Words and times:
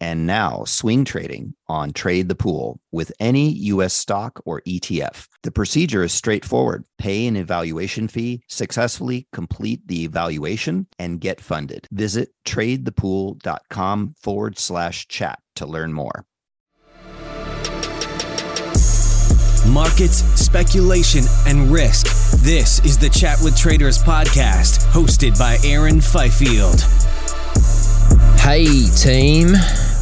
and 0.00 0.26
now 0.26 0.64
swing 0.64 1.04
trading 1.04 1.54
on 1.68 1.92
Trade 1.92 2.28
the 2.28 2.34
Pool 2.34 2.80
with 2.90 3.12
any 3.20 3.50
US 3.50 3.94
stock 3.94 4.40
or 4.44 4.62
ETF. 4.62 5.28
The 5.42 5.50
procedure 5.50 6.02
is 6.02 6.12
straightforward. 6.12 6.84
Pay 6.98 7.26
an 7.26 7.36
evaluation 7.36 8.08
fee, 8.08 8.42
successfully 8.48 9.26
complete 9.32 9.86
the 9.86 10.04
evaluation, 10.04 10.86
and 10.98 11.20
get 11.20 11.40
funded. 11.40 11.86
Visit 11.90 12.30
tradethepool.com 12.46 14.14
forward 14.18 14.58
slash 14.58 15.08
chat 15.08 15.38
to 15.56 15.66
learn 15.66 15.92
more. 15.92 16.24
Markets, 19.68 20.24
speculation, 20.40 21.24
and 21.46 21.70
risk. 21.70 22.06
This 22.42 22.84
is 22.84 22.98
the 22.98 23.08
Chat 23.08 23.38
with 23.42 23.56
Traders 23.56 24.02
podcast, 24.02 24.84
hosted 24.90 25.38
by 25.38 25.58
Aaron 25.64 26.00
Fifield. 26.00 26.80
Hey, 28.40 28.86
team. 28.96 29.54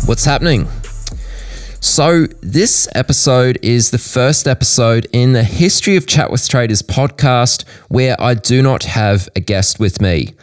What's 0.07 0.25
happening? 0.25 0.69
So, 1.81 2.27
this 2.41 2.89
episode 2.95 3.59
is 3.63 3.91
the 3.91 3.99
first 3.99 4.49
episode 4.49 5.07
in 5.13 5.33
the 5.33 5.45
History 5.45 5.97
of 5.97 6.07
Chat 6.07 6.31
with 6.31 6.49
Traders 6.49 6.83
podcast 6.83 7.65
where 7.89 8.21
I 8.21 8.35
do 8.35 8.63
not 8.63 8.85
have 8.85 9.29
a 9.37 9.41
guest 9.41 9.79
with 9.79 10.01
me. 10.01 10.35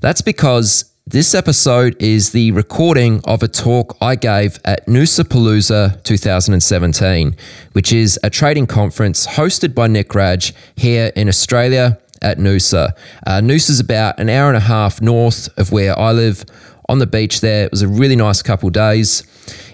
That's 0.00 0.22
because 0.22 0.92
this 1.06 1.34
episode 1.34 1.96
is 2.00 2.32
the 2.32 2.52
recording 2.52 3.20
of 3.24 3.42
a 3.42 3.48
talk 3.48 3.96
I 4.00 4.14
gave 4.14 4.58
at 4.64 4.86
Noosapalooza 4.86 6.02
2017, 6.04 7.36
which 7.72 7.92
is 7.92 8.18
a 8.22 8.30
trading 8.30 8.66
conference 8.66 9.26
hosted 9.26 9.74
by 9.74 9.86
Nick 9.88 10.10
Radge 10.10 10.52
here 10.76 11.12
in 11.16 11.28
Australia 11.28 11.98
at 12.20 12.38
Noosa. 12.38 12.92
Uh, 13.26 13.40
Noosa 13.40 13.70
is 13.70 13.80
about 13.80 14.18
an 14.18 14.28
hour 14.28 14.48
and 14.48 14.56
a 14.56 14.60
half 14.60 15.00
north 15.00 15.48
of 15.58 15.72
where 15.72 15.98
I 15.98 16.12
live 16.12 16.44
on 16.88 16.98
the 16.98 17.06
beach 17.06 17.40
there. 17.40 17.64
It 17.64 17.70
was 17.70 17.82
a 17.82 17.88
really 17.88 18.16
nice 18.16 18.42
couple 18.42 18.70
days. 18.70 19.22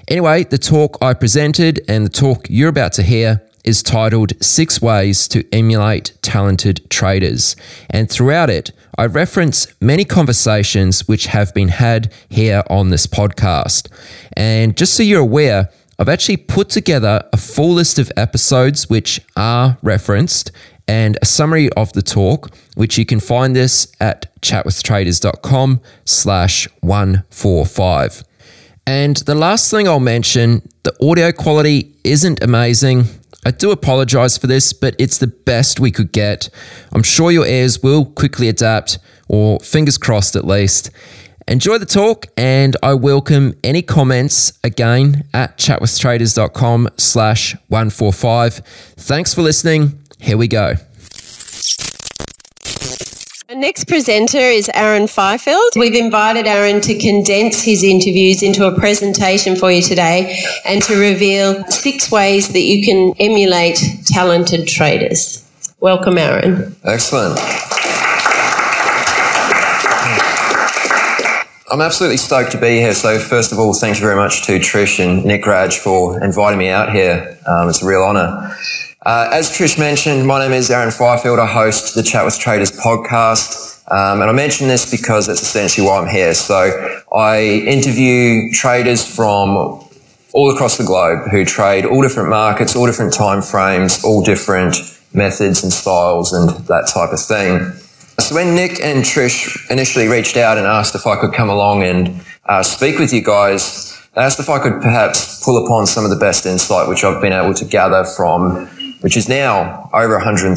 Anyway, 0.09 0.45
the 0.45 0.59
talk 0.59 0.99
I 1.01 1.15
presented 1.15 1.81
and 1.89 2.05
the 2.05 2.11
talk 2.11 2.47
you're 2.51 2.69
about 2.69 2.93
to 2.95 3.03
hear 3.03 3.43
is 3.65 3.83
titled 3.83 4.33
Six 4.43 4.83
Ways 4.83 5.27
to 5.29 5.43
Emulate 5.51 6.13
Talented 6.21 6.89
Traders. 6.91 7.57
And 7.89 8.11
throughout 8.11 8.51
it, 8.51 8.73
I 8.99 9.07
reference 9.07 9.67
many 9.81 10.05
conversations 10.05 11.09
which 11.09 11.27
have 11.27 11.55
been 11.55 11.69
had 11.69 12.13
here 12.29 12.63
on 12.69 12.91
this 12.91 13.07
podcast. 13.07 13.89
And 14.35 14.77
just 14.77 14.95
so 14.95 15.03
you're 15.03 15.21
aware, 15.21 15.71
I've 15.99 16.09
actually 16.09 16.37
put 16.37 16.69
together 16.69 17.27
a 17.33 17.37
full 17.37 17.73
list 17.73 17.99
of 17.99 18.13
episodes 18.17 18.91
which 18.91 19.21
are 19.37 19.79
referenced 19.83 20.53
and 20.87 21.19
a 21.23 21.27
summary 21.27 21.71
of 21.71 21.93
the 21.93 22.03
talk, 22.03 22.55
which 22.75 22.99
you 22.99 23.07
can 23.07 23.21
find 23.21 23.55
this 23.55 23.93
at 24.01 24.31
chatwithtraders.com 24.41 25.81
slash 26.05 26.69
145. 26.81 28.25
And 28.87 29.17
the 29.19 29.35
last 29.35 29.71
thing 29.71 29.89
I'll 29.89 30.01
mention, 30.01 30.69
the 30.83 30.95
audio 31.03 31.33
quality 31.33 31.95
isn't 32.05 32.43
amazing. 32.43 33.05
I 33.47 33.51
do 33.51 33.71
apologize 33.71 34.39
for 34.39 34.47
this, 34.47 34.73
but 34.73 34.95
it's 34.99 35.19
the 35.19 35.27
best 35.27 35.81
we 35.81 35.91
could 35.91 36.13
get. 36.13 36.49
I'm 36.93 37.03
sure 37.03 37.31
your 37.31 37.47
ears 37.47 37.83
will 37.83 38.05
quickly 38.05 38.49
adapt, 38.49 38.99
or 39.29 39.59
fingers 39.61 39.99
crossed 39.99 40.37
at 40.37 40.47
least. 40.47 40.91
Enjoy 41.47 41.77
the 41.77 41.87
talk, 41.87 42.27
and 42.39 42.75
I 42.83 42.95
welcome 42.95 43.55
any 43.63 43.83
comments 43.83 44.59
again 44.65 45.29
at 45.35 45.59
chatwithtraders.com 45.59 46.89
slash 46.97 47.55
145. 47.69 48.55
Thanks 48.97 49.35
for 49.35 49.43
listening. 49.43 50.04
Here 50.25 50.39
we 50.39 50.49
go. 50.49 50.73
Our 53.51 53.57
next 53.57 53.85
presenter 53.85 54.39
is 54.39 54.71
Aaron 54.73 55.07
Fifield. 55.07 55.73
We've 55.77 55.95
invited 55.95 56.47
Aaron 56.47 56.81
to 56.81 56.99
condense 56.99 57.61
his 57.61 57.85
interviews 57.85 58.43
into 58.43 58.67
a 58.67 58.75
presentation 58.75 59.55
for 59.55 59.71
you 59.71 59.83
today 59.83 60.43
and 60.65 60.83
to 60.85 60.99
reveal 60.99 61.63
six 61.67 62.11
ways 62.11 62.49
that 62.55 62.63
you 62.63 62.83
can 62.83 63.13
emulate 63.21 63.79
talented 64.07 64.67
traders. 64.67 65.47
Welcome, 65.81 66.17
Aaron. 66.17 66.75
Excellent. 66.85 67.39
I'm 71.71 71.83
absolutely 71.83 72.17
stoked 72.17 72.53
to 72.53 72.59
be 72.59 72.79
here. 72.79 72.95
So, 72.95 73.19
first 73.19 73.53
of 73.53 73.59
all, 73.59 73.75
thank 73.75 73.97
you 73.97 74.03
very 74.03 74.17
much 74.17 74.47
to 74.47 74.59
Trish 74.59 75.05
and 75.05 75.23
Nick 75.27 75.43
Radge 75.43 75.79
for 75.79 76.23
inviting 76.25 76.59
me 76.59 76.71
out 76.71 76.91
here. 76.95 77.39
Um, 77.47 77.69
it's 77.69 77.83
a 77.83 77.87
real 77.87 78.03
honour. 78.03 78.57
Uh, 79.05 79.29
as 79.33 79.51
Trish 79.51 79.79
mentioned, 79.79 80.27
my 80.27 80.39
name 80.39 80.53
is 80.53 80.71
Aaron 80.71 80.91
Fifield. 80.91 81.39
I 81.39 81.45
host 81.45 81.95
the 81.95 82.03
Chat 82.03 82.25
with 82.25 82.39
Traders 82.39 82.73
podcast. 82.73 83.83
Um, 83.93 84.23
and 84.23 84.31
I 84.31 84.33
mention 84.33 84.67
this 84.67 84.91
because 84.91 85.27
that's 85.27 85.43
essentially 85.43 85.87
why 85.87 85.99
I'm 85.99 86.09
here. 86.09 86.33
So 86.33 87.03
I 87.15 87.43
interview 87.67 88.51
traders 88.51 89.05
from 89.05 89.85
all 90.33 90.51
across 90.51 90.79
the 90.79 90.85
globe 90.85 91.29
who 91.31 91.45
trade 91.45 91.85
all 91.85 92.01
different 92.01 92.31
markets, 92.31 92.75
all 92.75 92.87
different 92.87 93.13
time 93.13 93.43
frames, 93.43 94.03
all 94.03 94.23
different 94.23 94.77
methods 95.13 95.63
and 95.63 95.71
styles 95.71 96.33
and 96.33 96.49
that 96.67 96.89
type 96.89 97.13
of 97.13 97.21
thing. 97.21 97.73
So 98.21 98.37
when 98.37 98.55
Nick 98.55 98.81
and 98.81 99.05
Trish 99.05 99.71
initially 99.71 100.09
reached 100.09 100.39
out 100.39 100.57
and 100.57 100.67
asked 100.67 100.95
if 100.95 101.07
I 101.07 101.21
could 101.21 101.35
come 101.35 101.51
along 101.51 101.83
and 101.83 102.23
uh, 102.47 102.63
speak 102.63 102.99
with 102.99 103.13
you 103.13 103.23
guys, 103.23 104.01
they 104.15 104.23
asked 104.23 104.41
if 104.41 104.49
I 104.49 104.59
could 104.61 104.81
perhaps 104.81 105.45
pull 105.45 105.63
upon 105.63 105.87
some 105.87 106.05
of 106.05 106.11
the 106.11 106.17
best 106.17 106.47
insight 106.47 106.89
which 106.89 107.05
I've 107.05 107.21
been 107.21 107.35
able 107.35 107.53
to 107.53 107.67
gather 107.67 108.05
from 108.05 108.71
which 109.05 109.19
is 109.19 109.29
now 109.29 109.91
over 109.93 110.15
130 110.15 110.57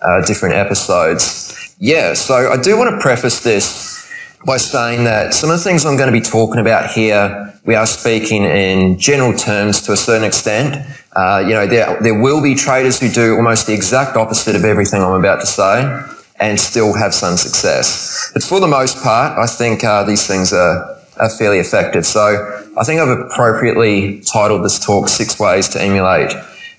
uh, 0.00 0.24
different 0.24 0.54
episodes. 0.54 1.76
Yeah, 1.78 2.14
so 2.14 2.50
I 2.50 2.56
do 2.56 2.78
want 2.78 2.88
to 2.94 2.98
preface 2.98 3.40
this 3.40 4.10
by 4.46 4.56
saying 4.56 5.04
that 5.04 5.34
some 5.34 5.50
of 5.50 5.58
the 5.58 5.62
things 5.62 5.84
I'm 5.84 5.98
going 5.98 6.10
to 6.10 6.18
be 6.18 6.24
talking 6.24 6.62
about 6.62 6.90
here, 6.90 7.52
we 7.66 7.74
are 7.74 7.84
speaking 7.84 8.44
in 8.44 8.98
general 8.98 9.34
terms 9.34 9.82
to 9.82 9.92
a 9.92 9.98
certain 9.98 10.26
extent. 10.26 10.82
Uh, 11.14 11.44
you 11.46 11.52
know, 11.52 11.66
there, 11.66 12.00
there 12.00 12.18
will 12.18 12.42
be 12.42 12.54
traders 12.54 12.98
who 12.98 13.10
do 13.10 13.36
almost 13.36 13.66
the 13.66 13.74
exact 13.74 14.16
opposite 14.16 14.56
of 14.56 14.64
everything 14.64 15.02
I'm 15.02 15.20
about 15.20 15.40
to 15.40 15.46
say 15.46 16.02
and 16.40 16.58
still 16.58 16.94
have 16.94 17.12
some 17.12 17.36
success. 17.36 18.30
But 18.32 18.42
for 18.42 18.60
the 18.60 18.66
most 18.66 19.02
part, 19.02 19.38
I 19.38 19.46
think 19.46 19.84
uh, 19.84 20.04
these 20.04 20.26
things 20.26 20.54
are, 20.54 20.96
are 21.20 21.28
fairly 21.28 21.58
effective. 21.58 22.06
So 22.06 22.62
I 22.78 22.84
think 22.84 22.98
I've 22.98 23.18
appropriately 23.18 24.20
titled 24.20 24.64
this 24.64 24.82
talk 24.82 25.10
Six 25.10 25.38
Ways 25.38 25.68
to 25.70 25.82
Emulate 25.82 26.32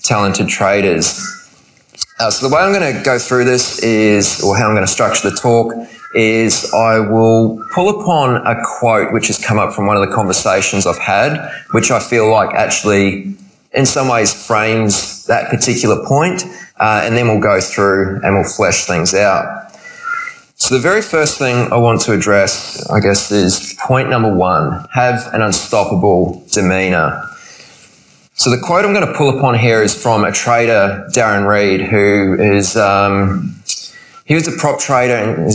talented 0.04 0.48
traders. 0.48 1.36
Uh, 2.20 2.30
so 2.30 2.48
the 2.48 2.54
way 2.54 2.62
I'm 2.62 2.74
going 2.74 2.96
to 2.96 3.02
go 3.04 3.18
through 3.18 3.46
this 3.46 3.82
is, 3.82 4.42
or 4.42 4.58
how 4.58 4.68
I'm 4.68 4.76
going 4.76 4.86
to 4.86 4.92
structure 4.92 5.30
the 5.30 5.36
talk, 5.38 5.74
is 6.16 6.70
I 6.74 7.00
will 7.00 7.64
pull 7.74 8.02
upon 8.02 8.46
a 8.46 8.62
quote 8.66 9.14
which 9.14 9.28
has 9.28 9.38
come 9.38 9.60
up 9.60 9.74
from 9.74 9.86
one 9.86 9.96
of 9.96 10.08
the 10.08 10.14
conversations 10.14 10.86
I've 10.86 10.98
had, 10.98 11.50
which 11.72 11.92
I 11.92 12.00
feel 12.00 12.30
like 12.30 12.54
actually, 12.56 13.36
in 13.74 13.86
some 13.86 14.08
ways, 14.08 14.34
frames 14.46 15.26
that 15.28 15.50
particular 15.50 16.06
point, 16.06 16.44
uh, 16.80 17.02
and 17.04 17.16
then 17.16 17.28
we'll 17.28 17.40
go 17.40 17.62
through 17.62 18.20
and 18.24 18.36
we'll 18.36 18.44
flesh 18.44 18.86
things 18.86 19.14
out. 19.14 19.72
So 20.56 20.76
the 20.76 20.82
very 20.82 21.02
first 21.02 21.38
thing 21.38 21.72
I 21.72 21.78
want 21.78 22.02
to 22.02 22.12
address, 22.12 22.86
I 22.90 23.00
guess, 23.00 23.32
is 23.32 23.78
point 23.82 24.10
number 24.10 24.34
one: 24.34 24.86
have 24.94 25.34
an 25.34 25.42
unstoppable 25.42 26.44
demeanor. 26.52 27.29
So 28.40 28.50
the 28.50 28.58
quote 28.58 28.86
I'm 28.86 28.94
going 28.94 29.06
to 29.06 29.14
pull 29.16 29.38
upon 29.38 29.60
here 29.60 29.84
is 29.84 30.02
from 30.02 30.24
a 30.24 30.32
trader, 30.32 31.06
Darren 31.14 31.46
Reed, 31.46 31.82
who 31.82 32.36
is 32.40 32.78
um, 32.78 33.54
he 34.24 34.34
was 34.34 34.48
a 34.48 34.58
prop 34.58 34.80
trader 34.80 35.14
and 35.14 35.54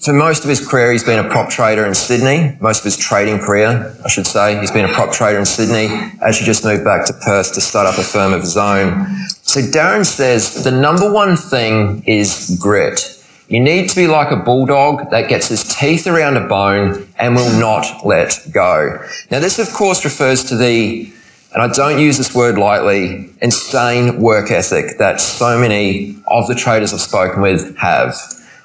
for 0.00 0.14
most 0.14 0.42
of 0.42 0.48
his 0.48 0.66
career, 0.66 0.90
he's 0.90 1.04
been 1.04 1.22
a 1.22 1.28
prop 1.28 1.50
trader 1.50 1.84
in 1.84 1.94
Sydney. 1.94 2.56
Most 2.60 2.78
of 2.78 2.84
his 2.84 2.96
trading 2.96 3.40
career, 3.40 3.94
I 4.02 4.08
should 4.08 4.26
say, 4.26 4.58
he's 4.58 4.70
been 4.70 4.86
a 4.86 4.92
prop 4.92 5.12
trader 5.12 5.38
in 5.38 5.44
Sydney. 5.44 5.94
Actually, 6.22 6.46
just 6.46 6.64
moved 6.64 6.82
back 6.82 7.04
to 7.08 7.12
Perth 7.12 7.52
to 7.54 7.60
start 7.60 7.86
up 7.86 7.98
a 7.98 8.02
firm 8.02 8.32
of 8.32 8.40
his 8.40 8.56
own. 8.56 9.06
So 9.42 9.60
Darren 9.60 10.06
says 10.06 10.64
the 10.64 10.70
number 10.70 11.12
one 11.12 11.36
thing 11.36 12.02
is 12.06 12.56
grit. 12.58 13.22
You 13.48 13.60
need 13.60 13.90
to 13.90 13.96
be 13.96 14.06
like 14.06 14.30
a 14.30 14.36
bulldog 14.36 15.10
that 15.10 15.28
gets 15.28 15.48
his 15.48 15.62
teeth 15.62 16.06
around 16.06 16.38
a 16.38 16.48
bone 16.48 17.06
and 17.18 17.36
will 17.36 17.60
not 17.60 18.06
let 18.06 18.40
go. 18.50 18.98
Now, 19.30 19.40
this, 19.40 19.58
of 19.58 19.70
course, 19.74 20.06
refers 20.06 20.42
to 20.44 20.56
the 20.56 21.12
and 21.54 21.62
I 21.62 21.68
don't 21.68 22.00
use 22.00 22.18
this 22.18 22.34
word 22.34 22.58
lightly, 22.58 23.30
insane 23.40 24.20
work 24.20 24.50
ethic 24.50 24.98
that 24.98 25.20
so 25.20 25.58
many 25.58 26.16
of 26.26 26.48
the 26.48 26.54
traders 26.54 26.92
I've 26.92 27.00
spoken 27.00 27.40
with 27.40 27.76
have. 27.76 28.16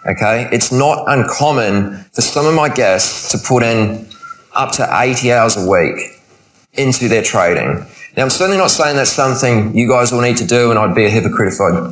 Okay. 0.07 0.49
It's 0.51 0.71
not 0.71 1.03
uncommon 1.07 2.03
for 2.13 2.21
some 2.21 2.47
of 2.47 2.55
my 2.55 2.67
guests 2.67 3.31
to 3.31 3.37
put 3.37 3.61
in 3.61 4.07
up 4.55 4.71
to 4.73 4.87
80 4.91 5.31
hours 5.31 5.55
a 5.55 5.69
week 5.69 6.19
into 6.73 7.07
their 7.07 7.21
trading. 7.21 7.85
Now, 8.17 8.23
I'm 8.23 8.29
certainly 8.31 8.57
not 8.57 8.71
saying 8.71 8.95
that's 8.95 9.11
something 9.11 9.75
you 9.77 9.87
guys 9.87 10.11
will 10.11 10.21
need 10.21 10.37
to 10.37 10.45
do, 10.45 10.71
and 10.71 10.79
I'd 10.79 10.95
be 10.95 11.05
a 11.05 11.09
hypocrite 11.09 11.53
if 11.53 11.61
I 11.61 11.91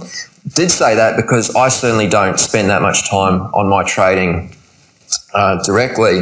did 0.55 0.71
say 0.71 0.95
that 0.95 1.15
because 1.15 1.55
I 1.55 1.67
certainly 1.67 2.07
don't 2.07 2.39
spend 2.39 2.69
that 2.69 2.81
much 2.81 3.09
time 3.09 3.41
on 3.53 3.67
my 3.67 3.83
trading 3.83 4.55
uh, 5.33 5.61
directly. 5.63 6.21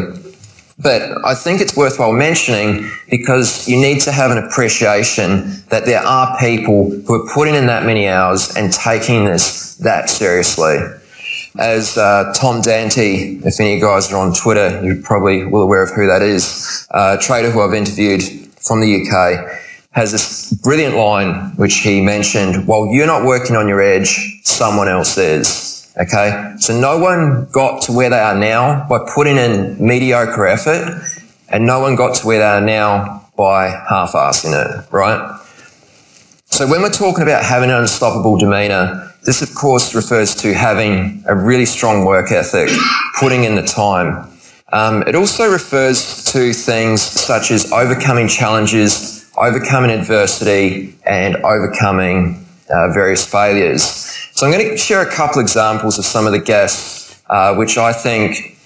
But 0.78 1.26
I 1.26 1.36
think 1.36 1.62
it's 1.62 1.76
worthwhile 1.78 2.12
mentioning 2.12 2.90
because 3.10 3.68
you 3.68 3.78
need 3.78 4.02
to 4.02 4.12
have 4.12 4.32
an 4.32 4.38
appreciation 4.38 5.64
that 5.70 5.86
there 5.86 6.02
are 6.02 6.38
people 6.38 6.90
who 7.08 7.14
are 7.14 7.34
putting 7.34 7.56
in 7.56 7.68
that 7.68 7.86
many 7.86 8.10
hours 8.10 8.56
and 8.58 8.74
taking 8.74 9.24
this 9.24 9.76
that 9.78 10.10
seriously. 10.10 10.80
As 11.58 11.98
uh, 11.98 12.34
Tom 12.36 12.62
Dante, 12.62 13.38
if 13.38 13.60
any 13.62 13.74
of 13.74 13.80
you 13.80 13.86
guys 13.86 14.12
are 14.12 14.18
on 14.18 14.34
Twitter, 14.34 14.84
you're 14.84 15.02
probably 15.02 15.46
well 15.46 15.62
aware 15.62 15.82
of 15.82 15.92
who 15.92 16.08
that 16.08 16.22
is, 16.22 16.86
a 16.92 17.18
trader 17.22 17.50
who 17.50 17.62
I've 17.62 17.74
interviewed 17.74 18.22
from 18.60 18.82
the 18.82 19.02
UK, 19.02 19.50
has 19.92 20.12
this 20.12 20.52
brilliant 20.62 20.98
line 20.98 21.56
which 21.56 21.76
he 21.76 22.02
mentioned, 22.02 22.68
while 22.68 22.88
you're 22.88 23.08
not 23.08 23.26
working 23.26 23.56
on 23.56 23.70
your 23.70 23.82
edge, 23.82 24.42
someone 24.44 24.90
else 24.90 25.18
is. 25.18 25.75
Okay. 25.98 26.56
So 26.60 26.78
no 26.78 26.98
one 26.98 27.48
got 27.52 27.82
to 27.84 27.94
where 27.94 28.10
they 28.10 28.20
are 28.20 28.36
now 28.36 28.86
by 28.88 29.00
putting 29.14 29.38
in 29.38 29.78
mediocre 29.80 30.46
effort 30.46 31.02
and 31.50 31.66
no 31.66 31.80
one 31.80 31.96
got 31.96 32.16
to 32.16 32.28
where 32.28 32.40
they 32.40 32.46
are 32.46 32.62
now 32.62 33.30
by 33.38 33.68
half-assing 33.68 34.54
it, 34.54 34.92
right? 34.92 35.40
So 36.46 36.68
when 36.68 36.82
we're 36.82 36.90
talking 36.90 37.24
about 37.24 37.44
having 37.44 37.70
an 37.70 37.78
unstoppable 37.78 38.38
demeanor, 38.38 39.14
this 39.24 39.42
of 39.42 39.54
course 39.56 39.96
refers 39.96 40.36
to 40.36 40.54
having 40.54 41.24
a 41.28 41.36
really 41.36 41.66
strong 41.66 42.06
work 42.06 42.32
ethic, 42.32 42.70
putting 43.20 43.44
in 43.44 43.56
the 43.56 43.64
time. 43.64 44.30
Um, 44.72 45.04
it 45.08 45.16
also 45.16 45.50
refers 45.50 46.24
to 46.26 46.54
things 46.54 47.02
such 47.02 47.52
as 47.52 47.72
overcoming 47.72 48.28
challenges, 48.28 49.30
overcoming 49.38 49.92
adversity, 49.92 50.96
and 51.06 51.38
overcoming 51.38 52.46
uh, 52.70 52.92
various 52.94 53.26
failures. 53.26 54.25
So 54.36 54.46
I'm 54.46 54.52
going 54.52 54.70
to 54.70 54.76
share 54.76 55.02
a 55.02 55.10
couple 55.10 55.40
examples 55.40 55.98
of 55.98 56.04
some 56.04 56.26
of 56.26 56.34
the 56.34 56.40
guests, 56.40 57.24
uh, 57.30 57.56
which 57.56 57.78
I 57.78 57.94
think 57.94 58.58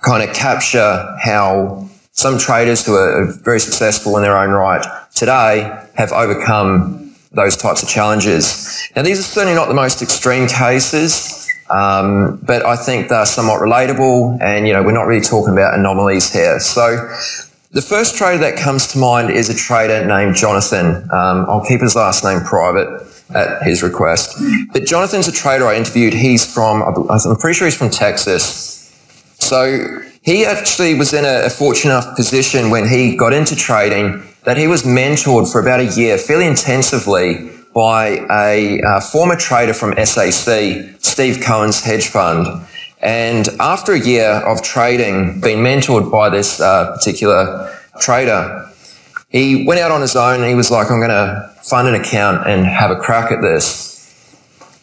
kind 0.00 0.22
of 0.22 0.32
capture 0.32 1.12
how 1.20 1.88
some 2.12 2.38
traders 2.38 2.86
who 2.86 2.94
are 2.94 3.26
very 3.42 3.58
successful 3.58 4.16
in 4.16 4.22
their 4.22 4.38
own 4.38 4.50
right 4.50 4.86
today 5.12 5.76
have 5.96 6.12
overcome 6.12 7.12
those 7.32 7.56
types 7.56 7.82
of 7.82 7.88
challenges. 7.88 8.80
Now, 8.94 9.02
these 9.02 9.18
are 9.18 9.24
certainly 9.24 9.56
not 9.56 9.66
the 9.66 9.74
most 9.74 10.02
extreme 10.02 10.46
cases, 10.46 11.50
um, 11.68 12.38
but 12.44 12.64
I 12.64 12.76
think 12.76 13.08
they're 13.08 13.26
somewhat 13.26 13.60
relatable, 13.60 14.40
and 14.40 14.68
you 14.68 14.72
know 14.72 14.84
we're 14.84 14.92
not 14.92 15.08
really 15.08 15.20
talking 15.20 15.52
about 15.52 15.76
anomalies 15.76 16.32
here. 16.32 16.60
So, 16.60 17.12
the 17.72 17.82
first 17.82 18.14
trader 18.14 18.38
that 18.38 18.56
comes 18.56 18.86
to 18.92 18.98
mind 18.98 19.32
is 19.32 19.50
a 19.50 19.54
trader 19.54 20.06
named 20.06 20.36
Jonathan. 20.36 21.10
Um, 21.10 21.44
I'll 21.48 21.66
keep 21.66 21.80
his 21.80 21.96
last 21.96 22.22
name 22.22 22.38
private 22.42 23.02
at 23.34 23.62
his 23.62 23.82
request. 23.82 24.36
But 24.72 24.86
Jonathan's 24.86 25.28
a 25.28 25.32
trader 25.32 25.66
I 25.66 25.76
interviewed. 25.76 26.14
He's 26.14 26.52
from, 26.52 26.82
I'm 26.82 27.36
pretty 27.36 27.54
sure 27.54 27.66
he's 27.66 27.76
from 27.76 27.90
Texas. 27.90 28.74
So 29.38 30.00
he 30.22 30.44
actually 30.44 30.94
was 30.94 31.12
in 31.12 31.24
a, 31.24 31.46
a 31.46 31.50
fortunate 31.50 31.92
enough 31.92 32.16
position 32.16 32.70
when 32.70 32.88
he 32.88 33.16
got 33.16 33.32
into 33.32 33.56
trading 33.56 34.22
that 34.44 34.56
he 34.56 34.66
was 34.66 34.82
mentored 34.84 35.50
for 35.50 35.60
about 35.60 35.80
a 35.80 35.86
year 35.96 36.18
fairly 36.18 36.46
intensively 36.46 37.50
by 37.74 38.24
a, 38.30 38.80
a 38.86 39.00
former 39.00 39.36
trader 39.36 39.74
from 39.74 39.92
SAC, 40.04 40.96
Steve 41.00 41.42
Cohen's 41.44 41.82
hedge 41.82 42.08
fund. 42.08 42.46
And 43.00 43.48
after 43.60 43.92
a 43.92 44.00
year 44.00 44.30
of 44.30 44.62
trading, 44.62 45.40
being 45.40 45.58
mentored 45.58 46.10
by 46.10 46.30
this 46.30 46.60
uh, 46.60 46.92
particular 46.96 47.76
trader, 48.00 48.70
he 49.28 49.64
went 49.66 49.80
out 49.80 49.90
on 49.90 50.00
his 50.00 50.16
own 50.16 50.40
and 50.40 50.48
he 50.48 50.54
was 50.54 50.70
like, 50.70 50.90
I'm 50.90 50.98
going 50.98 51.10
to 51.10 51.52
fund 51.62 51.88
an 51.88 51.94
account 51.94 52.46
and 52.46 52.64
have 52.64 52.90
a 52.90 52.96
crack 52.96 53.32
at 53.32 53.42
this. 53.42 53.96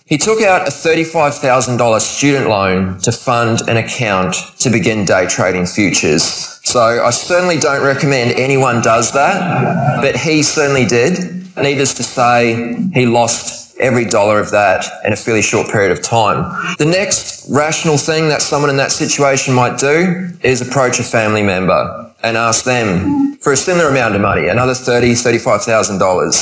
He 0.05 0.17
took 0.17 0.41
out 0.41 0.67
a 0.67 0.71
$35,000 0.71 2.01
student 2.01 2.49
loan 2.49 2.99
to 2.99 3.11
fund 3.11 3.61
an 3.67 3.77
account 3.77 4.35
to 4.59 4.69
begin 4.69 5.05
day 5.05 5.27
trading 5.27 5.65
futures. 5.65 6.23
So 6.63 6.81
I 6.81 7.09
certainly 7.09 7.57
don't 7.57 7.83
recommend 7.83 8.33
anyone 8.33 8.81
does 8.81 9.13
that, 9.13 10.01
but 10.01 10.15
he 10.17 10.43
certainly 10.43 10.85
did. 10.85 11.17
Needless 11.55 11.93
to 11.95 12.03
say, 12.03 12.75
he 12.93 13.05
lost 13.05 13.75
every 13.79 14.05
dollar 14.05 14.39
of 14.39 14.51
that 14.51 14.85
in 15.05 15.13
a 15.13 15.15
fairly 15.15 15.41
short 15.41 15.69
period 15.71 15.91
of 15.91 16.01
time. 16.01 16.75
The 16.77 16.85
next 16.85 17.49
rational 17.49 17.97
thing 17.97 18.29
that 18.29 18.41
someone 18.41 18.69
in 18.69 18.77
that 18.77 18.91
situation 18.91 19.53
might 19.53 19.77
do 19.77 20.29
is 20.43 20.61
approach 20.61 20.99
a 20.99 21.03
family 21.03 21.43
member 21.43 22.11
and 22.23 22.37
ask 22.37 22.65
them 22.65 23.32
for 23.43 23.51
a 23.51 23.57
similar 23.57 23.89
amount 23.89 24.15
of 24.15 24.21
money, 24.21 24.47
another 24.47 24.71
$30,000, 24.71 25.37
$35,000. 25.43 26.33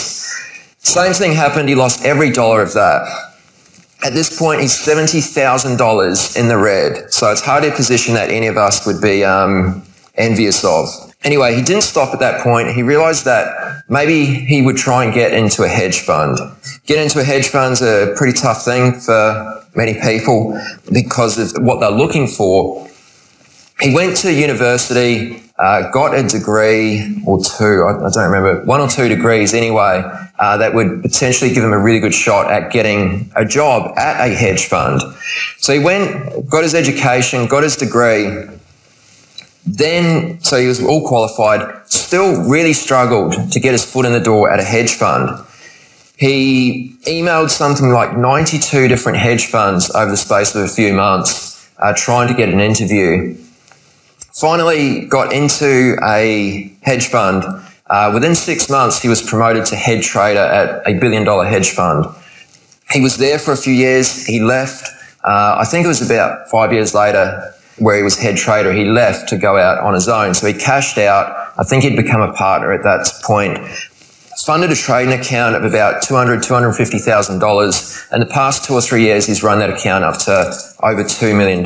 Same 0.78 1.14
thing 1.14 1.34
happened. 1.34 1.68
He 1.68 1.74
lost 1.74 2.06
every 2.06 2.30
dollar 2.32 2.62
of 2.62 2.74
that. 2.74 3.02
At 4.04 4.14
this 4.14 4.38
point, 4.38 4.62
he's 4.62 4.74
$70,000 4.74 6.38
in 6.40 6.48
the 6.48 6.58
red. 6.58 7.12
So 7.12 7.32
it's 7.32 7.42
hardly 7.42 7.70
a 7.70 7.72
position 7.72 8.14
that 8.14 8.30
any 8.30 8.46
of 8.46 8.56
us 8.56 8.86
would 8.86 9.02
be 9.02 9.24
um, 9.24 9.84
envious 10.16 10.64
of. 10.64 10.88
Anyway, 11.24 11.56
he 11.56 11.64
didn't 11.64 11.84
stop 11.84 12.14
at 12.14 12.20
that 12.20 12.42
point. 12.44 12.70
He 12.70 12.84
realized 12.84 13.26
that 13.26 13.84
maybe 13.90 14.26
he 14.26 14.62
would 14.62 14.78
try 14.78 15.04
and 15.04 15.14
get 15.14 15.34
into 15.34 15.64
a 15.64 15.68
hedge 15.68 16.00
fund. 16.02 16.38
Get 16.86 17.00
into 17.00 17.20
a 17.20 17.24
hedge 17.24 17.48
fund's 17.48 17.82
a 17.82 18.14
pretty 18.16 18.38
tough 18.38 18.64
thing 18.64 18.94
for 19.00 19.64
many 19.76 20.00
people 20.02 20.60
because 20.92 21.38
of 21.40 21.64
what 21.64 21.80
they're 21.80 21.92
looking 21.92 22.28
for. 22.28 22.88
He 23.80 23.94
went 23.94 24.18
to 24.18 24.32
university, 24.32 25.44
uh, 25.62 25.92
got 25.92 26.18
a 26.18 26.28
degree 26.28 27.22
or 27.26 27.40
two, 27.40 27.86
I, 27.88 28.08
I, 28.08 28.10
don't 28.10 28.32
remember, 28.32 28.66
one 28.66 28.82
or 28.82 28.88
two 28.88 29.08
degrees 29.08 29.54
anyway, 29.54 30.04
uh, 30.40 30.58
that 30.58 30.74
would 30.74 31.04
potentially 31.04 31.54
give 31.54 31.64
him 31.64 31.72
a 31.72 31.78
really 31.78 32.00
good 32.00 32.16
shot 32.16 32.52
at 32.52 32.72
getting 32.72 33.32
a 33.36 33.46
job 33.46 33.96
at 33.96 34.28
a 34.28 34.34
hedge 34.34 34.66
fund. 34.66 35.02
So 35.60 35.72
he 35.72 35.80
went, 35.80 36.50
got 36.50 36.64
his 36.64 36.74
education, 36.74 37.46
got 37.48 37.62
his 37.62 37.76
degree, 37.76 38.48
then, 39.68 40.42
so 40.42 40.60
he 40.60 40.66
was 40.66 40.84
all 40.84 41.08
qualified, 41.08 41.88
still 41.88 42.50
really 42.50 42.74
struggled 42.74 43.52
to 43.52 43.60
get 43.60 43.74
his 43.74 43.86
foot 43.86 44.08
in 44.08 44.14
the 44.14 44.20
door 44.20 44.50
at 44.50 44.60
a 44.60 44.64
hedge 44.64 44.96
fund. 44.96 45.30
He 46.18 46.96
emailed 47.06 47.52
something 47.52 47.90
like 47.90 48.18
92 48.18 48.88
different 48.88 49.20
hedge 49.20 49.46
funds 49.46 49.94
over 49.94 50.10
the 50.10 50.18
space 50.18 50.56
of 50.56 50.64
a 50.64 50.68
few 50.68 50.94
months, 50.94 51.70
uh, 51.78 51.94
trying 51.96 52.28
to 52.28 52.34
get 52.34 52.50
an 52.50 52.60
interview. 52.60 53.38
Finally, 54.34 55.06
got 55.08 55.34
into 55.34 55.98
a 56.04 56.74
hedge 56.82 57.08
fund. 57.08 57.44
Uh, 57.88 58.12
within 58.14 58.34
six 58.34 58.70
months, 58.70 59.02
he 59.02 59.10
was 59.10 59.22
promoted 59.22 59.66
to 59.66 59.76
head 59.76 60.02
trader 60.02 60.40
at 60.40 60.88
a 60.88 60.98
billion 60.98 61.24
dollar 61.26 61.46
hedge 61.46 61.72
fund. 61.72 62.06
He 62.92 63.02
was 63.02 63.18
there 63.18 63.38
for 63.38 63.52
a 63.52 63.58
few 63.58 63.74
years. 63.74 64.26
He 64.26 64.40
left. 64.40 64.88
Uh, 65.24 65.58
I 65.60 65.66
think 65.66 65.86
it 65.86 65.90
was 65.90 66.02
about 66.02 66.50
five 66.50 66.72
years 66.72 66.94
later 66.96 67.54
where 67.78 67.98
he 67.98 68.04
was 68.04 68.18
head 68.18 68.38
trader. 68.38 68.72
He 68.72 68.86
left 68.86 69.28
to 69.30 69.38
go 69.38 69.58
out 69.58 69.80
on 69.80 69.94
his 69.94 70.08
own. 70.08 70.34
So 70.34 70.48
he 70.48 70.54
cashed 70.54 70.98
out. 70.98 71.52
I 71.58 71.64
think 71.64 71.84
he'd 71.84 71.96
become 71.96 72.22
a 72.22 72.32
partner 72.34 72.72
at 72.72 72.84
that 72.84 73.12
point. 73.24 73.58
Funded 74.46 74.72
a 74.72 74.76
trading 74.76 75.14
account 75.14 75.56
of 75.56 75.64
about 75.64 76.02
$200,000, 76.04 76.42
$250,000. 76.42 78.08
And 78.12 78.22
the 78.22 78.26
past 78.26 78.66
two 78.66 78.74
or 78.74 78.82
three 78.82 79.04
years, 79.04 79.26
he's 79.28 79.44
run 79.44 79.60
that 79.60 79.70
account 79.70 80.04
up 80.04 80.18
to 80.20 80.54
over 80.82 81.04
$2 81.04 81.38
million. 81.38 81.64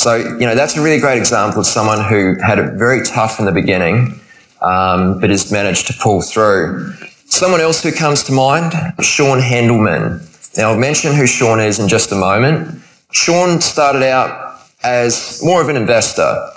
So, 0.00 0.16
you 0.16 0.46
know, 0.46 0.54
that's 0.54 0.78
a 0.78 0.80
really 0.80 0.98
great 0.98 1.18
example 1.18 1.60
of 1.60 1.66
someone 1.66 2.02
who 2.02 2.34
had 2.40 2.58
it 2.58 2.72
very 2.78 3.02
tough 3.02 3.38
in 3.38 3.44
the 3.44 3.52
beginning, 3.52 4.18
um, 4.62 5.20
but 5.20 5.28
has 5.28 5.52
managed 5.52 5.88
to 5.88 5.92
pull 5.92 6.22
through. 6.22 6.94
Someone 7.26 7.60
else 7.60 7.82
who 7.82 7.92
comes 7.92 8.22
to 8.22 8.32
mind, 8.32 8.72
Sean 9.02 9.40
Hendelman. 9.40 10.26
Now, 10.56 10.70
I'll 10.70 10.78
mention 10.78 11.14
who 11.14 11.26
Sean 11.26 11.60
is 11.60 11.78
in 11.78 11.86
just 11.86 12.12
a 12.12 12.14
moment. 12.14 12.82
Sean 13.12 13.60
started 13.60 14.02
out 14.02 14.62
as 14.82 15.38
more 15.44 15.60
of 15.60 15.68
an 15.68 15.76
investor. 15.76 16.48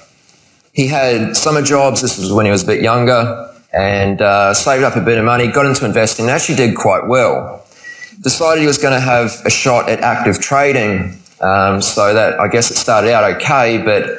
He 0.71 0.87
had 0.87 1.35
summer 1.35 1.61
jobs. 1.61 2.01
This 2.01 2.17
was 2.17 2.31
when 2.31 2.45
he 2.45 2.51
was 2.51 2.63
a 2.63 2.67
bit 2.67 2.81
younger 2.81 3.53
and 3.73 4.21
uh, 4.21 4.53
saved 4.53 4.85
up 4.85 4.95
a 4.95 5.01
bit 5.01 5.17
of 5.17 5.25
money, 5.25 5.47
got 5.47 5.65
into 5.65 5.83
investing, 5.83 6.27
and 6.27 6.31
actually 6.31 6.55
did 6.55 6.77
quite 6.77 7.07
well. 7.07 7.65
Decided 8.21 8.61
he 8.61 8.67
was 8.67 8.77
going 8.77 8.93
to 8.93 9.01
have 9.01 9.33
a 9.45 9.49
shot 9.49 9.89
at 9.89 9.99
active 9.99 10.39
trading 10.39 11.19
Um, 11.43 11.81
so 11.81 12.13
that 12.13 12.39
I 12.39 12.47
guess 12.47 12.71
it 12.71 12.77
started 12.77 13.11
out 13.11 13.29
okay, 13.35 13.77
but 13.83 14.09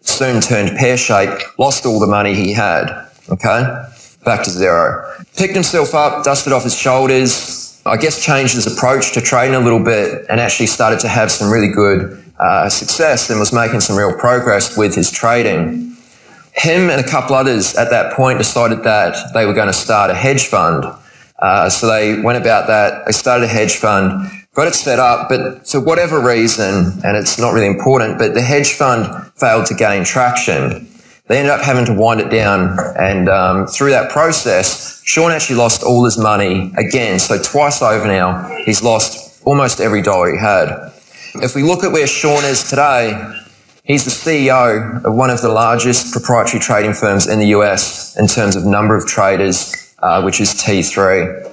soon 0.00 0.40
turned 0.40 0.76
pear 0.78 0.96
shaped, 0.96 1.44
lost 1.58 1.84
all 1.84 2.00
the 2.00 2.06
money 2.06 2.34
he 2.34 2.52
had. 2.52 2.88
Okay, 3.28 3.62
back 4.24 4.42
to 4.44 4.50
zero. 4.50 5.04
Picked 5.36 5.54
himself 5.54 5.94
up, 5.94 6.24
dusted 6.24 6.52
off 6.52 6.64
his 6.64 6.76
shoulders. 6.76 7.82
I 7.86 7.98
guess 7.98 8.24
changed 8.24 8.54
his 8.54 8.66
approach 8.66 9.12
to 9.12 9.20
trading 9.20 9.54
a 9.54 9.60
little 9.60 9.82
bit, 9.84 10.24
and 10.30 10.40
actually 10.40 10.66
started 10.66 11.00
to 11.00 11.08
have 11.08 11.30
some 11.30 11.50
really 11.50 11.68
good 11.68 12.24
uh, 12.40 12.68
success 12.68 13.28
and 13.28 13.38
was 13.38 13.52
making 13.52 13.80
some 13.80 13.96
real 13.96 14.16
progress 14.18 14.76
with 14.76 14.94
his 14.94 15.10
trading. 15.10 15.94
Him 16.54 16.88
and 16.88 17.04
a 17.04 17.08
couple 17.08 17.34
others 17.34 17.74
at 17.74 17.90
that 17.90 18.14
point 18.14 18.38
decided 18.38 18.84
that 18.84 19.34
they 19.34 19.44
were 19.44 19.52
going 19.52 19.66
to 19.66 19.72
start 19.72 20.10
a 20.10 20.14
hedge 20.14 20.46
fund. 20.46 20.84
Uh, 21.40 21.68
so 21.68 21.86
they 21.88 22.20
went 22.20 22.38
about 22.38 22.68
that. 22.68 23.04
They 23.06 23.12
started 23.12 23.44
a 23.44 23.48
hedge 23.48 23.76
fund, 23.76 24.30
got 24.54 24.68
it 24.68 24.74
set 24.74 24.98
up, 24.98 25.28
but 25.28 25.68
for 25.68 25.80
whatever 25.80 26.20
reason, 26.20 26.92
and 27.04 27.16
it's 27.16 27.38
not 27.38 27.52
really 27.52 27.66
important, 27.66 28.18
but 28.18 28.34
the 28.34 28.40
hedge 28.40 28.72
fund 28.72 29.32
failed 29.34 29.66
to 29.66 29.74
gain 29.74 30.04
traction. 30.04 30.88
They 31.26 31.38
ended 31.38 31.52
up 31.52 31.62
having 31.62 31.84
to 31.86 31.94
wind 31.94 32.20
it 32.20 32.30
down, 32.30 32.78
and 32.96 33.28
um, 33.28 33.66
through 33.66 33.90
that 33.90 34.10
process, 34.12 35.02
Sean 35.04 35.32
actually 35.32 35.56
lost 35.56 35.82
all 35.82 36.04
his 36.04 36.16
money 36.16 36.72
again. 36.76 37.18
So 37.18 37.42
twice 37.42 37.82
over 37.82 38.06
now, 38.06 38.46
he's 38.64 38.82
lost 38.82 39.42
almost 39.44 39.80
every 39.80 40.02
dollar 40.02 40.32
he 40.32 40.38
had. 40.38 40.92
If 41.36 41.54
we 41.56 41.62
look 41.62 41.82
at 41.82 41.92
where 41.92 42.06
Sean 42.06 42.44
is 42.44 42.68
today, 42.68 43.18
he's 43.82 44.04
the 44.04 44.10
CEO 44.10 45.04
of 45.04 45.14
one 45.14 45.30
of 45.30 45.40
the 45.40 45.48
largest 45.48 46.12
proprietary 46.12 46.60
trading 46.60 46.92
firms 46.92 47.26
in 47.26 47.40
the 47.40 47.48
US 47.48 48.16
in 48.16 48.28
terms 48.28 48.54
of 48.54 48.64
number 48.64 48.96
of 48.96 49.06
traders, 49.06 49.94
uh, 49.98 50.22
which 50.22 50.40
is 50.40 50.54
T3. 50.54 51.50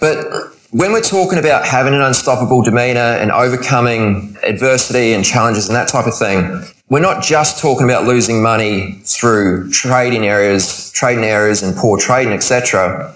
But 0.00 0.57
when 0.70 0.92
we're 0.92 1.00
talking 1.00 1.38
about 1.38 1.66
having 1.66 1.94
an 1.94 2.02
unstoppable 2.02 2.62
demeanor 2.62 3.00
and 3.00 3.30
overcoming 3.32 4.36
adversity 4.42 5.14
and 5.14 5.24
challenges 5.24 5.66
and 5.66 5.74
that 5.74 5.88
type 5.88 6.06
of 6.06 6.16
thing, 6.16 6.62
we're 6.90 7.00
not 7.00 7.22
just 7.22 7.60
talking 7.60 7.84
about 7.84 8.04
losing 8.04 8.42
money 8.42 8.92
through 9.04 9.70
trading 9.70 10.26
areas, 10.26 10.90
trading 10.92 11.24
areas 11.24 11.62
and 11.62 11.74
poor 11.76 11.98
trading, 11.98 12.34
etc. 12.34 13.14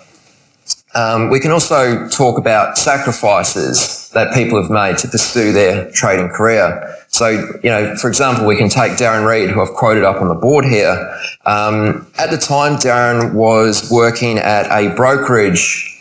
Um, 0.94 1.30
we 1.30 1.40
can 1.40 1.50
also 1.50 2.08
talk 2.08 2.38
about 2.38 2.78
sacrifices 2.78 4.10
that 4.10 4.34
people 4.34 4.60
have 4.60 4.70
made 4.70 4.98
to 4.98 5.08
pursue 5.08 5.52
their 5.52 5.90
trading 5.90 6.28
career. 6.28 6.96
So, 7.08 7.28
you 7.62 7.70
know, 7.70 7.96
for 7.96 8.08
example, 8.08 8.46
we 8.46 8.56
can 8.56 8.68
take 8.68 8.92
Darren 8.92 9.26
Reed, 9.28 9.50
who 9.50 9.60
I've 9.60 9.72
quoted 9.72 10.04
up 10.04 10.20
on 10.20 10.28
the 10.28 10.34
board 10.34 10.64
here. 10.64 11.18
Um, 11.44 12.06
at 12.18 12.30
the 12.30 12.36
time, 12.38 12.76
Darren 12.76 13.34
was 13.34 13.90
working 13.90 14.38
at 14.38 14.70
a 14.70 14.94
brokerage 14.94 15.91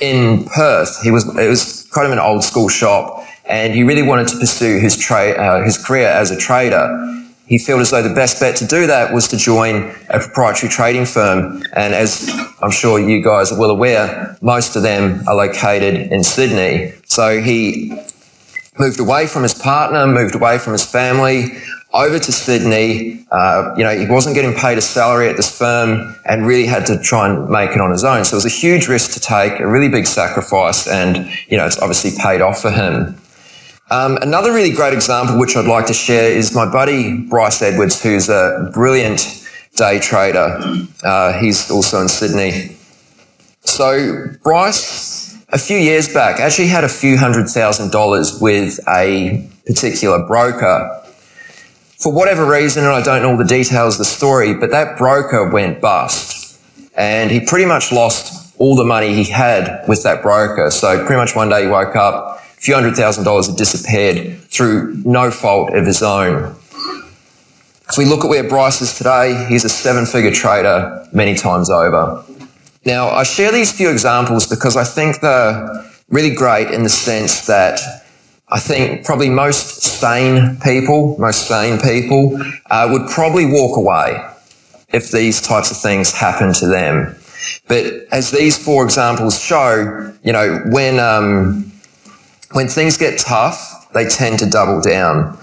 in 0.00 0.44
Perth. 0.44 1.00
He 1.02 1.10
was 1.10 1.26
it 1.36 1.48
was 1.48 1.88
kind 1.92 2.06
of 2.06 2.12
an 2.12 2.18
old 2.18 2.44
school 2.44 2.68
shop, 2.68 3.24
and 3.44 3.74
he 3.74 3.82
really 3.82 4.02
wanted 4.02 4.28
to 4.28 4.38
pursue 4.38 4.78
his 4.78 4.96
trade 4.96 5.36
uh, 5.36 5.62
his 5.64 5.78
career 5.78 6.08
as 6.08 6.30
a 6.30 6.36
trader 6.36 7.16
he 7.48 7.56
felt 7.56 7.80
as 7.80 7.90
though 7.90 8.02
the 8.02 8.14
best 8.14 8.40
bet 8.40 8.56
to 8.56 8.66
do 8.66 8.86
that 8.86 9.12
was 9.12 9.26
to 9.28 9.36
join 9.36 9.94
a 10.10 10.20
proprietary 10.20 10.70
trading 10.70 11.06
firm. 11.06 11.62
And 11.74 11.94
as 11.94 12.30
I'm 12.60 12.70
sure 12.70 13.00
you 13.00 13.22
guys 13.24 13.50
are 13.50 13.58
well 13.58 13.70
aware, 13.70 14.36
most 14.42 14.76
of 14.76 14.82
them 14.82 15.26
are 15.26 15.34
located 15.34 16.12
in 16.12 16.22
Sydney. 16.22 16.92
So 17.06 17.40
he 17.40 17.98
moved 18.78 19.00
away 19.00 19.26
from 19.26 19.44
his 19.44 19.54
partner, 19.54 20.06
moved 20.06 20.34
away 20.34 20.58
from 20.58 20.74
his 20.74 20.84
family, 20.84 21.56
over 21.92 22.18
to 22.18 22.32
Sydney. 22.32 23.26
Uh, 23.30 23.74
you 23.76 23.84
know, 23.84 23.96
he 23.96 24.06
wasn't 24.06 24.34
getting 24.34 24.54
paid 24.54 24.78
a 24.78 24.82
salary 24.82 25.28
at 25.28 25.36
this 25.36 25.56
firm 25.56 26.14
and 26.24 26.46
really 26.46 26.66
had 26.66 26.86
to 26.86 26.98
try 26.98 27.28
and 27.28 27.48
make 27.48 27.70
it 27.70 27.80
on 27.80 27.90
his 27.90 28.04
own. 28.04 28.24
So 28.24 28.34
it 28.34 28.38
was 28.38 28.46
a 28.46 28.50
huge 28.50 28.88
risk 28.88 29.12
to 29.12 29.20
take, 29.20 29.60
a 29.60 29.66
really 29.66 29.88
big 29.88 30.06
sacrifice, 30.06 30.86
and, 30.86 31.28
you 31.48 31.56
know, 31.56 31.66
it's 31.66 31.78
obviously 31.78 32.12
paid 32.22 32.40
off 32.40 32.60
for 32.60 32.70
him. 32.70 33.16
Um, 33.90 34.18
another 34.18 34.52
really 34.52 34.70
great 34.70 34.92
example, 34.92 35.38
which 35.38 35.56
I'd 35.56 35.64
like 35.64 35.86
to 35.86 35.94
share, 35.94 36.30
is 36.30 36.54
my 36.54 36.70
buddy 36.70 37.22
Bryce 37.22 37.62
Edwards, 37.62 38.02
who's 38.02 38.28
a 38.28 38.70
brilliant 38.74 39.46
day 39.76 39.98
trader. 39.98 40.60
Uh, 41.02 41.32
he's 41.40 41.70
also 41.70 42.02
in 42.02 42.08
Sydney. 42.08 42.76
So 43.60 44.26
Bryce, 44.42 45.42
a 45.50 45.58
few 45.58 45.78
years 45.78 46.12
back, 46.12 46.40
actually 46.40 46.68
had 46.68 46.84
a 46.84 46.88
few 46.88 47.16
hundred 47.16 47.48
thousand 47.48 47.90
dollars 47.90 48.38
with 48.40 48.78
a 48.88 49.48
particular 49.66 50.26
broker. 50.26 51.02
For 51.98 52.12
whatever 52.12 52.46
reason, 52.46 52.84
and 52.84 52.92
I 52.92 53.02
don't 53.02 53.22
know 53.22 53.32
all 53.32 53.36
the 53.36 53.44
details 53.44 53.94
of 53.94 53.98
the 53.98 54.04
story, 54.04 54.54
but 54.54 54.70
that 54.70 54.96
broker 54.96 55.50
went 55.50 55.80
bust. 55.80 56.60
And 56.96 57.28
he 57.28 57.40
pretty 57.40 57.64
much 57.64 57.90
lost 57.90 58.54
all 58.58 58.76
the 58.76 58.84
money 58.84 59.14
he 59.14 59.24
had 59.24 59.84
with 59.88 60.04
that 60.04 60.22
broker. 60.22 60.70
So 60.70 61.04
pretty 61.04 61.16
much 61.16 61.34
one 61.34 61.48
day 61.48 61.64
he 61.64 61.68
woke 61.68 61.96
up, 61.96 62.38
a 62.38 62.60
few 62.60 62.74
hundred 62.74 62.94
thousand 62.94 63.24
dollars 63.24 63.48
had 63.48 63.56
disappeared 63.56 64.40
through 64.42 64.94
no 65.04 65.32
fault 65.32 65.74
of 65.74 65.86
his 65.86 66.00
own. 66.00 66.54
If 67.90 67.96
we 67.98 68.04
look 68.04 68.24
at 68.24 68.28
where 68.28 68.48
Bryce 68.48 68.80
is 68.80 68.96
today, 68.96 69.46
he's 69.48 69.64
a 69.64 69.68
seven 69.68 70.06
figure 70.06 70.30
trader 70.30 71.04
many 71.12 71.34
times 71.34 71.68
over. 71.68 72.24
Now, 72.84 73.08
I 73.08 73.24
share 73.24 73.50
these 73.50 73.72
few 73.72 73.90
examples 73.90 74.46
because 74.46 74.76
I 74.76 74.84
think 74.84 75.20
they're 75.20 75.84
really 76.10 76.32
great 76.32 76.70
in 76.70 76.84
the 76.84 76.90
sense 76.90 77.46
that 77.46 77.80
I 78.50 78.58
think 78.58 79.04
probably 79.04 79.28
most 79.28 79.82
sane 79.82 80.58
people, 80.60 81.16
most 81.18 81.46
sane 81.46 81.78
people, 81.78 82.40
uh, 82.70 82.88
would 82.90 83.08
probably 83.10 83.44
walk 83.46 83.76
away 83.76 84.24
if 84.88 85.10
these 85.10 85.40
types 85.42 85.70
of 85.70 85.76
things 85.76 86.12
happen 86.12 86.54
to 86.54 86.66
them. 86.66 87.14
But 87.68 87.84
as 88.10 88.30
these 88.30 88.62
four 88.62 88.84
examples 88.84 89.40
show, 89.40 90.12
you 90.22 90.32
know, 90.32 90.62
when 90.66 90.98
um, 90.98 91.70
when 92.52 92.68
things 92.68 92.96
get 92.96 93.18
tough, 93.18 93.90
they 93.92 94.06
tend 94.06 94.38
to 94.38 94.46
double 94.46 94.80
down. 94.80 95.38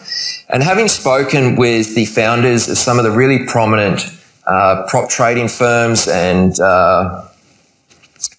And 0.50 0.64
having 0.64 0.88
spoken 0.88 1.56
with 1.56 1.96
the 1.96 2.06
founders 2.06 2.68
of 2.68 2.78
some 2.78 2.98
of 2.98 3.04
the 3.04 3.12
really 3.12 3.46
prominent 3.46 4.02
uh, 4.48 4.86
prop 4.88 5.10
trading 5.10 5.48
firms, 5.48 6.08
and 6.08 6.60
uh, 6.60 7.25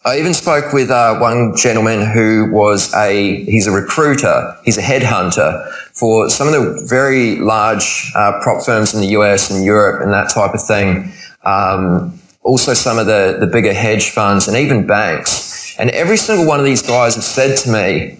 I 0.06 0.20
even 0.20 0.34
spoke 0.34 0.72
with 0.72 0.88
uh, 0.88 1.18
one 1.18 1.56
gentleman 1.56 2.06
who 2.06 2.48
was 2.52 2.94
a 2.94 3.42
he's 3.44 3.66
a 3.66 3.72
recruiter, 3.72 4.56
he's 4.64 4.78
a 4.78 4.80
headhunter 4.80 5.68
for 5.94 6.30
some 6.30 6.46
of 6.46 6.52
the 6.52 6.86
very 6.86 7.40
large 7.40 8.12
uh, 8.14 8.38
prop 8.40 8.64
firms 8.64 8.94
in 8.94 9.00
the 9.00 9.08
US 9.18 9.50
and 9.50 9.64
Europe 9.64 10.00
and 10.00 10.12
that 10.12 10.30
type 10.30 10.54
of 10.54 10.64
thing. 10.64 11.12
Um, 11.44 12.20
also, 12.44 12.72
some 12.72 12.98
of 12.98 13.06
the 13.06 13.38
the 13.40 13.48
bigger 13.48 13.72
hedge 13.74 14.10
funds 14.10 14.46
and 14.46 14.56
even 14.56 14.86
banks. 14.86 15.74
And 15.76 15.90
every 15.90 16.16
single 16.16 16.46
one 16.46 16.60
of 16.60 16.64
these 16.64 16.82
guys 16.82 17.16
have 17.16 17.24
said 17.24 17.56
to 17.58 17.72
me, 17.72 18.18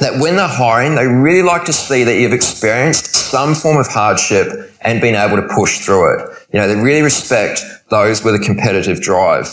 that 0.00 0.20
when 0.20 0.34
they're 0.36 0.48
hiring, 0.48 0.96
they 0.96 1.06
really 1.06 1.42
like 1.42 1.64
to 1.66 1.72
see 1.72 2.02
that 2.04 2.18
you've 2.18 2.32
experienced 2.32 3.14
some 3.14 3.54
form 3.54 3.76
of 3.76 3.86
hardship 3.86 4.72
and 4.80 5.00
been 5.00 5.14
able 5.14 5.36
to 5.36 5.46
push 5.54 5.78
through 5.78 6.14
it. 6.14 6.28
You 6.52 6.58
know, 6.58 6.66
they 6.66 6.74
really 6.74 7.02
respect 7.02 7.62
those 7.90 8.24
with 8.24 8.34
a 8.34 8.38
competitive 8.38 9.00
drive, 9.00 9.46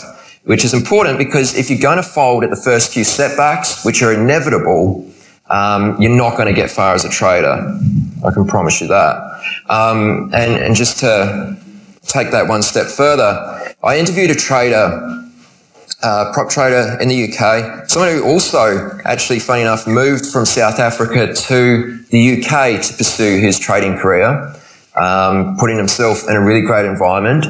which 0.48 0.64
is 0.64 0.72
important 0.72 1.18
because 1.18 1.54
if 1.54 1.68
you're 1.68 1.78
going 1.78 1.98
to 1.98 2.02
fold 2.02 2.42
at 2.42 2.48
the 2.48 2.56
first 2.56 2.90
few 2.90 3.04
setbacks, 3.04 3.84
which 3.84 4.02
are 4.02 4.14
inevitable, 4.14 5.06
um, 5.50 6.00
you're 6.00 6.16
not 6.16 6.38
going 6.38 6.48
to 6.48 6.54
get 6.54 6.70
far 6.70 6.94
as 6.94 7.04
a 7.04 7.10
trader. 7.10 7.78
I 8.26 8.30
can 8.32 8.46
promise 8.46 8.80
you 8.80 8.88
that. 8.88 9.42
Um, 9.68 10.30
and, 10.32 10.52
and 10.54 10.74
just 10.74 11.00
to 11.00 11.54
take 12.06 12.30
that 12.30 12.48
one 12.48 12.62
step 12.62 12.86
further, 12.86 13.74
I 13.84 13.98
interviewed 13.98 14.30
a 14.30 14.34
trader 14.34 15.26
uh, 16.02 16.32
prop 16.32 16.48
trader 16.48 16.96
in 16.98 17.08
the 17.08 17.24
UK, 17.24 17.86
someone 17.90 18.12
who 18.12 18.24
also, 18.24 18.98
actually, 19.04 19.40
funny 19.40 19.62
enough, 19.62 19.86
moved 19.86 20.24
from 20.24 20.46
South 20.46 20.78
Africa 20.78 21.34
to 21.34 21.98
the 22.04 22.38
UK 22.38 22.80
to 22.80 22.94
pursue 22.94 23.38
his 23.38 23.58
trading 23.58 23.98
career, 23.98 24.54
um, 24.96 25.58
putting 25.58 25.76
himself 25.76 26.26
in 26.26 26.36
a 26.36 26.40
really 26.40 26.62
great 26.62 26.86
environment. 26.86 27.44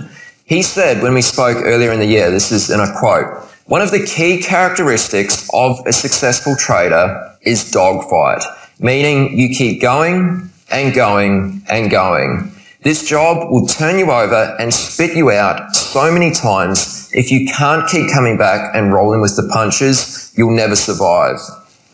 He 0.48 0.62
said 0.62 1.02
when 1.02 1.12
we 1.12 1.20
spoke 1.20 1.58
earlier 1.58 1.92
in 1.92 2.00
the 2.00 2.06
year, 2.06 2.30
this 2.30 2.50
is 2.50 2.70
in 2.70 2.80
a 2.80 2.90
quote, 2.98 3.26
one 3.66 3.82
of 3.82 3.90
the 3.90 4.02
key 4.06 4.40
characteristics 4.42 5.46
of 5.52 5.78
a 5.86 5.92
successful 5.92 6.56
trader 6.56 7.36
is 7.42 7.70
dogfight, 7.70 8.42
meaning 8.80 9.38
you 9.38 9.54
keep 9.54 9.82
going 9.82 10.48
and 10.70 10.94
going 10.94 11.62
and 11.68 11.90
going. 11.90 12.50
This 12.82 13.06
job 13.06 13.50
will 13.50 13.66
turn 13.66 13.98
you 13.98 14.10
over 14.10 14.56
and 14.58 14.72
spit 14.72 15.14
you 15.14 15.30
out 15.30 15.76
so 15.76 16.10
many 16.10 16.30
times 16.30 17.10
if 17.12 17.30
you 17.30 17.46
can't 17.46 17.86
keep 17.86 18.10
coming 18.10 18.38
back 18.38 18.74
and 18.74 18.90
rolling 18.90 19.20
with 19.20 19.36
the 19.36 19.46
punches, 19.52 20.32
you'll 20.34 20.56
never 20.56 20.76
survive. 20.76 21.36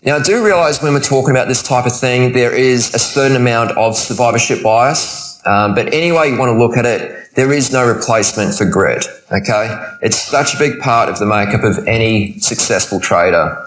Now, 0.05 0.17
I 0.17 0.23
do 0.23 0.45
realize 0.45 0.81
when 0.81 0.93
we're 0.93 1.01
talking 1.01 1.31
about 1.33 1.49
this 1.49 1.63
type 1.63 1.87
of 1.87 1.99
thing, 1.99 2.33
there 2.33 2.55
is 2.55 2.95
a 2.95 3.01
certain 3.01 3.37
amount 3.37 3.77
of 3.77 3.97
survivorship 3.97 4.63
bias. 4.63 5.41
Um, 5.45 5.75
but 5.75 5.93
any 5.93 6.13
way 6.13 6.29
you 6.29 6.39
want 6.39 6.51
to 6.51 6.59
look 6.59 6.77
at 6.77 6.87
it, 6.87 7.24
there 7.35 7.53
is 7.53 7.73
no 7.73 7.87
replacement 7.87 8.55
for 8.55 8.65
grit. 8.65 9.07
Okay. 9.33 9.97
It's 10.03 10.21
such 10.21 10.55
a 10.55 10.59
big 10.59 10.81
part 10.81 11.09
of 11.09 11.19
the 11.19 11.27
makeup 11.27 11.65
of 11.65 11.87
any 11.87 12.39
successful 12.39 13.01
trader. 13.01 13.61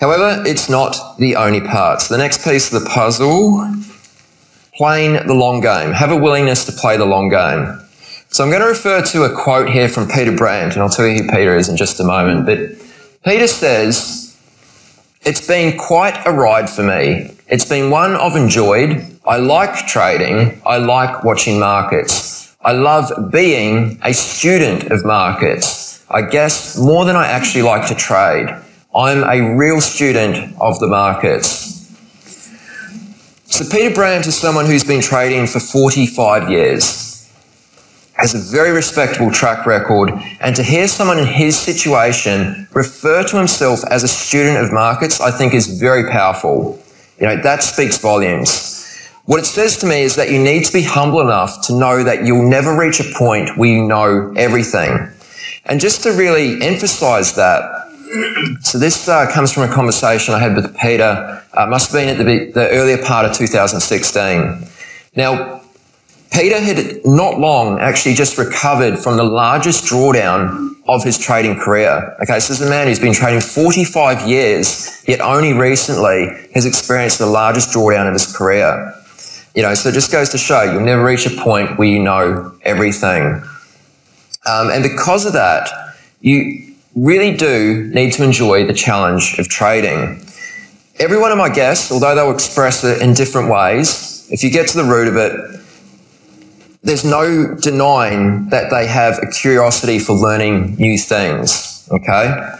However, 0.00 0.42
it's 0.46 0.68
not 0.68 0.96
the 1.18 1.36
only 1.36 1.60
part. 1.60 2.02
So 2.02 2.14
the 2.14 2.18
next 2.18 2.44
piece 2.44 2.72
of 2.72 2.82
the 2.82 2.88
puzzle, 2.88 3.72
playing 4.78 5.26
the 5.26 5.34
long 5.34 5.60
game. 5.60 5.92
Have 5.92 6.12
a 6.12 6.16
willingness 6.16 6.64
to 6.66 6.72
play 6.72 6.96
the 6.96 7.04
long 7.04 7.28
game. 7.28 7.80
So 8.30 8.44
I'm 8.44 8.50
going 8.50 8.62
to 8.62 8.68
refer 8.68 9.02
to 9.02 9.24
a 9.24 9.34
quote 9.34 9.70
here 9.70 9.88
from 9.88 10.06
Peter 10.06 10.32
Brandt, 10.32 10.74
and 10.74 10.82
I'll 10.82 10.88
tell 10.88 11.06
you 11.06 11.22
who 11.22 11.28
Peter 11.28 11.56
is 11.56 11.68
in 11.68 11.76
just 11.76 11.98
a 11.98 12.04
moment. 12.04 12.46
But 12.46 12.58
Peter 13.24 13.46
says, 13.46 14.36
It's 15.22 15.46
been 15.46 15.78
quite 15.78 16.20
a 16.26 16.32
ride 16.32 16.68
for 16.68 16.82
me, 16.82 17.34
It's 17.48 17.64
been 17.64 17.90
one 17.90 18.14
I've 18.14 18.36
enjoyed. 18.36 19.04
I 19.26 19.38
like 19.38 19.86
trading. 19.86 20.60
I 20.64 20.78
like 20.78 21.24
watching 21.24 21.58
markets. 21.58 22.37
I 22.60 22.72
love 22.72 23.30
being 23.30 24.00
a 24.02 24.12
student 24.12 24.90
of 24.90 25.04
markets. 25.04 26.04
I 26.10 26.22
guess 26.22 26.76
more 26.76 27.04
than 27.04 27.14
I 27.14 27.28
actually 27.28 27.62
like 27.62 27.86
to 27.88 27.94
trade. 27.94 28.48
I'm 28.94 29.22
a 29.22 29.56
real 29.56 29.80
student 29.80 30.56
of 30.60 30.80
the 30.80 30.88
markets. 30.88 31.76
So 33.46 33.64
Peter 33.70 33.94
Brandt 33.94 34.26
is 34.26 34.36
someone 34.36 34.66
who's 34.66 34.84
been 34.84 35.00
trading 35.00 35.46
for 35.46 35.60
45 35.60 36.50
years 36.50 37.08
has 38.18 38.34
a 38.34 38.38
very 38.52 38.72
respectable 38.72 39.30
track 39.30 39.64
record, 39.64 40.10
and 40.40 40.56
to 40.56 40.62
hear 40.64 40.88
someone 40.88 41.20
in 41.20 41.26
his 41.26 41.56
situation 41.56 42.66
refer 42.74 43.22
to 43.22 43.36
himself 43.36 43.84
as 43.92 44.02
a 44.02 44.08
student 44.08 44.58
of 44.58 44.72
markets, 44.72 45.20
I 45.20 45.30
think 45.30 45.54
is 45.54 45.78
very 45.78 46.10
powerful. 46.10 46.82
You 47.20 47.28
know, 47.28 47.36
that 47.42 47.62
speaks 47.62 47.96
volumes. 47.98 48.87
What 49.28 49.40
it 49.40 49.44
says 49.44 49.76
to 49.80 49.86
me 49.86 50.04
is 50.04 50.16
that 50.16 50.30
you 50.30 50.42
need 50.42 50.64
to 50.64 50.72
be 50.72 50.80
humble 50.80 51.20
enough 51.20 51.66
to 51.66 51.74
know 51.74 52.02
that 52.02 52.24
you'll 52.24 52.48
never 52.48 52.74
reach 52.74 52.98
a 52.98 53.04
point 53.14 53.58
where 53.58 53.68
you 53.68 53.86
know 53.86 54.32
everything. 54.38 55.06
And 55.66 55.78
just 55.78 56.02
to 56.04 56.12
really 56.12 56.62
emphasize 56.62 57.34
that, 57.34 57.60
so 58.62 58.78
this 58.78 59.06
uh, 59.06 59.30
comes 59.30 59.52
from 59.52 59.64
a 59.64 59.68
conversation 59.68 60.32
I 60.32 60.38
had 60.38 60.56
with 60.56 60.74
Peter, 60.78 61.42
uh, 61.52 61.66
must 61.66 61.92
have 61.92 62.00
been 62.00 62.08
at 62.08 62.16
the, 62.16 62.52
the 62.52 62.70
earlier 62.70 62.96
part 63.04 63.26
of 63.26 63.34
2016. 63.34 64.66
Now, 65.14 65.60
Peter 66.32 66.58
had 66.58 67.04
not 67.04 67.38
long 67.38 67.80
actually 67.80 68.14
just 68.14 68.38
recovered 68.38 68.98
from 68.98 69.18
the 69.18 69.24
largest 69.24 69.84
drawdown 69.84 70.74
of 70.88 71.04
his 71.04 71.18
trading 71.18 71.60
career. 71.60 72.16
Okay, 72.22 72.40
so 72.40 72.54
this 72.54 72.62
is 72.62 72.66
a 72.66 72.70
man 72.70 72.86
who's 72.86 72.98
been 72.98 73.12
trading 73.12 73.42
45 73.42 74.26
years, 74.26 75.04
yet 75.06 75.20
only 75.20 75.52
recently 75.52 76.30
has 76.54 76.64
experienced 76.64 77.18
the 77.18 77.26
largest 77.26 77.74
drawdown 77.76 78.06
of 78.06 78.14
his 78.14 78.34
career. 78.34 78.94
You 79.54 79.62
know, 79.62 79.74
so 79.74 79.88
it 79.88 79.92
just 79.92 80.12
goes 80.12 80.28
to 80.30 80.38
show 80.38 80.62
you'll 80.62 80.80
never 80.80 81.04
reach 81.04 81.26
a 81.26 81.30
point 81.30 81.78
where 81.78 81.88
you 81.88 81.98
know 81.98 82.56
everything. 82.62 83.42
Um, 84.46 84.70
and 84.70 84.82
because 84.82 85.26
of 85.26 85.32
that, 85.32 85.68
you 86.20 86.74
really 86.94 87.36
do 87.36 87.90
need 87.92 88.12
to 88.14 88.24
enjoy 88.24 88.66
the 88.66 88.72
challenge 88.74 89.38
of 89.38 89.48
trading. 89.48 90.24
Every 90.98 91.18
one 91.18 91.30
of 91.30 91.38
my 91.38 91.48
guests, 91.48 91.92
although 91.92 92.14
they'll 92.14 92.34
express 92.34 92.82
it 92.84 93.00
in 93.02 93.14
different 93.14 93.50
ways, 93.50 94.28
if 94.30 94.42
you 94.42 94.50
get 94.50 94.68
to 94.68 94.76
the 94.76 94.84
root 94.84 95.08
of 95.08 95.16
it, 95.16 95.60
there's 96.82 97.04
no 97.04 97.54
denying 97.54 98.48
that 98.50 98.70
they 98.70 98.86
have 98.86 99.18
a 99.18 99.26
curiosity 99.26 99.98
for 99.98 100.14
learning 100.14 100.76
new 100.76 100.96
things. 100.96 101.88
Okay. 101.90 102.58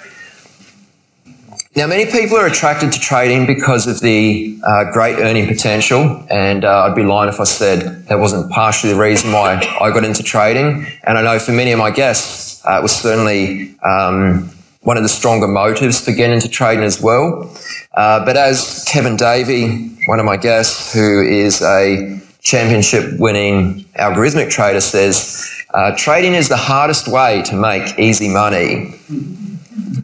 Now, 1.78 1.86
many 1.86 2.10
people 2.10 2.36
are 2.36 2.46
attracted 2.46 2.90
to 2.90 2.98
trading 2.98 3.46
because 3.46 3.86
of 3.86 4.00
the 4.00 4.58
uh, 4.66 4.90
great 4.90 5.20
earning 5.20 5.46
potential, 5.46 6.26
and 6.28 6.64
uh, 6.64 6.86
I'd 6.86 6.96
be 6.96 7.04
lying 7.04 7.28
if 7.28 7.38
I 7.38 7.44
said 7.44 8.04
that 8.08 8.18
wasn't 8.18 8.50
partially 8.50 8.92
the 8.92 8.98
reason 8.98 9.30
why 9.30 9.60
I 9.80 9.92
got 9.92 10.02
into 10.02 10.24
trading. 10.24 10.84
And 11.04 11.16
I 11.16 11.22
know 11.22 11.38
for 11.38 11.52
many 11.52 11.70
of 11.70 11.78
my 11.78 11.92
guests, 11.92 12.66
uh, 12.66 12.78
it 12.78 12.82
was 12.82 12.90
certainly 12.90 13.78
um, 13.84 14.50
one 14.80 14.96
of 14.96 15.04
the 15.04 15.08
stronger 15.08 15.46
motives 15.46 16.04
for 16.04 16.10
getting 16.10 16.34
into 16.34 16.48
trading 16.48 16.82
as 16.82 17.00
well. 17.00 17.48
Uh, 17.94 18.24
but 18.24 18.36
as 18.36 18.84
Kevin 18.88 19.16
Davey, 19.16 19.96
one 20.06 20.18
of 20.18 20.26
my 20.26 20.36
guests, 20.36 20.92
who 20.92 21.22
is 21.22 21.62
a 21.62 22.20
championship 22.40 23.20
winning 23.20 23.84
algorithmic 24.00 24.50
trader 24.50 24.80
says 24.80 25.48
uh, 25.74 25.94
trading 25.96 26.34
is 26.34 26.48
the 26.48 26.56
hardest 26.56 27.06
way 27.06 27.40
to 27.42 27.54
make 27.54 27.96
easy 28.00 28.28
money. 28.28 28.98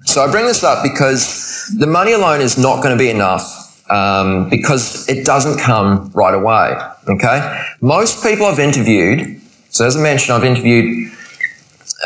So 0.04 0.24
I 0.24 0.30
bring 0.30 0.46
this 0.46 0.62
up 0.62 0.82
because 0.82 1.74
the 1.78 1.86
money 1.86 2.12
alone 2.12 2.40
is 2.40 2.58
not 2.58 2.82
going 2.82 2.96
to 2.96 2.98
be 2.98 3.10
enough 3.10 3.64
um, 3.90 4.48
because 4.48 5.08
it 5.08 5.24
doesn't 5.24 5.58
come 5.58 6.10
right 6.14 6.34
away. 6.34 6.78
Okay, 7.08 7.64
most 7.80 8.22
people 8.22 8.46
I've 8.46 8.58
interviewed. 8.58 9.40
So 9.70 9.86
as 9.86 9.96
I 9.96 10.00
mentioned, 10.00 10.36
I've 10.36 10.44
interviewed 10.44 11.12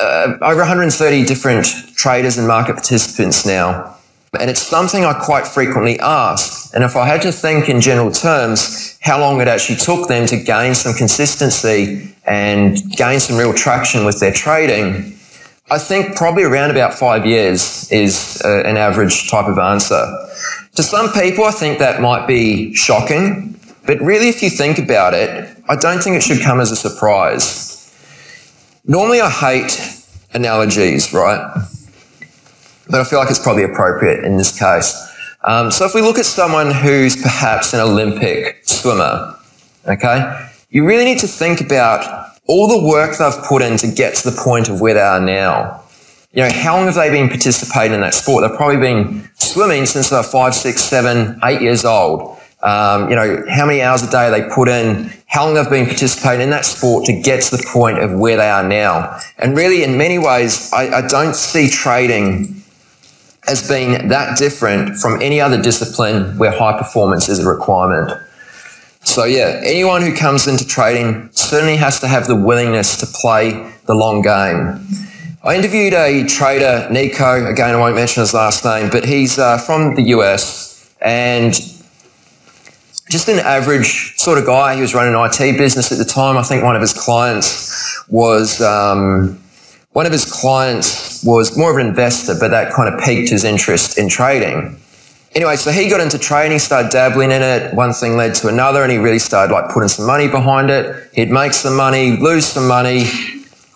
uh, 0.01 0.37
over 0.43 0.61
130 0.61 1.25
different 1.25 1.67
traders 1.95 2.39
and 2.39 2.47
market 2.47 2.75
participants 2.75 3.45
now. 3.45 3.97
And 4.39 4.51
it's 4.51 4.63
something 4.63 5.05
I 5.05 5.15
quite 5.15 5.47
frequently 5.47 5.99
ask. 6.01 6.75
And 6.75 6.85
if 6.85 6.97
I 6.97 7.07
had 7.07 7.23
to 7.23 7.33
think 7.33 7.69
in 7.69 7.81
general 7.81 8.13
terms, 8.13 8.99
how 9.01 9.19
long 9.19 9.41
it 9.41 9.49
actually 9.49 9.77
took 9.77 10.09
them 10.09 10.27
to 10.27 10.37
gain 10.37 10.75
some 10.75 10.95
consistency 10.95 12.15
and 12.25 12.79
gain 12.93 13.21
some 13.21 13.39
real 13.39 13.55
traction 13.55 14.05
with 14.05 14.21
their 14.21 14.33
trading, 14.33 15.18
I 15.71 15.79
think 15.79 16.17
probably 16.17 16.45
around 16.45 16.71
about 16.71 16.95
five 16.95 17.27
years 17.27 17.91
is 17.91 18.41
uh, 18.45 18.63
an 18.65 18.77
average 18.77 19.31
type 19.31 19.47
of 19.47 19.59
answer. 19.59 20.03
To 20.77 20.83
some 20.83 21.13
people, 21.13 21.45
I 21.45 21.51
think 21.51 21.79
that 21.79 22.01
might 22.01 22.27
be 22.27 22.75
shocking. 22.75 23.59
But 23.87 24.01
really, 24.01 24.29
if 24.29 24.43
you 24.43 24.51
think 24.51 24.79
about 24.79 25.15
it, 25.15 25.57
I 25.69 25.77
don't 25.77 26.03
think 26.03 26.17
it 26.17 26.23
should 26.23 26.43
come 26.43 26.61
as 26.61 26.71
a 26.71 26.77
surprise. 26.77 27.93
Normally, 28.87 29.21
I 29.21 29.31
hate 29.31 29.81
analogies, 30.33 31.13
right? 31.13 31.67
but 32.91 33.01
I 33.01 33.05
feel 33.05 33.19
like 33.19 33.31
it's 33.31 33.39
probably 33.39 33.65
appropriate 33.65 34.25
in 34.25 34.37
this 34.37 34.59
case. 34.59 34.97
Um, 35.45 35.71
so 35.71 35.85
if 35.85 35.95
we 35.95 36.01
look 36.01 36.19
at 36.19 36.27
someone 36.27 36.71
who's 36.71 37.21
perhaps 37.21 37.73
an 37.73 37.81
Olympic 37.81 38.63
swimmer, 38.65 39.37
okay, 39.87 40.49
you 40.71 40.87
really 40.87 41.05
need 41.05 41.19
to 41.19 41.29
think 41.29 41.61
about 41.61 42.28
all 42.49 42.67
the 42.67 42.87
work 42.87 43.17
they've 43.19 43.45
put 43.45 43.63
in 43.63 43.77
to 43.79 43.87
get 43.87 44.17
to 44.17 44.31
the 44.31 44.37
point 44.43 44.69
of 44.69 44.81
where 44.81 44.95
they 44.95 45.01
are 45.01 45.21
now. 45.21 45.83
You 46.33 46.43
know, 46.43 46.51
how 46.51 46.77
long 46.77 46.87
have 46.87 46.95
they 46.95 47.11
been 47.11 47.29
participating 47.29 47.95
in 47.95 48.01
that 48.01 48.15
sport? 48.15 48.43
They've 48.43 48.57
probably 48.57 48.79
been 48.79 49.31
swimming 49.35 49.87
since 49.87 50.11
they're 50.11 50.23
five, 50.23 50.55
six, 50.55 50.83
seven, 50.83 51.39
eight 51.45 51.63
years 51.63 51.85
old. 51.85 52.39
Um, 52.63 53.09
you 53.09 53.17
know, 53.17 53.45
how 53.49 53.67
many 53.67 53.83
hours 53.83 54.03
a 54.03 54.11
day 54.11 54.31
they 54.31 54.49
put 54.53 54.69
in, 54.69 55.13
how 55.27 55.45
long 55.45 55.55
they've 55.55 55.71
been 55.71 55.87
participating 55.87 56.43
in 56.43 56.51
that 56.51 56.65
sport 56.65 57.05
to 57.05 57.13
get 57.23 57.43
to 57.45 57.57
the 57.57 57.65
point 57.73 57.99
of 57.99 58.19
where 58.19 58.37
they 58.37 58.49
are 58.49 58.67
now. 58.67 59.21
And 59.39 59.57
really, 59.57 59.85
in 59.85 59.97
many 59.97 60.19
ways, 60.19 60.73
I, 60.73 60.99
I 60.99 61.07
don't 61.07 61.37
see 61.37 61.69
trading 61.71 62.63
as 63.47 63.67
being 63.67 64.09
that 64.09 64.37
different 64.37 64.97
from 64.97 65.23
any 65.23 65.41
other 65.41 65.61
discipline 65.61 66.37
where 66.37 66.51
high 66.51 66.77
performance 66.77 67.29
is 67.29 67.39
a 67.39 67.49
requirement. 67.49 68.13
So, 69.09 69.25
yeah, 69.25 69.63
anyone 69.65 70.03
who 70.03 70.15
comes 70.15 70.47
into 70.47 70.67
trading 70.67 71.31
certainly 71.33 71.77
has 71.77 71.99
to 72.01 72.07
have 72.07 72.27
the 72.27 72.37
willingness 72.37 72.99
to 72.99 73.07
play 73.07 73.73
the 73.87 73.95
long 73.95 74.21
game. 74.21 74.87
I 75.43 75.57
interviewed 75.57 75.95
a 75.95 76.27
trader, 76.27 76.87
Nico, 76.91 77.47
again, 77.47 77.75
I 77.75 77.79
won't 77.79 77.95
mention 77.95 78.21
his 78.21 78.35
last 78.35 78.67
name, 78.67 78.91
but 78.91 79.07
he's 79.07 79.39
uh, 79.39 79.57
from 79.57 79.95
the 79.95 80.03
US 80.09 80.95
and 81.01 81.55
just 83.09 83.31
an 83.31 83.39
average 83.39 84.15
sort 84.19 84.37
of 84.37 84.45
guy. 84.45 84.75
He 84.75 84.83
was 84.83 84.95
running 84.95 85.15
an 85.15 85.25
IT 85.25 85.57
business 85.57 85.91
at 85.91 85.97
the 85.97 86.05
time. 86.05 86.37
I 86.37 86.43
think 86.43 86.63
one 86.63 86.77
of 86.77 86.83
his 86.83 86.93
clients 86.93 88.05
was. 88.09 88.61
Um, 88.61 89.41
one 89.93 90.05
of 90.05 90.13
his 90.13 90.31
clients 90.31 91.25
was 91.25 91.57
more 91.57 91.73
of 91.73 91.79
an 91.79 91.87
investor, 91.87 92.37
but 92.39 92.51
that 92.51 92.73
kind 92.73 92.95
of 92.95 93.01
piqued 93.01 93.31
his 93.31 93.43
interest 93.43 93.99
in 93.99 94.09
trading. 94.09 94.79
Anyway, 95.39 95.55
so 95.55 95.71
he 95.71 95.89
got 95.89 96.01
into 96.01 96.19
trading, 96.19 96.59
started 96.59 96.91
dabbling 96.91 97.31
in 97.31 97.43
it. 97.43 97.73
One 97.73 97.93
thing 97.93 98.17
led 98.17 98.35
to 98.35 98.49
another, 98.49 98.83
and 98.83 98.91
he 98.91 98.99
really 98.99 99.21
started 99.21 99.53
like 99.53 99.71
putting 99.71 99.89
some 99.89 100.05
money 100.05 100.27
behind 100.27 100.69
it. 100.69 101.11
He'd 101.13 101.31
make 101.31 101.53
some 101.53 101.77
money, 101.77 102.17
lose 102.17 102.45
some 102.45 102.67
money, 102.67 103.05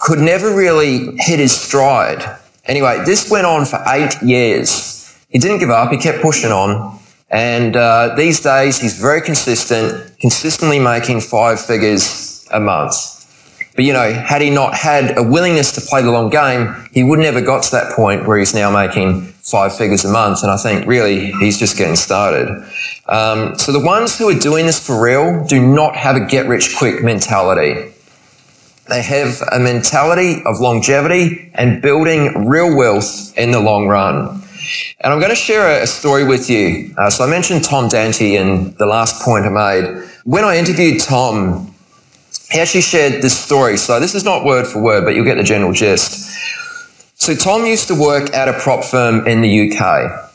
could 0.01 0.18
never 0.18 0.53
really 0.53 1.14
hit 1.18 1.38
his 1.38 1.55
stride. 1.55 2.20
Anyway, 2.64 3.05
this 3.05 3.31
went 3.31 3.46
on 3.46 3.64
for 3.64 3.81
eight 3.87 4.12
years. 4.22 5.16
He 5.29 5.38
didn't 5.38 5.59
give 5.59 5.70
up. 5.70 5.92
He 5.92 5.98
kept 5.98 6.20
pushing 6.20 6.51
on. 6.51 6.98
And 7.31 7.77
uh, 7.77 8.16
these 8.16 8.40
days, 8.40 8.81
he's 8.81 8.98
very 8.98 9.20
consistent, 9.20 10.18
consistently 10.18 10.81
making 10.81 11.20
five 11.20 11.61
figures 11.61 12.44
a 12.51 12.59
month. 12.59 12.92
But 13.77 13.85
you 13.85 13.92
know, 13.92 14.12
had 14.12 14.42
he 14.42 14.51
not 14.51 14.75
had 14.75 15.16
a 15.16 15.22
willingness 15.22 15.70
to 15.77 15.81
play 15.81 16.03
the 16.03 16.11
long 16.11 16.29
game, 16.29 16.88
he 16.90 17.05
would 17.05 17.20
never 17.20 17.40
got 17.40 17.62
to 17.62 17.70
that 17.70 17.92
point 17.92 18.27
where 18.27 18.37
he's 18.37 18.53
now 18.53 18.68
making 18.68 19.32
five 19.42 19.76
figures 19.76 20.05
a 20.05 20.11
month. 20.11 20.42
And 20.42 20.50
I 20.50 20.57
think 20.57 20.87
really 20.87 21.33
he's 21.33 21.59
just 21.59 21.76
getting 21.76 21.96
started. 21.96 22.48
Um, 23.07 23.59
so 23.59 23.72
the 23.72 23.85
ones 23.85 24.16
who 24.16 24.28
are 24.28 24.38
doing 24.38 24.66
this 24.66 24.85
for 24.85 25.02
real 25.02 25.44
do 25.46 25.61
not 25.61 25.96
have 25.96 26.16
a 26.16 26.20
get 26.20 26.46
rich 26.46 26.76
quick 26.76 27.02
mentality. 27.02 27.92
They 28.88 29.02
have 29.02 29.42
a 29.52 29.59
mentality 29.59 30.42
of 30.44 30.61
longevity 30.61 31.50
and 31.55 31.83
building 31.83 32.46
real 32.46 32.74
wealth 32.76 33.37
in 33.37 33.50
the 33.50 33.61
long 33.61 33.88
run. 33.88 34.42
And 35.00 35.12
I'm 35.12 35.18
going 35.18 35.31
to 35.31 35.37
share 35.37 35.83
a, 35.83 35.87
story 35.87 36.24
with 36.24 36.48
you. 36.48 36.94
Uh, 36.96 37.11
so 37.11 37.24
I 37.24 37.26
mentioned 37.28 37.64
Tom 37.64 37.88
Dante 37.88 38.37
in 38.37 38.74
the 38.74 38.87
last 38.87 39.22
point 39.22 39.44
I 39.44 39.48
made. 39.48 40.09
When 40.24 40.44
I 40.44 40.57
interviewed 40.57 41.00
Tom, 41.00 41.74
he 42.50 42.61
actually 42.61 42.83
shared 42.83 43.22
this 43.22 43.37
story. 43.37 43.76
So 43.76 43.98
this 43.98 44.14
is 44.14 44.24
not 44.24 44.44
word 44.44 44.66
for 44.66 44.81
word, 44.81 45.05
but 45.05 45.14
you'll 45.14 45.24
get 45.24 45.37
the 45.37 45.42
general 45.42 45.72
gist. 45.72 46.32
So 47.22 47.37
Tom 47.37 47.64
used 47.66 47.87
to 47.87 47.94
work 47.94 48.35
at 48.35 48.48
a 48.48 48.52
prop 48.52 48.82
firm 48.82 49.28
in 49.28 49.42
the 49.42 49.70
UK. 49.70 50.28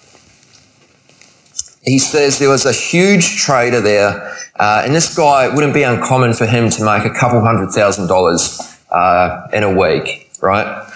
He 1.83 1.99
says 1.99 2.39
there 2.39 2.47
was 2.47 2.65
a 2.65 2.71
huge 2.71 3.35
trader 3.35 3.81
there, 3.81 4.33
uh, 4.55 4.83
and 4.85 4.95
this 4.95 5.13
guy 5.13 5.53
wouldn't 5.53 5.73
be 5.73 5.83
uncommon 5.83 6.31
for 6.31 6.45
him 6.45 6.69
to 6.69 6.85
make 6.85 7.03
a 7.03 7.09
couple 7.13 7.41
hundred 7.41 7.71
thousand 7.71 8.07
dollars 8.07 8.61
uh, 8.89 9.49
in 9.51 9.63
a 9.63 9.69
week, 9.69 10.31
right? 10.41 10.89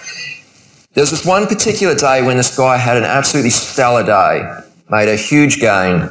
There 0.94 1.02
was 1.02 1.12
this 1.12 1.26
one 1.26 1.46
particular 1.46 1.94
day 1.94 2.26
when 2.26 2.38
this 2.38 2.56
guy 2.56 2.78
had 2.78 2.96
an 2.96 3.04
absolutely 3.04 3.50
stellar 3.50 4.06
day, 4.06 4.50
made 4.90 5.10
a 5.10 5.18
huge 5.18 5.60
gain, 5.60 6.08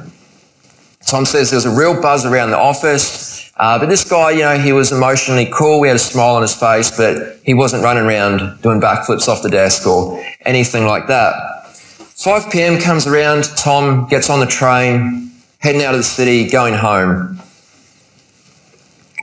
Tom 1.06 1.24
says 1.24 1.50
there 1.50 1.56
was 1.56 1.66
a 1.66 1.74
real 1.74 2.00
buzz 2.00 2.24
around 2.24 2.50
the 2.50 2.58
office. 2.58 3.29
Uh, 3.60 3.78
but 3.78 3.90
this 3.90 4.08
guy, 4.08 4.30
you 4.30 4.38
know, 4.38 4.56
he 4.56 4.72
was 4.72 4.90
emotionally 4.90 5.46
cool. 5.52 5.80
We 5.80 5.88
had 5.88 5.96
a 5.96 6.00
smile 6.00 6.34
on 6.34 6.40
his 6.40 6.54
face, 6.54 6.96
but 6.96 7.38
he 7.44 7.52
wasn't 7.52 7.84
running 7.84 8.04
around 8.04 8.62
doing 8.62 8.80
backflips 8.80 9.28
off 9.28 9.42
the 9.42 9.50
desk 9.50 9.86
or 9.86 10.18
anything 10.46 10.86
like 10.86 11.08
that. 11.08 11.66
5 11.66 12.50
p.m. 12.50 12.80
comes 12.80 13.06
around. 13.06 13.44
Tom 13.58 14.08
gets 14.08 14.30
on 14.30 14.40
the 14.40 14.46
train, 14.46 15.30
heading 15.58 15.82
out 15.82 15.92
of 15.92 16.00
the 16.00 16.04
city, 16.04 16.48
going 16.48 16.72
home. 16.72 17.38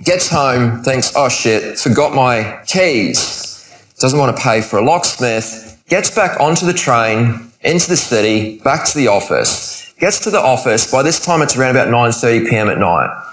Gets 0.03 0.29
home, 0.29 0.83
thinks, 0.83 1.13
oh 1.15 1.29
shit, 1.29 1.79
forgot 1.79 2.13
my 2.13 2.61
keys. 2.67 3.75
Doesn't 3.97 4.19
want 4.19 4.37
to 4.37 4.43
pay 4.43 4.61
for 4.61 4.77
a 4.77 4.83
locksmith. 4.83 5.81
Gets 5.89 6.11
back 6.11 6.39
onto 6.39 6.67
the 6.67 6.73
train, 6.73 7.51
into 7.61 7.89
the 7.89 7.97
city, 7.97 8.59
back 8.59 8.85
to 8.85 8.95
the 8.99 9.07
office. 9.07 9.95
Gets 9.97 10.19
to 10.25 10.29
the 10.29 10.39
office. 10.39 10.91
By 10.91 11.01
this 11.01 11.19
time, 11.19 11.41
it's 11.41 11.57
around 11.57 11.71
about 11.71 11.87
9.30 11.87 12.47
p.m. 12.47 12.69
at 12.69 12.77
night. 12.77 13.26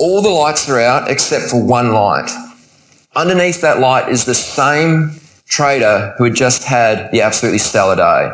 All 0.00 0.22
the 0.22 0.30
lights 0.30 0.68
are 0.70 0.80
out 0.80 1.10
except 1.10 1.50
for 1.50 1.62
one 1.62 1.92
light. 1.92 2.30
Underneath 3.14 3.60
that 3.60 3.80
light 3.80 4.08
is 4.08 4.24
the 4.24 4.34
same 4.34 5.20
trader 5.46 6.14
who 6.16 6.24
had 6.24 6.34
just 6.34 6.64
had 6.64 7.12
the 7.12 7.20
absolutely 7.20 7.58
stellar 7.58 7.96
day. 7.96 8.32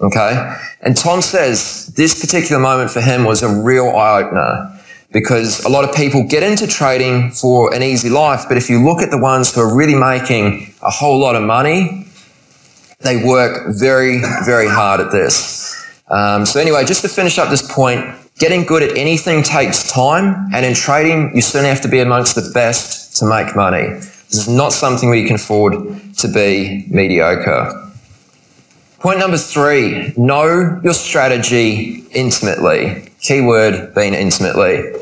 Okay? 0.00 0.56
And 0.80 0.96
Tom 0.96 1.20
says 1.20 1.88
this 1.94 2.18
particular 2.18 2.60
moment 2.60 2.90
for 2.90 3.02
him 3.02 3.24
was 3.24 3.42
a 3.42 3.48
real 3.48 3.90
eye 3.90 4.22
opener 4.22 4.80
because 5.12 5.62
a 5.64 5.68
lot 5.68 5.88
of 5.88 5.94
people 5.94 6.26
get 6.26 6.42
into 6.42 6.66
trading 6.66 7.30
for 7.32 7.74
an 7.74 7.82
easy 7.82 8.08
life, 8.08 8.46
but 8.48 8.56
if 8.56 8.70
you 8.70 8.82
look 8.82 9.00
at 9.00 9.10
the 9.10 9.18
ones 9.18 9.54
who 9.54 9.60
are 9.60 9.76
really 9.76 9.94
making 9.94 10.74
a 10.82 10.90
whole 10.90 11.20
lot 11.20 11.36
of 11.36 11.42
money, 11.42 12.06
they 13.00 13.22
work 13.22 13.76
very, 13.78 14.22
very 14.44 14.66
hard 14.66 15.00
at 15.00 15.12
this. 15.12 15.70
Um, 16.08 16.46
so 16.46 16.60
anyway, 16.60 16.84
just 16.84 17.02
to 17.02 17.08
finish 17.08 17.38
up 17.38 17.50
this 17.50 17.62
point, 17.70 18.04
getting 18.38 18.64
good 18.64 18.82
at 18.82 18.96
anything 18.96 19.42
takes 19.42 19.90
time, 19.90 20.50
and 20.52 20.66
in 20.66 20.74
trading, 20.74 21.34
you 21.34 21.42
certainly 21.42 21.68
have 21.68 21.80
to 21.82 21.88
be 21.88 22.00
amongst 22.00 22.34
the 22.34 22.50
best 22.52 23.16
to 23.18 23.26
make 23.26 23.54
money. 23.54 23.88
This 23.88 24.34
is 24.34 24.48
not 24.48 24.72
something 24.72 25.08
where 25.08 25.18
you 25.18 25.26
can 25.26 25.36
afford 25.36 25.74
to 26.16 26.28
be 26.28 26.86
mediocre. 26.88 27.80
Point 28.98 29.18
number 29.18 29.36
three, 29.36 30.12
know 30.16 30.80
your 30.82 30.94
strategy 30.94 32.04
intimately. 32.12 33.12
Keyword 33.20 33.94
being 33.94 34.14
intimately. 34.14 34.92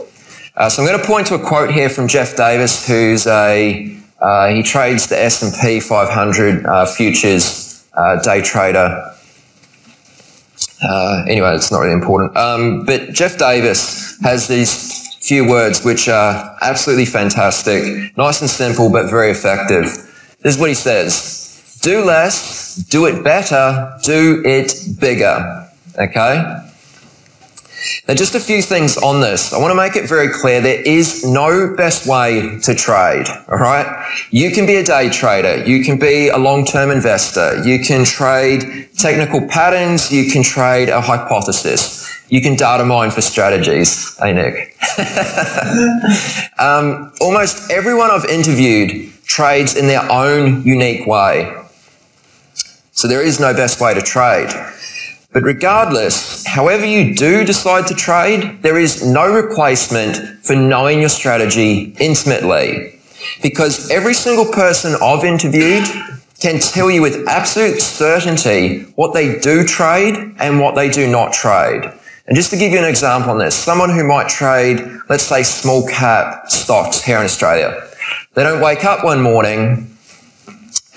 Uh, 0.56 0.68
so 0.68 0.82
I'm 0.82 0.88
going 0.88 1.00
to 1.00 1.06
point 1.06 1.28
to 1.28 1.36
a 1.36 1.38
quote 1.38 1.72
here 1.72 1.88
from 1.88 2.08
Jeff 2.08 2.36
Davis, 2.36 2.86
who's 2.86 3.26
a 3.26 3.98
uh, 4.20 4.48
he 4.48 4.62
trades 4.62 5.08
the 5.08 5.18
S&P 5.18 5.80
500 5.80 6.64
uh, 6.64 6.86
futures 6.86 7.84
uh, 7.94 8.20
day 8.22 8.40
trader. 8.40 9.11
Uh, 10.82 11.24
anyway, 11.28 11.54
it's 11.54 11.70
not 11.70 11.78
really 11.78 11.92
important. 11.92 12.36
Um, 12.36 12.84
but 12.84 13.12
Jeff 13.12 13.38
Davis 13.38 14.18
has 14.22 14.48
these 14.48 15.16
few 15.18 15.48
words 15.48 15.84
which 15.84 16.08
are 16.08 16.56
absolutely 16.62 17.06
fantastic, 17.06 18.16
nice 18.16 18.40
and 18.40 18.50
simple, 18.50 18.90
but 18.90 19.08
very 19.08 19.30
effective. 19.30 19.84
This 20.40 20.56
is 20.56 20.58
what 20.58 20.68
he 20.68 20.74
says: 20.74 21.78
Do 21.82 22.04
less, 22.04 22.76
do 22.76 23.06
it 23.06 23.22
better, 23.22 23.96
do 24.02 24.42
it 24.44 24.74
bigger. 24.98 25.68
Okay. 25.98 26.62
Now, 28.06 28.14
just 28.14 28.34
a 28.34 28.40
few 28.40 28.62
things 28.62 28.96
on 28.96 29.20
this. 29.20 29.52
I 29.52 29.58
want 29.58 29.70
to 29.70 29.76
make 29.76 29.96
it 29.96 30.08
very 30.08 30.28
clear 30.28 30.60
there 30.60 30.82
is 30.82 31.24
no 31.24 31.74
best 31.76 32.06
way 32.06 32.58
to 32.60 32.74
trade, 32.74 33.26
all 33.48 33.58
right? 33.58 33.86
You 34.30 34.50
can 34.50 34.66
be 34.66 34.76
a 34.76 34.84
day 34.84 35.08
trader. 35.08 35.64
You 35.64 35.84
can 35.84 35.98
be 35.98 36.28
a 36.28 36.38
long-term 36.38 36.90
investor. 36.90 37.62
You 37.64 37.78
can 37.80 38.04
trade 38.04 38.88
technical 38.98 39.46
patterns. 39.48 40.12
You 40.12 40.30
can 40.30 40.42
trade 40.42 40.88
a 40.88 41.00
hypothesis. 41.00 42.02
You 42.28 42.40
can 42.40 42.56
data 42.56 42.84
mine 42.84 43.10
for 43.10 43.20
strategies. 43.20 44.16
Hey, 44.18 44.32
Nick. 44.32 44.76
um, 46.58 47.12
almost 47.20 47.70
everyone 47.70 48.10
I've 48.10 48.24
interviewed 48.24 49.12
trades 49.24 49.76
in 49.76 49.86
their 49.86 50.10
own 50.10 50.62
unique 50.62 51.06
way. 51.06 51.54
So 52.92 53.08
there 53.08 53.22
is 53.22 53.40
no 53.40 53.52
best 53.52 53.80
way 53.80 53.94
to 53.94 54.02
trade. 54.02 54.50
But 55.32 55.44
regardless, 55.44 56.46
however 56.46 56.84
you 56.84 57.14
do 57.14 57.44
decide 57.44 57.86
to 57.86 57.94
trade, 57.94 58.60
there 58.60 58.78
is 58.78 59.06
no 59.06 59.32
replacement 59.32 60.16
for 60.44 60.54
knowing 60.54 61.00
your 61.00 61.08
strategy 61.08 61.96
intimately. 61.98 62.98
Because 63.42 63.90
every 63.90 64.14
single 64.14 64.44
person 64.52 64.94
I've 65.02 65.24
interviewed 65.24 65.84
can 66.40 66.58
tell 66.58 66.90
you 66.90 67.00
with 67.00 67.26
absolute 67.28 67.80
certainty 67.80 68.82
what 68.96 69.14
they 69.14 69.38
do 69.38 69.64
trade 69.64 70.34
and 70.38 70.60
what 70.60 70.74
they 70.74 70.90
do 70.90 71.10
not 71.10 71.32
trade. 71.32 71.90
And 72.26 72.36
just 72.36 72.50
to 72.50 72.56
give 72.56 72.72
you 72.72 72.78
an 72.78 72.84
example 72.84 73.30
on 73.30 73.38
this, 73.38 73.54
someone 73.54 73.90
who 73.90 74.04
might 74.04 74.28
trade, 74.28 74.80
let's 75.08 75.24
say 75.24 75.42
small 75.42 75.86
cap 75.86 76.50
stocks 76.50 77.02
here 77.02 77.18
in 77.18 77.24
Australia. 77.24 77.88
They 78.34 78.42
don't 78.42 78.60
wake 78.60 78.84
up 78.84 79.04
one 79.04 79.20
morning 79.20 79.91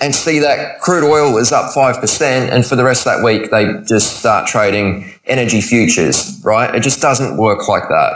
and 0.00 0.14
see 0.14 0.38
that 0.40 0.80
crude 0.80 1.04
oil 1.04 1.38
is 1.38 1.52
up 1.52 1.72
5% 1.72 2.20
and 2.22 2.66
for 2.66 2.76
the 2.76 2.84
rest 2.84 3.06
of 3.06 3.16
that 3.16 3.24
week 3.24 3.50
they 3.50 3.80
just 3.84 4.18
start 4.18 4.46
trading 4.46 5.10
energy 5.24 5.60
futures, 5.60 6.40
right? 6.44 6.74
It 6.74 6.82
just 6.82 7.00
doesn't 7.00 7.36
work 7.36 7.68
like 7.68 7.88
that. 7.88 8.12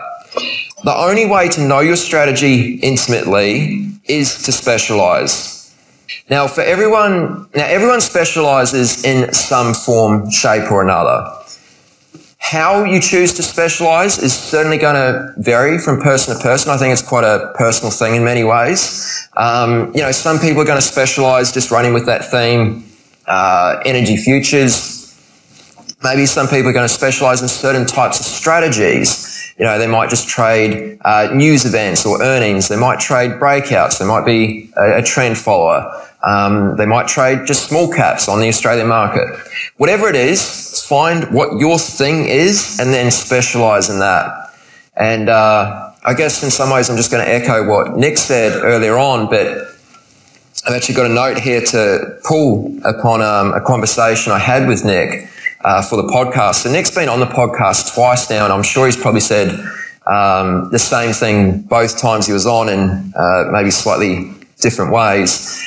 The 0.85 0.95
only 0.95 1.27
way 1.27 1.49
to 1.49 1.61
know 1.61 1.81
your 1.81 1.97
strategy 1.97 2.75
intimately 2.77 3.91
is 4.05 4.43
to 4.45 4.53
specialize. 4.53 5.75
Now, 6.29 6.47
for 6.47 6.63
everyone, 6.63 7.49
now 7.55 7.67
everyone 7.67 8.01
specializes 8.01 9.05
in 9.05 9.33
some 9.33 9.75
form, 9.75 10.31
shape 10.31 10.71
or 10.71 10.83
another. 10.83 11.40
How 12.41 12.85
you 12.85 13.01
choose 13.01 13.35
to 13.35 13.43
specialize 13.43 14.19
is 14.19 14.37
certainly 14.37 14.79
going 14.79 14.95
to 14.95 15.35
vary 15.37 15.79
from 15.79 16.01
person 16.01 16.35
to 16.35 16.43
person. 16.43 16.73
I 16.73 16.79
think 16.79 16.93
it's 16.93 17.07
quite 17.07 17.23
a 17.23 17.53
personal 17.55 17.93
thing 17.93 18.17
in 18.17 18.25
many 18.25 18.45
ways. 18.45 19.29
Um, 19.37 19.93
you 19.95 20.01
know, 20.01 20.11
some 20.11 20.39
people 20.39 20.63
are 20.63 20.65
going 20.65 20.81
to 20.81 20.87
specialize 20.87 21.53
just 21.53 21.71
running 21.71 21.93
with 21.93 22.07
that 22.07 22.25
theme, 22.25 22.87
uh, 23.27 23.81
energy 23.85 24.17
futures. 24.17 24.97
Maybe 26.03 26.25
some 26.25 26.49
people 26.49 26.69
are 26.69 26.73
going 26.73 26.89
to 26.89 26.93
specialize 26.93 27.43
in 27.43 27.49
certain 27.49 27.87
types 27.87 28.19
of 28.19 28.25
strategies. 28.25 29.55
You 29.59 29.67
know, 29.67 29.79
they 29.79 29.87
might 29.87 30.09
just 30.09 30.27
trade 30.27 30.99
uh, 31.05 31.29
news 31.35 31.67
events 31.67 32.07
or 32.07 32.23
earnings. 32.23 32.69
They 32.69 32.77
might 32.77 32.99
trade 32.99 33.33
breakouts. 33.33 33.99
They 33.99 34.07
might 34.07 34.25
be 34.25 34.73
a, 34.79 35.01
a 35.01 35.03
trend 35.03 35.37
follower. 35.37 36.07
Um, 36.23 36.77
they 36.77 36.87
might 36.87 37.09
trade 37.09 37.47
just 37.47 37.69
small 37.69 37.91
caps 37.91 38.29
on 38.29 38.41
the 38.41 38.49
Australian 38.49 38.89
market. 38.89 39.27
Whatever 39.79 40.09
it 40.09 40.17
is, 40.17 40.85
find 40.87 41.33
what 41.33 41.59
your 41.59 41.79
thing 41.79 42.27
is 42.27 42.79
and 42.79 42.93
then 42.93 43.11
specialize 43.11 43.89
in 43.89 44.01
that. 44.01 44.53
And 44.97 45.29
uh, 45.31 45.93
I 46.05 46.15
guess 46.15 46.43
in 46.43 46.51
some 46.51 46.71
ways 46.71 46.91
I'm 46.91 46.97
just 46.97 47.11
going 47.11 47.25
to 47.25 47.31
echo 47.31 47.67
what 47.67 47.97
Nick 47.97 48.19
said 48.19 48.63
earlier 48.63 48.99
on, 48.99 49.31
but 49.31 49.47
I've 50.67 50.75
actually 50.75 50.95
got 50.95 51.11
a 51.11 51.15
note 51.15 51.39
here 51.39 51.63
to 51.63 52.19
pull 52.23 52.79
upon 52.85 53.23
um, 53.23 53.55
a 53.55 53.61
conversation 53.63 54.33
I 54.33 54.39
had 54.39 54.69
with 54.69 54.85
Nick 54.85 55.29
uh, 55.65 55.83
for 55.83 55.97
the 55.97 56.09
podcast. 56.09 56.57
So 56.57 56.71
Nick's 56.71 56.91
been 56.91 57.09
on 57.09 57.21
the 57.21 57.27
podcast 57.27 57.95
twice 57.95 58.29
now, 58.29 58.45
and 58.45 58.53
I'm 58.53 58.63
sure 58.63 58.85
he's 58.85 58.97
probably 58.97 59.21
said 59.21 59.49
um, 60.07 60.71
the 60.71 60.79
same 60.79 61.13
thing 61.13 61.63
both 61.63 61.99
times 61.99 62.27
he 62.27 62.33
was 62.33 62.47
on 62.47 62.69
in 62.69 63.13
uh, 63.17 63.45
maybe 63.51 63.71
slightly 63.71 64.33
different 64.59 64.93
ways. 64.93 65.59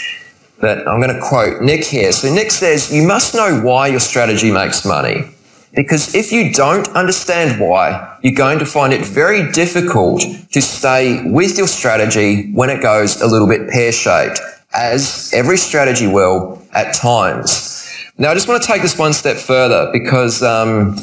But 0.59 0.87
I'm 0.87 1.01
going 1.01 1.13
to 1.13 1.21
quote 1.21 1.61
Nick 1.61 1.83
here. 1.83 2.11
So 2.11 2.33
Nick 2.33 2.51
says, 2.51 2.93
You 2.93 3.07
must 3.07 3.33
know 3.33 3.61
why 3.61 3.87
your 3.87 3.99
strategy 3.99 4.51
makes 4.51 4.85
money. 4.85 5.25
Because 5.73 6.13
if 6.13 6.31
you 6.31 6.53
don't 6.53 6.87
understand 6.89 7.59
why, 7.59 8.17
you're 8.21 8.35
going 8.35 8.59
to 8.59 8.65
find 8.65 8.93
it 8.93 9.03
very 9.03 9.51
difficult 9.51 10.21
to 10.51 10.61
stay 10.61 11.23
with 11.25 11.57
your 11.57 11.67
strategy 11.67 12.51
when 12.51 12.69
it 12.69 12.81
goes 12.81 13.19
a 13.21 13.27
little 13.27 13.47
bit 13.47 13.69
pear 13.69 13.91
shaped, 13.91 14.39
as 14.75 15.31
every 15.33 15.57
strategy 15.57 16.05
will 16.05 16.61
at 16.73 16.93
times. 16.93 17.73
Now, 18.19 18.29
I 18.29 18.35
just 18.35 18.47
want 18.47 18.61
to 18.61 18.67
take 18.67 18.83
this 18.83 18.97
one 18.99 19.13
step 19.13 19.37
further 19.37 19.89
because 19.91 20.43
um, 20.43 20.95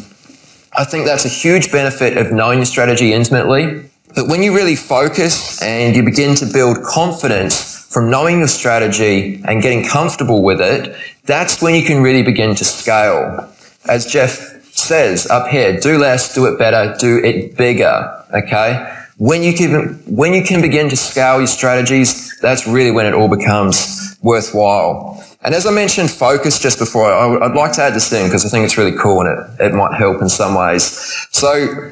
I 0.79 0.85
think 0.85 1.05
that's 1.05 1.25
a 1.25 1.29
huge 1.29 1.73
benefit 1.73 2.17
of 2.17 2.31
knowing 2.31 2.61
your 2.61 2.67
strategy 2.67 3.13
intimately. 3.13 3.91
But 4.15 4.29
when 4.29 4.45
you 4.45 4.55
really 4.55 4.77
focus 4.77 5.61
and 5.61 5.97
you 5.97 6.05
begin 6.05 6.37
to 6.37 6.47
build 6.47 6.83
confidence 6.85 7.70
from 7.91 8.09
knowing 8.09 8.39
your 8.39 8.49
strategy 8.49 9.43
and 9.47 9.61
getting 9.61 9.85
comfortable 9.85 10.43
with 10.43 10.61
it, 10.61 10.97
that's 11.25 11.61
when 11.61 11.75
you 11.75 11.83
can 11.83 12.03
really 12.03 12.23
begin 12.23 12.55
to 12.55 12.65
scale. 12.65 13.53
As 13.89 14.07
Jeff 14.07 14.65
says 14.77 15.27
up 15.27 15.49
here, 15.49 15.79
do 15.79 15.99
less, 15.99 16.33
do 16.33 16.47
it 16.47 16.57
better, 16.57 16.95
do 16.99 17.19
it 17.19 17.57
bigger. 17.57 18.25
Okay. 18.33 18.97
When 19.19 19.43
you 19.43 19.53
can, 19.53 19.95
when 20.07 20.33
you 20.33 20.45
can 20.45 20.63
begin 20.63 20.89
to 20.89 20.97
scale 20.97 21.39
your 21.39 21.49
strategies, 21.49 22.39
that's 22.39 22.65
really 22.67 22.93
when 22.93 23.07
it 23.07 23.13
all 23.13 23.29
becomes 23.29 24.17
worthwhile. 24.23 25.23
And 25.43 25.53
as 25.53 25.67
I 25.67 25.73
mentioned, 25.73 26.13
focus 26.13 26.61
just 26.61 26.79
before, 26.79 27.13
I'd 27.13 27.57
like 27.57 27.73
to 27.73 27.83
add 27.83 27.95
this 27.95 28.09
thing 28.09 28.29
because 28.29 28.47
I 28.47 28.51
think 28.51 28.65
it's 28.65 28.79
really 28.79 28.97
cool 28.97 29.27
and 29.27 29.37
it, 29.59 29.73
it 29.73 29.75
might 29.75 29.95
help 29.95 30.23
in 30.23 30.29
some 30.29 30.55
ways. 30.55 30.85
So, 31.33 31.91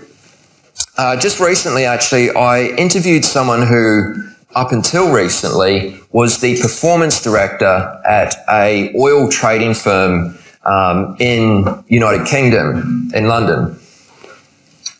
uh, 0.96 1.16
just 1.16 1.40
recently, 1.40 1.84
actually, 1.84 2.30
I 2.30 2.66
interviewed 2.76 3.24
someone 3.24 3.66
who 3.66 4.27
up 4.54 4.72
until 4.72 5.12
recently, 5.12 6.00
was 6.10 6.40
the 6.40 6.60
performance 6.60 7.20
director 7.22 8.00
at 8.06 8.34
a 8.50 8.94
oil 8.96 9.28
trading 9.28 9.74
firm 9.74 10.38
um, 10.64 11.16
in 11.18 11.84
United 11.88 12.26
Kingdom, 12.26 13.10
in 13.14 13.28
London. 13.28 13.78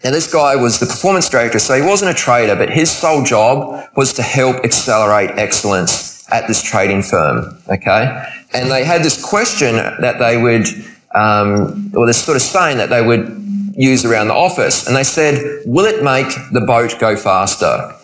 Now, 0.04 0.12
this 0.12 0.32
guy 0.32 0.54
was 0.54 0.78
the 0.78 0.86
performance 0.86 1.28
director, 1.28 1.58
so 1.58 1.74
he 1.74 1.82
wasn't 1.82 2.12
a 2.12 2.14
trader, 2.14 2.54
but 2.54 2.70
his 2.70 2.90
sole 2.90 3.24
job 3.24 3.88
was 3.96 4.12
to 4.14 4.22
help 4.22 4.56
accelerate 4.64 5.30
excellence 5.30 6.24
at 6.30 6.46
this 6.46 6.62
trading 6.62 7.02
firm. 7.02 7.58
Okay. 7.68 8.24
And 8.54 8.70
they 8.70 8.84
had 8.84 9.02
this 9.02 9.22
question 9.22 9.74
that 9.76 10.18
they 10.18 10.40
would, 10.40 10.66
um, 11.14 11.90
or 11.96 12.06
this 12.06 12.22
sort 12.22 12.36
of 12.36 12.42
saying 12.42 12.78
that 12.78 12.90
they 12.90 13.04
would 13.04 13.26
use 13.74 14.04
around 14.04 14.28
the 14.28 14.34
office. 14.34 14.86
And 14.86 14.94
they 14.94 15.04
said, 15.04 15.62
Will 15.66 15.84
it 15.84 16.04
make 16.04 16.28
the 16.52 16.60
boat 16.60 16.94
go 17.00 17.16
faster? 17.16 17.94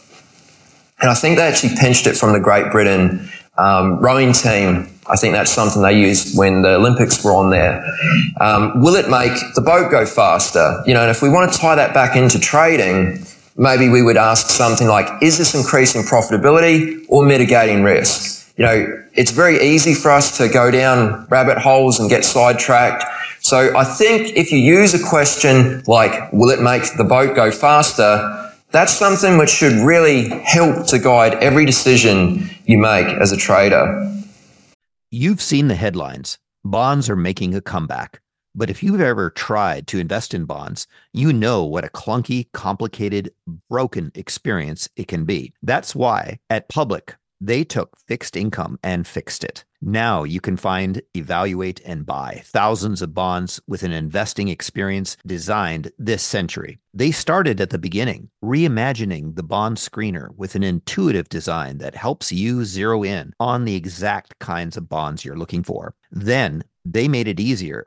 And 1.01 1.11
I 1.11 1.15
think 1.15 1.37
they 1.37 1.47
actually 1.47 1.75
pinched 1.77 2.07
it 2.07 2.17
from 2.17 2.33
the 2.33 2.41
Great 2.41 2.71
Britain 2.71 3.29
um, 3.59 3.99
rowing 3.99 4.33
team. 4.33 4.89
I 5.07 5.17
think 5.17 5.35
that's 5.35 5.51
something 5.51 5.83
they 5.83 5.99
used 5.99 6.37
when 6.37 6.63
the 6.63 6.77
Olympics 6.77 7.23
were 7.23 7.35
on 7.35 7.51
there. 7.51 7.85
Um, 8.41 8.81
will 8.81 8.95
it 8.95 9.11
make 9.11 9.33
the 9.55 9.61
boat 9.61 9.91
go 9.91 10.07
faster? 10.07 10.83
You 10.87 10.95
know, 10.95 11.03
and 11.03 11.11
if 11.11 11.21
we 11.21 11.29
want 11.29 11.53
to 11.53 11.59
tie 11.59 11.75
that 11.75 11.93
back 11.93 12.17
into 12.17 12.39
trading, 12.39 13.25
maybe 13.57 13.89
we 13.89 14.03
would 14.03 14.17
ask 14.17 14.49
something 14.49 14.89
like, 14.89 15.23
is 15.23 15.37
this 15.39 15.55
increasing 15.55 16.03
profitability 16.03 17.05
or 17.09 17.25
mitigating 17.25 17.83
risk? 17.83 18.53
You 18.57 18.65
know, 18.65 19.05
it's 19.15 19.31
very 19.31 19.61
easy 19.61 19.95
for 19.95 20.11
us 20.11 20.37
to 20.39 20.49
go 20.49 20.71
down 20.71 21.27
rabbit 21.29 21.59
holes 21.59 22.01
and 22.01 22.09
get 22.09 22.25
sidetracked. 22.25 23.05
So 23.41 23.77
I 23.77 23.85
think 23.85 24.37
if 24.37 24.51
you 24.53 24.59
use 24.59 24.95
a 24.95 25.09
question 25.09 25.83
like, 25.87 26.33
will 26.33 26.51
it 26.51 26.63
make 26.63 26.85
the 26.97 27.05
boat 27.05 27.37
go 27.37 27.51
faster? 27.51 28.44
That's 28.75 28.93
something 28.93 29.39
which 29.39 29.51
should 29.51 29.85
really 29.85 30.31
help 30.41 30.89
to 30.89 30.99
guide 30.99 31.35
every 31.35 31.65
decision 31.65 32.51
you 32.67 32.77
make 32.77 33.07
as 33.07 33.31
a 33.31 33.37
trader. 33.37 34.13
You've 35.13 35.41
seen 35.41 35.69
the 35.69 35.77
headlines. 35.77 36.39
Bonds 36.65 37.09
are 37.09 37.15
making 37.15 37.55
a 37.55 37.61
comeback. 37.61 38.21
But 38.53 38.71
if 38.71 38.83
you've 38.83 39.01
ever 39.01 39.31
tried 39.31 39.87
to 39.87 40.01
invest 40.01 40.35
in 40.35 40.45
bonds, 40.47 40.89
you 41.13 41.33
know 41.33 41.63
what 41.63 41.85
a 41.85 41.89
clunky, 41.89 42.51
complicated, 42.53 43.33
broken 43.71 44.11
experience 44.17 44.89
it 44.97 45.07
can 45.07 45.25
be. 45.25 45.53
That's 45.63 45.95
why 45.95 46.41
at 46.51 46.69
Public, 46.69 47.15
they 47.47 47.65
took 47.65 47.97
fixed 48.07 48.37
income 48.37 48.79
and 48.83 49.07
fixed 49.07 49.45
it. 49.45 49.65
Now 49.83 50.25
you 50.25 50.41
can 50.41 50.57
find, 50.57 51.03
evaluate, 51.15 51.81
and 51.85 52.07
buy 52.07 52.41
thousands 52.45 53.03
of 53.03 53.13
bonds 53.13 53.61
with 53.67 53.83
an 53.83 53.93
investing 53.93 54.49
experience 54.49 55.19
designed 55.27 55.93
this 55.99 56.23
century. 56.23 56.79
They 56.95 57.11
started 57.11 57.61
at 57.61 57.69
the 57.69 57.79
beginning, 57.79 58.31
reimagining 58.43 59.37
the 59.37 59.43
bond 59.43 59.77
screener 59.77 60.35
with 60.37 60.55
an 60.55 60.63
intuitive 60.63 61.29
design 61.29 61.79
that 61.79 61.95
helps 61.95 62.33
you 62.33 62.65
zero 62.65 63.03
in 63.03 63.35
on 63.39 63.67
the 63.67 63.75
exact 63.75 64.39
kinds 64.39 64.79
of 64.79 64.89
bonds 64.89 65.23
you're 65.23 65.37
looking 65.37 65.63
for. 65.63 65.95
Then 66.11 66.65
they 66.87 67.09
made 67.09 67.29
it 67.29 67.41
easier 67.41 67.87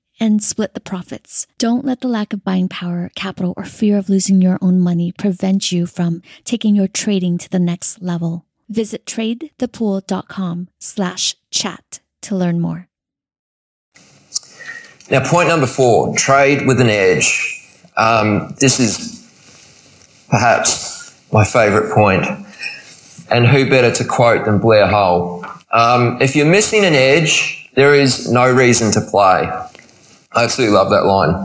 and 0.21 0.41
split 0.41 0.75
the 0.75 0.79
profits. 0.79 1.47
Don't 1.57 1.83
let 1.83 1.99
the 1.99 2.07
lack 2.07 2.31
of 2.31 2.43
buying 2.43 2.69
power, 2.69 3.09
capital, 3.15 3.55
or 3.57 3.65
fear 3.65 3.97
of 3.97 4.07
losing 4.07 4.41
your 4.41 4.59
own 4.61 4.79
money 4.79 5.11
prevent 5.11 5.71
you 5.71 5.87
from 5.87 6.21
taking 6.45 6.75
your 6.75 6.87
trading 6.87 7.39
to 7.39 7.49
the 7.49 7.59
next 7.59 8.01
level. 8.01 8.45
Visit 8.69 9.05
tradethepool.com 9.05 10.69
slash 10.79 11.35
chat 11.49 11.99
to 12.21 12.35
learn 12.35 12.61
more. 12.61 12.87
Now, 15.09 15.27
point 15.27 15.49
number 15.49 15.67
four, 15.67 16.15
trade 16.15 16.65
with 16.65 16.79
an 16.79 16.89
edge. 16.89 17.57
Um, 17.97 18.55
this 18.59 18.79
is 18.79 19.17
perhaps 20.29 21.13
my 21.33 21.43
favorite 21.43 21.93
point. 21.93 22.25
And 23.29 23.47
who 23.47 23.69
better 23.69 23.91
to 23.91 24.05
quote 24.05 24.45
than 24.45 24.59
Blair 24.59 24.87
Hull? 24.87 25.45
Um, 25.71 26.21
if 26.21 26.35
you're 26.35 26.45
missing 26.45 26.85
an 26.85 26.93
edge, 26.93 27.69
there 27.73 27.95
is 27.95 28.31
no 28.31 28.49
reason 28.49 28.91
to 28.91 29.01
play. 29.01 29.49
I 30.33 30.45
absolutely 30.45 30.75
love 30.75 30.89
that 30.91 31.05
line. 31.05 31.35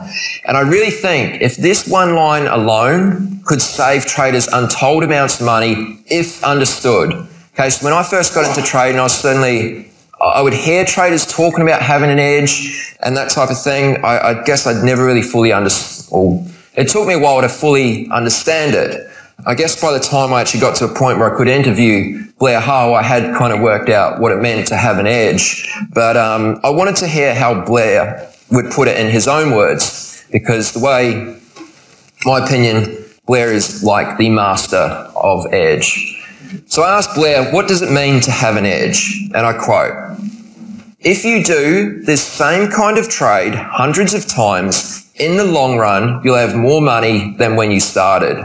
And 0.45 0.57
I 0.57 0.61
really 0.61 0.93
think 0.93 1.43
if 1.43 1.57
this 1.57 1.89
one 1.89 2.15
line 2.15 2.47
alone 2.47 3.41
could 3.45 3.61
save 3.61 4.07
traders 4.07 4.47
untold 4.49 5.03
amounts 5.03 5.41
of 5.41 5.47
money 5.47 5.99
if 6.07 6.43
understood. 6.45 7.13
Okay, 7.55 7.71
so 7.71 7.85
when 7.85 7.93
I 7.93 8.05
first 8.05 8.33
got 8.35 8.47
into 8.47 8.63
trading, 8.63 9.01
I 9.01 9.05
was 9.05 9.19
certainly, 9.19 9.91
I 10.21 10.41
would 10.41 10.53
hear 10.53 10.85
traders 10.85 11.27
talking 11.27 11.63
about 11.63 11.83
having 11.83 12.11
an 12.11 12.21
edge 12.21 12.95
and 13.01 13.17
that 13.17 13.31
type 13.31 13.51
of 13.51 13.61
thing. 13.61 14.05
I, 14.05 14.19
I 14.19 14.45
guess 14.45 14.67
I'd 14.69 14.85
never 14.85 15.05
really 15.05 15.23
fully 15.23 15.53
understood, 15.53 16.47
it 16.75 16.89
took 16.89 17.09
me 17.09 17.15
a 17.15 17.19
while 17.19 17.41
to 17.41 17.49
fully 17.49 18.09
understand 18.11 18.75
it. 18.75 19.11
I 19.47 19.55
guess 19.55 19.81
by 19.81 19.93
the 19.93 20.01
time 20.01 20.33
I 20.33 20.41
actually 20.41 20.61
got 20.61 20.77
to 20.77 20.85
a 20.85 20.95
point 20.95 21.19
where 21.19 21.33
I 21.33 21.37
could 21.37 21.49
interview 21.49 22.25
Blair 22.39 22.61
Hull, 22.61 22.95
I 22.95 23.03
had 23.03 23.35
kind 23.37 23.53
of 23.53 23.61
worked 23.61 23.89
out 23.89 24.21
what 24.21 24.31
it 24.33 24.41
meant 24.41 24.69
to 24.69 24.77
have 24.77 24.99
an 24.99 25.07
edge. 25.07 25.69
But 25.93 26.17
um, 26.17 26.61
I 26.63 26.71
wanted 26.71 26.97
to 26.97 27.09
hear 27.09 27.35
how 27.35 27.65
Blair 27.65 28.31
would 28.51 28.71
put 28.71 28.89
it 28.89 28.99
in 28.99 29.11
his 29.11 29.27
own 29.29 29.55
words, 29.55 30.25
because 30.31 30.73
the 30.73 30.81
way, 30.81 31.39
my 32.25 32.45
opinion, 32.45 33.05
Blair 33.27 33.53
is 33.53 33.83
like 33.83 34.19
the 34.19 34.31
master 34.31 34.77
of 34.77 35.53
edge. 35.53 36.13
So 36.67 36.83
I 36.83 36.97
asked 36.97 37.15
Blair, 37.15 37.51
what 37.53 37.67
does 37.67 37.83
it 37.83 37.91
mean 37.91 38.21
to 38.23 38.31
have 38.31 38.57
an 38.57 38.67
edge? 38.67 39.31
And 39.35 39.45
I 39.47 39.53
quote, 39.53 39.95
if 41.01 41.25
you 41.25 41.43
do 41.43 42.03
this 42.03 42.23
same 42.23 42.71
kind 42.71 42.99
of 42.99 43.09
trade 43.09 43.55
hundreds 43.55 44.15
of 44.15 44.27
times, 44.27 45.11
in 45.17 45.37
the 45.37 45.45
long 45.45 45.79
run, 45.79 46.21
you'll 46.23 46.37
have 46.37 46.55
more 46.55 46.81
money 46.81 47.35
than 47.39 47.57
when 47.57 47.71
you 47.71 47.81
started. 47.81 48.37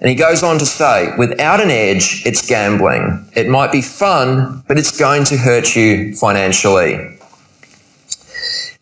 And 0.00 0.08
he 0.08 0.14
goes 0.14 0.42
on 0.42 0.58
to 0.58 0.66
say, 0.66 1.14
without 1.16 1.60
an 1.60 1.70
edge, 1.70 2.22
it's 2.26 2.46
gambling. 2.46 3.26
It 3.34 3.48
might 3.48 3.72
be 3.72 3.80
fun, 3.80 4.62
but 4.68 4.78
it's 4.78 4.96
going 4.98 5.24
to 5.24 5.36
hurt 5.36 5.74
you 5.74 6.14
financially. 6.16 7.13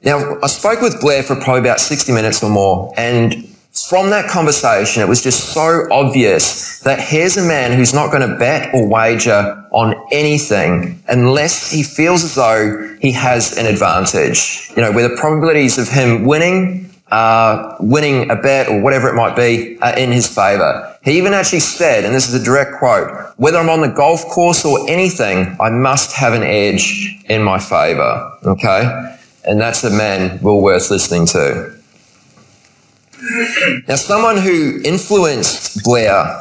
Now, 0.04 0.38
I 0.42 0.48
spoke 0.48 0.80
with 0.80 1.00
Blair 1.00 1.22
for 1.22 1.36
probably 1.36 1.60
about 1.60 1.80
60 1.80 2.12
minutes 2.12 2.42
or 2.42 2.50
more, 2.50 2.92
and 2.96 3.48
from 3.88 4.10
that 4.10 4.28
conversation, 4.28 5.02
it 5.02 5.08
was 5.08 5.22
just 5.22 5.54
so 5.54 5.86
obvious 5.90 6.80
that 6.80 7.00
here's 7.00 7.38
a 7.38 7.42
man 7.42 7.72
who's 7.72 7.94
not 7.94 8.12
going 8.12 8.28
to 8.28 8.36
bet 8.36 8.72
or 8.74 8.86
wager 8.86 9.64
on 9.70 9.94
anything 10.12 11.02
unless 11.08 11.70
he 11.70 11.82
feels 11.82 12.22
as 12.22 12.34
though 12.34 12.96
he 13.00 13.12
has 13.12 13.56
an 13.56 13.64
advantage. 13.64 14.70
You 14.76 14.82
know, 14.82 14.92
where 14.92 15.08
the 15.08 15.16
probabilities 15.16 15.78
of 15.78 15.88
him 15.88 16.26
winning, 16.26 16.90
uh, 17.10 17.76
winning 17.80 18.30
a 18.30 18.36
bet 18.36 18.68
or 18.68 18.80
whatever 18.82 19.08
it 19.08 19.14
might 19.14 19.36
be 19.36 19.78
are 19.80 19.96
in 19.96 20.12
his 20.12 20.26
favor. 20.26 20.94
He 21.02 21.16
even 21.16 21.32
actually 21.32 21.60
said, 21.60 22.04
and 22.04 22.14
this 22.14 22.28
is 22.28 22.34
a 22.34 22.44
direct 22.44 22.78
quote, 22.78 23.10
whether 23.38 23.56
I'm 23.56 23.70
on 23.70 23.80
the 23.80 23.88
golf 23.88 24.26
course 24.26 24.66
or 24.66 24.78
anything, 24.90 25.56
I 25.60 25.70
must 25.70 26.12
have 26.12 26.34
an 26.34 26.42
edge 26.42 27.24
in 27.30 27.42
my 27.42 27.58
favor. 27.58 28.38
Okay? 28.44 29.16
And 29.44 29.60
that's 29.60 29.82
a 29.84 29.90
man 29.90 30.40
well 30.40 30.60
worth 30.60 30.90
listening 30.90 31.26
to. 31.26 31.74
Now, 33.88 33.96
someone 33.96 34.36
who 34.36 34.80
influenced 34.84 35.82
Blair, 35.84 36.40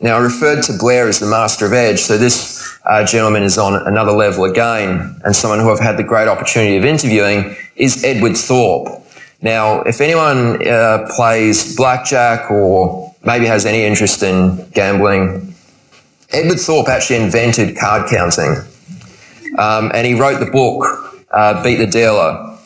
now 0.00 0.16
I 0.16 0.20
referred 0.20 0.62
to 0.64 0.76
Blair 0.78 1.08
as 1.08 1.20
the 1.20 1.26
master 1.26 1.64
of 1.66 1.72
edge, 1.72 2.00
so 2.00 2.18
this 2.18 2.78
uh, 2.84 3.04
gentleman 3.04 3.42
is 3.42 3.56
on 3.58 3.74
another 3.86 4.12
level 4.12 4.44
again, 4.44 5.20
and 5.24 5.34
someone 5.34 5.58
who 5.58 5.70
I've 5.70 5.80
had 5.80 5.96
the 5.96 6.04
great 6.04 6.28
opportunity 6.28 6.76
of 6.76 6.84
interviewing 6.84 7.56
is 7.76 8.04
Edward 8.04 8.36
Thorp. 8.36 9.02
Now, 9.42 9.82
if 9.82 10.00
anyone 10.00 10.66
uh, 10.66 11.06
plays 11.14 11.76
blackjack 11.76 12.50
or 12.50 13.14
maybe 13.24 13.46
has 13.46 13.66
any 13.66 13.82
interest 13.82 14.22
in 14.22 14.68
gambling, 14.72 15.54
Edward 16.30 16.58
Thorp 16.58 16.88
actually 16.88 17.16
invented 17.16 17.76
card 17.78 18.08
counting. 18.08 18.56
um, 19.58 19.90
and 19.94 20.06
he 20.06 20.14
wrote 20.14 20.40
the 20.40 20.50
book 20.50 21.05
uh, 21.36 21.62
Beat 21.62 21.76
the 21.76 21.86
Dealer. 21.86 22.58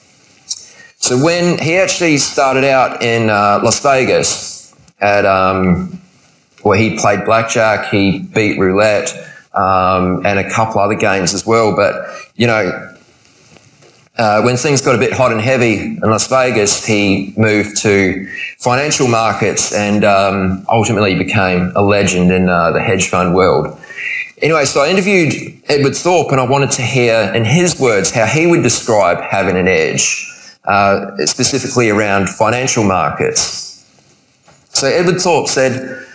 So 0.99 1.23
when 1.23 1.59
he 1.59 1.77
actually 1.77 2.19
started 2.19 2.65
out 2.65 3.03
in 3.03 3.31
uh, 3.31 3.61
Las 3.63 3.81
Vegas 3.83 4.75
at 5.01 5.27
um, 5.27 6.01
where 6.63 6.79
he 6.79 6.97
played 6.97 7.25
blackjack, 7.25 7.91
he 7.91 8.21
beat 8.21 8.59
roulette, 8.59 9.13
um, 9.55 10.25
and 10.25 10.39
a 10.39 10.49
couple 10.49 10.81
other 10.81 10.95
games 10.95 11.35
as 11.35 11.45
well. 11.45 11.75
But 11.75 11.95
you 12.37 12.47
know, 12.47 12.97
uh, 14.19 14.43
when 14.43 14.57
things 14.57 14.83
got 14.83 14.95
a 14.95 14.99
bit 14.99 15.13
hot 15.13 15.33
and 15.33 15.41
heavy 15.41 15.79
in 15.79 16.01
Las 16.03 16.29
Vegas, 16.29 16.85
he 16.85 17.33
moved 17.37 17.79
to 17.79 18.29
financial 18.59 19.09
markets 19.09 19.73
and 19.73 20.05
um, 20.05 20.67
ultimately 20.69 21.15
became 21.17 21.73
a 21.75 21.83
legend 21.83 22.31
in 22.31 22.49
uh, 22.49 22.71
the 22.73 22.81
hedge 22.81 23.09
fund 23.09 23.35
world. 23.35 23.80
Anyway, 24.43 24.65
so 24.65 24.81
I 24.81 24.89
interviewed 24.89 25.35
Edward 25.69 25.95
Thorp 25.95 26.33
and 26.33 26.41
I 26.41 26.45
wanted 26.45 26.71
to 26.73 26.83
hear, 26.83 27.31
in 27.35 27.45
his 27.45 27.79
words, 27.79 28.11
how 28.11 28.25
he 28.25 28.47
would 28.47 28.63
describe 28.63 29.21
having 29.21 29.57
an 29.57 29.69
edge, 29.69 30.27
uh, 30.65 31.15
specifically 31.27 31.91
around 31.91 32.31
financial 32.31 32.83
markets. 32.83 33.85
So 34.71 34.87
Edward 34.87 35.21
Thorp 35.21 35.47
said, 35.47 36.07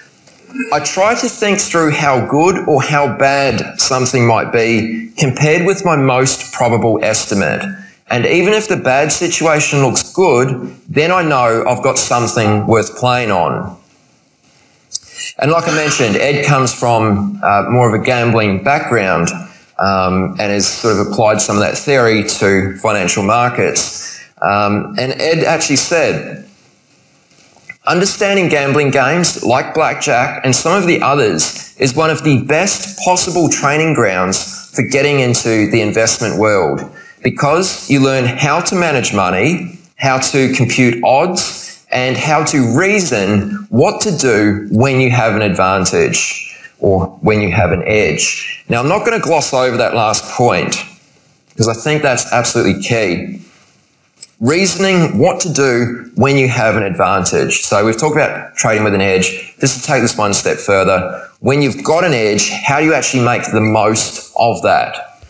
I 0.74 0.80
try 0.80 1.14
to 1.14 1.30
think 1.30 1.60
through 1.60 1.92
how 1.92 2.26
good 2.26 2.68
or 2.68 2.82
how 2.82 3.16
bad 3.16 3.80
something 3.80 4.26
might 4.26 4.52
be 4.52 5.12
compared 5.18 5.68
with 5.68 5.86
my 5.86 5.96
most 5.96 6.52
probable 6.52 7.04
estimate. 7.04 7.62
And 8.08 8.26
even 8.26 8.54
if 8.54 8.68
the 8.68 8.78
bad 8.78 9.12
situation 9.12 9.84
looks 9.84 10.14
good, 10.14 10.76
then 10.90 11.12
I 11.12 11.22
know 11.22 11.64
I've 11.68 11.84
got 11.84 12.00
something 12.00 12.66
worth 12.66 12.98
playing 12.98 13.30
on. 13.30 13.78
And 15.38 15.52
like 15.52 15.68
I 15.68 15.76
mentioned, 15.76 16.16
Ed 16.16 16.46
comes 16.46 16.74
from 16.74 17.40
uh, 17.44 17.66
more 17.70 17.94
of 17.94 18.02
a 18.02 18.04
gambling 18.04 18.64
background 18.64 19.30
um, 19.78 20.36
and 20.40 20.52
has 20.52 20.66
sort 20.66 20.98
of 20.98 21.08
applied 21.08 21.42
some 21.42 21.58
of 21.58 21.62
that 21.62 21.78
theory 21.78 22.24
to 22.24 22.78
financial 22.78 23.22
markets. 23.22 24.24
Um, 24.42 24.96
and 24.98 25.12
Ed 25.20 25.44
actually 25.44 25.76
said, 25.76 26.48
understanding 27.86 28.48
gambling 28.48 28.92
games 28.92 29.44
like 29.44 29.74
blackjack 29.74 30.44
and 30.46 30.56
some 30.56 30.82
of 30.82 30.88
the 30.88 31.02
others 31.02 31.76
is 31.78 31.96
one 31.96 32.10
of 32.10 32.24
the 32.24 32.42
best 32.44 32.98
possible 33.04 33.50
training 33.50 33.94
grounds 33.94 34.74
for 34.74 34.84
getting 34.84 35.20
into 35.20 35.70
the 35.70 35.82
investment 35.82 36.40
world 36.40 36.82
because 37.24 37.90
you 37.90 38.00
learn 38.00 38.26
how 38.26 38.62
to 38.62 38.76
manage 38.76 39.14
money, 39.14 39.80
how 39.98 40.18
to 40.18 40.54
compute 40.54 41.04
odds, 41.04 41.65
and 41.96 42.18
how 42.18 42.44
to 42.44 42.78
reason 42.78 43.66
what 43.70 44.02
to 44.02 44.16
do 44.16 44.68
when 44.70 45.00
you 45.00 45.10
have 45.10 45.34
an 45.34 45.42
advantage 45.42 46.54
or 46.80 47.08
when 47.22 47.40
you 47.40 47.52
have 47.52 47.72
an 47.72 47.82
edge. 47.88 48.66
Now, 48.68 48.82
I'm 48.82 48.90
not 48.90 49.06
going 49.06 49.20
to 49.20 49.26
gloss 49.26 49.54
over 49.54 49.78
that 49.78 49.96
last 49.96 50.30
point 50.34 50.76
because 51.50 51.70
I 51.70 51.74
think 51.74 52.02
that's 52.02 52.32
absolutely 52.34 52.84
key. 52.84 53.42
Reasoning 54.42 55.18
what 55.18 55.40
to 55.40 55.54
do 55.54 56.12
when 56.16 56.36
you 56.36 56.50
have 56.50 56.76
an 56.76 56.84
advantage. 56.84 57.62
So 57.62 57.86
we've 57.86 57.98
talked 57.98 58.18
about 58.18 58.58
trading 58.58 58.84
with 58.84 58.94
an 58.94 59.02
edge. 59.02 59.56
Just 59.62 59.80
to 59.80 59.88
take 59.88 60.02
this 60.02 60.18
one 60.18 60.34
step 60.34 60.58
further, 60.58 61.30
when 61.40 61.62
you've 61.62 61.82
got 61.82 62.04
an 62.04 62.14
edge, 62.14 62.50
how 62.50 62.80
do 62.80 62.86
you 62.86 62.94
actually 62.94 63.24
make 63.24 63.50
the 63.54 63.62
most 63.62 64.34
of 64.38 64.62
that? 64.64 65.22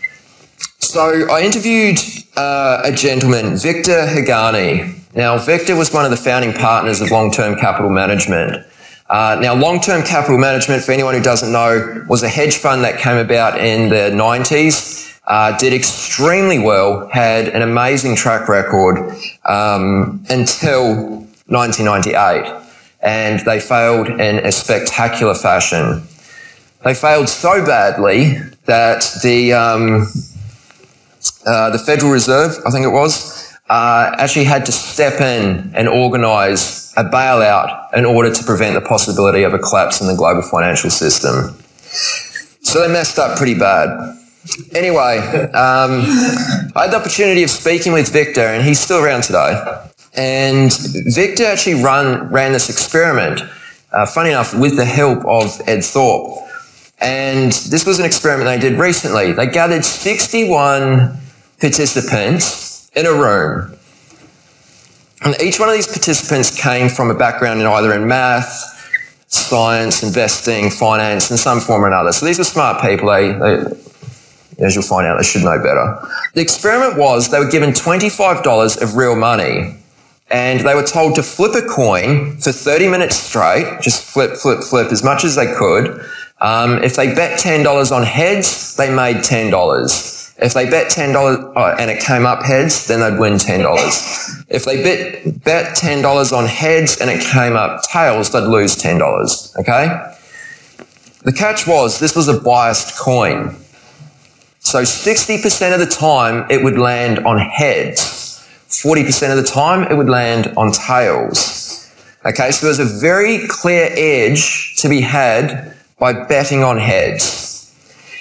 So 0.80 1.30
I 1.30 1.42
interviewed 1.42 2.00
uh, 2.36 2.82
a 2.84 2.92
gentleman, 2.92 3.56
Victor 3.56 4.08
Haghani. 4.08 5.05
Now, 5.16 5.38
Victor 5.38 5.78
was 5.78 5.94
one 5.94 6.04
of 6.04 6.12
the 6.12 6.18
founding 6.18 6.52
partners 6.52 7.00
of 7.00 7.10
Long 7.10 7.32
Term 7.32 7.56
Capital 7.56 7.90
Management. 7.90 8.66
Uh, 9.10 9.38
now, 9.40 9.56
Long 9.56 9.80
Term 9.80 10.04
Capital 10.04 10.38
Management, 10.38 10.84
for 10.84 10.92
anyone 10.92 11.14
who 11.14 11.22
doesn't 11.22 11.54
know, 11.54 12.04
was 12.10 12.22
a 12.22 12.28
hedge 12.28 12.58
fund 12.58 12.84
that 12.84 13.00
came 13.00 13.18
about 13.18 13.58
in 13.58 13.88
the 13.88 14.12
90s, 14.12 15.18
uh, 15.28 15.56
did 15.58 15.72
extremely 15.72 16.60
well, 16.60 17.08
had 17.08 17.48
an 17.48 17.62
amazing 17.62 18.18
track 18.18 18.50
record 18.50 18.98
um, 19.46 20.22
until 20.30 21.26
1998. 21.48 22.54
And 23.00 23.40
they 23.46 23.62
failed 23.62 24.08
in 24.10 24.46
a 24.46 24.52
spectacular 24.52 25.34
fashion. 25.34 26.04
They 26.84 26.94
failed 26.94 27.30
so 27.30 27.66
badly 27.66 28.40
that 28.66 29.10
the, 29.24 29.54
um, 29.54 30.08
uh, 31.46 31.70
the 31.70 31.80
Federal 31.80 32.12
Reserve, 32.12 32.58
I 32.68 32.72
think 32.72 32.86
it 32.86 32.90
was, 32.90 33.35
uh, 33.70 34.16
actually 34.18 34.46
had 34.46 34.66
to 34.66 34.72
step 34.72 35.22
in 35.22 35.72
and 35.74 35.88
organise 35.88 36.94
a 36.98 37.04
bailout 37.04 37.94
in 37.94 38.06
order 38.06 38.32
to 38.32 38.44
prevent 38.44 38.76
the 38.76 38.88
possibility 38.88 39.44
of 39.44 39.54
a 39.54 39.60
collapse 39.60 40.02
in 40.02 40.08
the 40.08 40.16
global 40.16 40.42
financial 40.42 40.90
system. 40.90 41.58
So 42.62 42.82
they 42.82 42.92
messed 42.92 43.18
up 43.18 43.38
pretty 43.38 43.58
bad. 43.58 44.18
Anyway, 44.74 45.18
um, 45.54 46.04
I 46.76 46.84
had 46.84 46.92
the 46.92 46.98
opportunity 46.98 47.42
of 47.44 47.50
speaking 47.50 47.94
with 47.94 48.12
Victor, 48.14 48.42
and 48.42 48.64
he's 48.64 48.80
still 48.80 49.04
around 49.04 49.24
today. 49.24 49.82
And 50.16 50.72
Victor 51.14 51.46
actually 51.46 51.84
run, 51.84 52.32
ran 52.32 52.54
this 52.54 52.70
experiment, 52.70 53.42
uh, 53.92 54.06
funny 54.06 54.30
enough, 54.30 54.54
with 54.54 54.78
the 54.78 54.86
help 54.86 55.26
of 55.26 55.60
Ed 55.68 55.84
Thorp. 55.84 56.48
And 57.00 57.52
this 57.52 57.86
was 57.86 58.00
an 58.00 58.06
experiment 58.06 58.46
they 58.46 58.70
did 58.70 58.80
recently. 58.80 59.32
They 59.32 59.48
gathered 59.48 59.84
61 59.84 61.18
participants 61.60 62.75
in 62.96 63.06
a 63.06 63.14
room. 63.14 63.76
And 65.24 65.36
each 65.42 65.60
one 65.60 65.70
of 65.70 65.76
these 65.76 65.88
participants 65.88 66.56
came 66.60 66.90
from 66.90 67.10
a 67.10 67.16
background 67.16 67.60
in 67.60 67.68
either 67.68 67.94
in 67.94 68.08
math, 68.08 68.48
science, 69.28 70.04
investing, 70.04 70.70
finance, 70.70 71.32
in 71.32 71.38
some 71.38 71.60
form 71.60 71.84
or 71.84 71.88
another. 71.88 72.12
So 72.12 72.26
these 72.26 72.38
were 72.38 72.44
smart 72.44 72.82
people. 72.82 73.10
They, 73.10 73.32
they, 73.32 74.64
as 74.64 74.76
you'll 74.76 74.84
find 74.84 75.08
out, 75.08 75.18
they 75.18 75.24
should 75.24 75.44
know 75.44 75.58
better. 75.58 76.00
The 76.34 76.42
experiment 76.42 76.98
was 76.98 77.30
they 77.30 77.40
were 77.40 77.50
given 77.50 77.72
$25 77.72 78.82
of 78.82 78.96
real 78.96 79.16
money 79.16 79.78
and 80.30 80.62
they 80.62 80.74
were 80.74 80.84
told 80.84 81.16
to 81.16 81.24
flip 81.24 81.54
a 81.56 81.68
coin 81.68 82.38
for 82.38 82.52
30 82.52 82.88
minutes 82.88 83.16
straight, 83.16 83.82
just 83.82 84.04
flip, 84.04 84.36
flip, 84.38 84.64
flip 84.64 84.92
as 84.92 85.04
much 85.04 85.24
as 85.24 85.36
they 85.36 85.54
could. 85.54 86.04
Um, 86.42 86.84
if 86.84 86.96
they 86.96 87.14
bet 87.14 87.40
$10 87.40 87.92
on 87.92 88.04
heads, 88.04 88.76
they 88.76 88.94
made 88.94 89.18
$10. 89.18 90.25
If 90.38 90.54
they 90.54 90.70
bet 90.70 90.90
ten 90.90 91.14
dollars 91.14 91.38
oh, 91.56 91.76
and 91.80 91.90
it 91.90 92.02
came 92.02 92.26
up 92.26 92.44
heads, 92.44 92.88
then 92.88 93.00
they'd 93.00 93.20
win 93.20 93.38
ten 93.38 93.62
dollars. 93.62 94.44
If 94.50 94.66
they 94.66 94.84
bet 94.84 95.44
bet 95.44 95.76
ten 95.76 96.02
dollars 96.02 96.34
on 96.34 96.46
heads 96.46 97.00
and 97.00 97.10
it 97.10 97.22
came 97.22 97.56
up 97.56 97.84
tails, 97.84 98.32
they'd 98.32 98.42
lose 98.42 98.76
ten 98.76 98.98
dollars. 98.98 99.56
Okay. 99.60 99.88
The 101.24 101.34
catch 101.34 101.66
was 101.66 102.00
this 102.00 102.16
was 102.16 102.28
a 102.28 102.40
biased 102.40 102.98
coin. 102.98 103.56
So 104.60 104.82
60% 104.82 105.74
of 105.74 105.80
the 105.80 105.86
time 105.86 106.48
it 106.50 106.64
would 106.64 106.80
land 106.80 107.20
on 107.20 107.38
heads. 107.38 108.44
40% 108.70 109.30
of 109.30 109.38
the 109.38 109.44
time 109.44 109.84
it 109.92 109.96
would 109.96 110.10
land 110.10 110.52
on 110.58 110.72
tails. 110.72 111.88
Okay, 112.26 112.50
so 112.50 112.66
there's 112.66 112.80
a 112.80 113.00
very 113.00 113.48
clear 113.48 113.90
edge 113.92 114.76
to 114.78 114.90
be 114.90 115.02
had 115.02 115.76
by 116.00 116.14
betting 116.14 116.64
on 116.64 116.80
heads. 116.80 117.55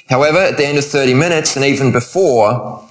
However, 0.08 0.38
at 0.38 0.56
the 0.56 0.66
end 0.66 0.78
of 0.78 0.84
30 0.84 1.14
minutes 1.14 1.56
and 1.56 1.64
even 1.64 1.92
before, 1.92 2.86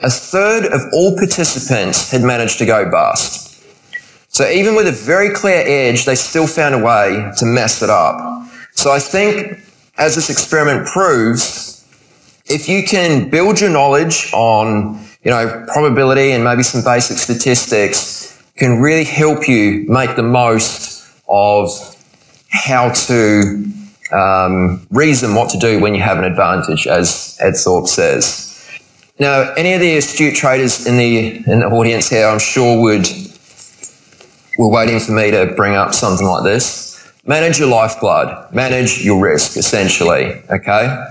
a 0.00 0.10
third 0.10 0.64
of 0.66 0.80
all 0.92 1.16
participants 1.16 2.10
had 2.10 2.22
managed 2.22 2.58
to 2.58 2.66
go 2.66 2.90
bust. 2.90 3.64
So 4.28 4.48
even 4.48 4.74
with 4.74 4.86
a 4.86 4.92
very 4.92 5.30
clear 5.30 5.62
edge, 5.66 6.04
they 6.04 6.14
still 6.14 6.46
found 6.46 6.74
a 6.74 6.78
way 6.78 7.30
to 7.38 7.44
mess 7.44 7.82
it 7.82 7.90
up. 7.90 8.46
So 8.72 8.92
I 8.92 9.00
think, 9.00 9.58
as 9.98 10.14
this 10.14 10.30
experiment 10.30 10.86
proves, 10.86 11.84
if 12.46 12.68
you 12.68 12.84
can 12.84 13.28
build 13.28 13.60
your 13.60 13.70
knowledge 13.70 14.30
on, 14.32 15.04
you 15.24 15.30
know, 15.30 15.66
probability 15.72 16.32
and 16.32 16.44
maybe 16.44 16.62
some 16.62 16.84
basic 16.84 17.18
statistics, 17.18 18.40
can 18.56 18.80
really 18.80 19.04
help 19.04 19.48
you 19.48 19.84
make 19.88 20.16
the 20.16 20.22
most 20.22 21.04
of 21.28 21.70
how 22.48 22.90
to 22.90 23.64
um, 24.12 24.86
reason 24.90 25.34
what 25.34 25.50
to 25.50 25.58
do 25.58 25.80
when 25.80 25.94
you 25.94 26.02
have 26.02 26.18
an 26.18 26.24
advantage, 26.24 26.86
as 26.86 27.36
Ed 27.40 27.54
Thorp 27.56 27.88
says. 27.88 28.44
Now, 29.20 29.52
any 29.54 29.72
of 29.72 29.80
the 29.80 29.96
astute 29.96 30.36
traders 30.36 30.86
in 30.86 30.96
the 30.96 31.42
in 31.50 31.60
the 31.60 31.66
audience 31.66 32.08
here, 32.08 32.26
I'm 32.26 32.38
sure 32.38 32.80
would 32.80 33.08
were 34.58 34.68
waiting 34.68 34.98
for 35.00 35.12
me 35.12 35.30
to 35.30 35.46
bring 35.56 35.74
up 35.74 35.94
something 35.94 36.26
like 36.26 36.44
this. 36.44 37.10
Manage 37.24 37.58
your 37.58 37.68
lifeblood, 37.68 38.52
manage 38.52 39.04
your 39.04 39.20
risk, 39.20 39.56
essentially. 39.56 40.42
Okay. 40.50 41.04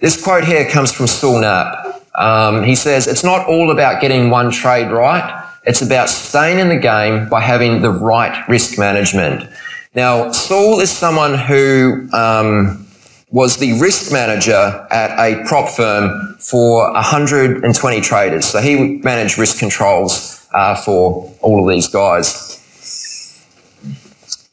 This 0.00 0.22
quote 0.22 0.44
here 0.44 0.68
comes 0.68 0.92
from 0.92 1.06
Saul 1.06 1.40
Knapp. 1.40 2.02
Um, 2.14 2.62
he 2.62 2.74
says, 2.74 3.06
"It's 3.06 3.24
not 3.24 3.46
all 3.46 3.70
about 3.70 4.00
getting 4.00 4.30
one 4.30 4.50
trade 4.50 4.90
right. 4.90 5.44
It's 5.64 5.82
about 5.82 6.08
staying 6.08 6.58
in 6.58 6.68
the 6.68 6.76
game 6.76 7.28
by 7.28 7.40
having 7.40 7.82
the 7.82 7.90
right 7.90 8.48
risk 8.48 8.78
management." 8.78 9.48
Now, 9.96 10.30
Saul 10.30 10.80
is 10.80 10.90
someone 10.90 11.38
who 11.38 12.08
um, 12.12 12.86
was 13.30 13.56
the 13.56 13.80
risk 13.80 14.12
manager 14.12 14.86
at 14.90 15.18
a 15.18 15.42
prop 15.46 15.70
firm 15.70 16.36
for 16.38 16.92
120 16.92 18.00
traders. 18.02 18.44
So 18.44 18.60
he 18.60 18.98
managed 18.98 19.38
risk 19.38 19.58
controls 19.58 20.46
uh, 20.52 20.74
for 20.76 21.34
all 21.40 21.66
of 21.66 21.74
these 21.74 21.88
guys. 21.88 22.52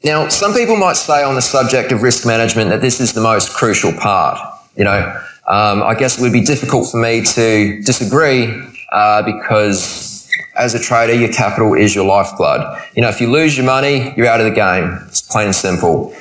Now, 0.03 0.29
some 0.29 0.53
people 0.53 0.77
might 0.77 0.95
say 0.95 1.23
on 1.23 1.35
the 1.35 1.41
subject 1.41 1.91
of 1.91 2.01
risk 2.01 2.25
management 2.25 2.69
that 2.69 2.81
this 2.81 3.01
is 3.01 3.11
the 3.11 3.21
most 3.21 3.53
crucial 3.53 3.91
part. 3.91 4.39
You 4.77 4.85
know, 4.85 5.21
Um, 5.45 5.83
I 5.83 5.93
guess 5.93 6.17
it 6.17 6.21
would 6.21 6.31
be 6.31 6.41
difficult 6.41 6.89
for 6.89 6.97
me 6.97 7.21
to 7.21 7.81
disagree 7.83 8.47
uh, 8.93 9.23
because 9.23 10.12
as 10.55 10.75
a 10.75 10.79
trader, 10.79 11.13
your 11.13 11.31
capital 11.31 11.73
is 11.73 11.95
your 11.95 12.05
lifeblood. 12.05 12.81
You 12.95 13.01
know, 13.01 13.09
if 13.09 13.19
you 13.19 13.29
lose 13.29 13.57
your 13.57 13.65
money, 13.65 14.13
you're 14.15 14.27
out 14.27 14.39
of 14.39 14.45
the 14.45 14.55
game. 14.55 14.99
It's 15.07 15.21
plain 15.21 15.47
and 15.47 15.55
simple. 15.55 16.15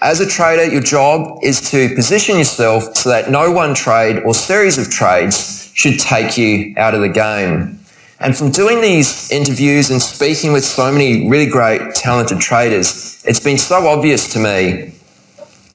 As 0.00 0.20
a 0.20 0.26
trader, 0.26 0.70
your 0.70 0.82
job 0.82 1.38
is 1.42 1.70
to 1.70 1.94
position 1.94 2.36
yourself 2.36 2.96
so 2.96 3.08
that 3.08 3.30
no 3.30 3.50
one 3.50 3.74
trade 3.74 4.18
or 4.24 4.34
series 4.34 4.76
of 4.76 4.90
trades 4.90 5.70
should 5.74 5.98
take 5.98 6.36
you 6.36 6.74
out 6.76 6.94
of 6.94 7.00
the 7.00 7.08
game. 7.08 7.78
And 8.18 8.36
from 8.36 8.50
doing 8.50 8.80
these 8.80 9.30
interviews 9.30 9.90
and 9.90 10.00
speaking 10.00 10.52
with 10.52 10.64
so 10.64 10.90
many 10.90 11.28
really 11.28 11.46
great, 11.46 11.94
talented 11.94 12.40
traders, 12.40 13.22
it's 13.26 13.40
been 13.40 13.58
so 13.58 13.86
obvious 13.86 14.32
to 14.32 14.38
me 14.38 14.92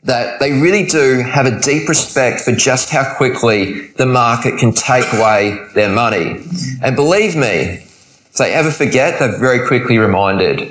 that 0.04 0.40
they 0.40 0.52
really 0.52 0.86
do 0.86 1.22
have 1.22 1.46
a 1.46 1.60
deep 1.60 1.88
respect 1.88 2.42
for 2.42 2.52
just 2.52 2.90
how 2.90 3.16
quickly 3.16 3.88
the 3.98 4.06
market 4.06 4.58
can 4.58 4.74
take 4.74 5.12
away 5.14 5.64
their 5.76 5.90
money. 5.90 6.44
And 6.82 6.96
believe 6.96 7.36
me, 7.36 7.86
if 8.32 8.38
they 8.38 8.54
ever 8.54 8.72
forget, 8.72 9.20
they're 9.20 9.38
very 9.38 9.68
quickly 9.68 9.98
reminded. 9.98 10.62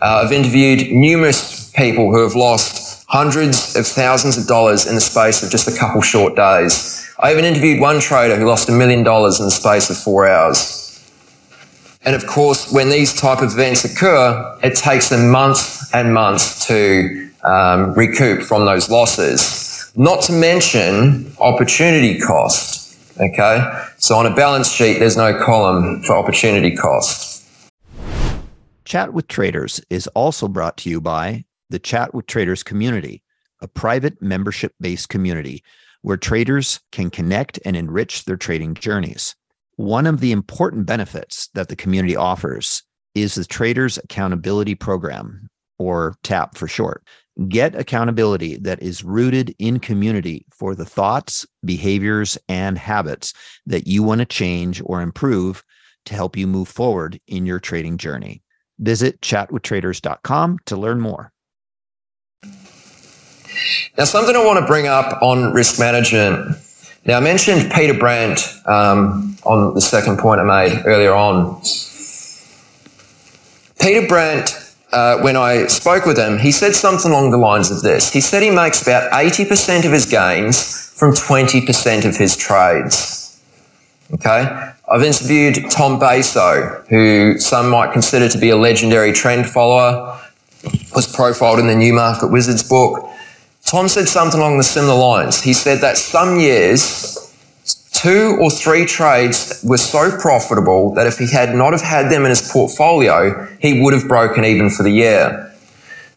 Uh, 0.00 0.22
I've 0.24 0.32
interviewed 0.32 0.90
numerous 0.90 1.70
people 1.72 2.10
who 2.10 2.22
have 2.22 2.34
lost 2.34 3.04
hundreds 3.06 3.76
of 3.76 3.86
thousands 3.86 4.38
of 4.38 4.46
dollars 4.46 4.86
in 4.86 4.94
the 4.94 5.00
space 5.02 5.42
of 5.42 5.50
just 5.50 5.68
a 5.68 5.78
couple 5.78 6.00
short 6.00 6.34
days. 6.36 7.06
I 7.18 7.30
even 7.30 7.44
interviewed 7.44 7.82
one 7.82 8.00
trader 8.00 8.36
who 8.36 8.46
lost 8.46 8.70
a 8.70 8.72
million 8.72 9.02
dollars 9.02 9.38
in 9.40 9.44
the 9.44 9.50
space 9.50 9.90
of 9.90 9.98
four 9.98 10.26
hours. 10.26 10.78
And 12.06 12.16
of 12.16 12.26
course, 12.26 12.72
when 12.72 12.88
these 12.88 13.14
type 13.14 13.42
of 13.42 13.52
events 13.52 13.84
occur, 13.84 14.58
it 14.62 14.74
takes 14.74 15.10
them 15.10 15.30
months 15.30 15.94
and 15.94 16.14
months 16.14 16.66
to 16.66 17.30
um, 17.44 17.92
recoup 17.92 18.42
from 18.42 18.64
those 18.64 18.88
losses. 18.88 19.92
Not 19.96 20.22
to 20.22 20.32
mention 20.32 21.30
opportunity 21.38 22.18
cost. 22.18 22.96
Okay, 23.20 23.70
so 24.02 24.16
on 24.16 24.26
a 24.26 24.34
balance 24.34 24.68
sheet, 24.68 24.98
there's 24.98 25.16
no 25.16 25.38
column 25.38 26.02
for 26.02 26.16
opportunity 26.16 26.74
cost. 26.74 27.46
Chat 28.84 29.12
with 29.12 29.28
Traders 29.28 29.80
is 29.90 30.08
also 30.08 30.48
brought 30.48 30.76
to 30.78 30.90
you 30.90 31.00
by 31.00 31.44
the 31.70 31.78
Chat 31.78 32.12
with 32.12 32.26
Traders 32.26 32.64
community, 32.64 33.22
a 33.60 33.68
private 33.68 34.20
membership 34.20 34.74
based 34.80 35.08
community 35.08 35.62
where 36.00 36.16
traders 36.16 36.80
can 36.90 37.10
connect 37.10 37.60
and 37.64 37.76
enrich 37.76 38.24
their 38.24 38.36
trading 38.36 38.74
journeys. 38.74 39.36
One 39.76 40.08
of 40.08 40.18
the 40.18 40.32
important 40.32 40.84
benefits 40.84 41.48
that 41.54 41.68
the 41.68 41.76
community 41.76 42.16
offers 42.16 42.82
is 43.14 43.36
the 43.36 43.44
Traders 43.44 43.98
Accountability 43.98 44.74
Program, 44.74 45.48
or 45.78 46.16
TAP 46.24 46.56
for 46.56 46.66
short. 46.66 47.04
Get 47.48 47.74
accountability 47.74 48.56
that 48.58 48.82
is 48.82 49.02
rooted 49.02 49.54
in 49.58 49.80
community 49.80 50.44
for 50.54 50.74
the 50.74 50.84
thoughts, 50.84 51.46
behaviors, 51.64 52.36
and 52.48 52.76
habits 52.76 53.32
that 53.66 53.86
you 53.86 54.02
want 54.02 54.18
to 54.18 54.26
change 54.26 54.82
or 54.84 55.00
improve 55.00 55.64
to 56.04 56.14
help 56.14 56.36
you 56.36 56.46
move 56.46 56.68
forward 56.68 57.20
in 57.26 57.46
your 57.46 57.58
trading 57.58 57.96
journey. 57.96 58.42
Visit 58.78 59.20
chatwithtraders.com 59.20 60.58
to 60.66 60.76
learn 60.76 61.00
more. 61.00 61.32
Now, 63.96 64.04
something 64.04 64.34
I 64.34 64.44
want 64.44 64.58
to 64.58 64.66
bring 64.66 64.86
up 64.86 65.22
on 65.22 65.52
risk 65.52 65.78
management. 65.78 66.56
Now, 67.04 67.16
I 67.16 67.20
mentioned 67.20 67.70
Peter 67.72 67.94
Brandt 67.94 68.40
um, 68.66 69.36
on 69.44 69.74
the 69.74 69.80
second 69.80 70.18
point 70.18 70.40
I 70.40 70.44
made 70.44 70.82
earlier 70.86 71.14
on. 71.14 71.60
Peter 73.80 74.06
Brandt 74.06 74.61
uh, 74.92 75.18
when 75.20 75.36
I 75.36 75.66
spoke 75.66 76.04
with 76.04 76.18
him, 76.18 76.38
he 76.38 76.52
said 76.52 76.74
something 76.74 77.10
along 77.10 77.30
the 77.30 77.38
lines 77.38 77.70
of 77.70 77.82
this. 77.82 78.12
He 78.12 78.20
said 78.20 78.42
he 78.42 78.50
makes 78.50 78.82
about 78.82 79.10
80% 79.12 79.84
of 79.84 79.92
his 79.92 80.06
gains 80.06 80.90
from 80.90 81.12
20% 81.12 82.04
of 82.04 82.16
his 82.16 82.36
trades. 82.36 83.40
Okay? 84.14 84.72
I've 84.90 85.02
interviewed 85.02 85.70
Tom 85.70 85.98
Basso, 85.98 86.84
who 86.90 87.38
some 87.38 87.70
might 87.70 87.92
consider 87.92 88.28
to 88.28 88.38
be 88.38 88.50
a 88.50 88.56
legendary 88.56 89.12
trend 89.12 89.48
follower, 89.48 90.20
was 90.94 91.10
profiled 91.12 91.58
in 91.58 91.66
the 91.66 91.74
New 91.74 91.94
Market 91.94 92.28
Wizards 92.28 92.62
book. 92.62 93.08
Tom 93.64 93.88
said 93.88 94.06
something 94.08 94.38
along 94.38 94.58
the 94.58 94.64
similar 94.64 94.94
lines. 94.94 95.42
He 95.42 95.54
said 95.54 95.80
that 95.80 95.96
some 95.96 96.38
years 96.38 97.21
two 98.02 98.36
or 98.40 98.50
three 98.50 98.84
trades 98.84 99.62
were 99.62 99.78
so 99.78 100.10
profitable 100.18 100.92
that 100.94 101.06
if 101.06 101.18
he 101.18 101.30
had 101.30 101.54
not 101.54 101.72
have 101.72 101.82
had 101.82 102.10
them 102.10 102.24
in 102.24 102.30
his 102.30 102.50
portfolio, 102.50 103.46
he 103.60 103.80
would 103.80 103.94
have 103.94 104.08
broken 104.08 104.44
even 104.44 104.68
for 104.68 104.82
the 104.82 104.90
year. 104.90 105.48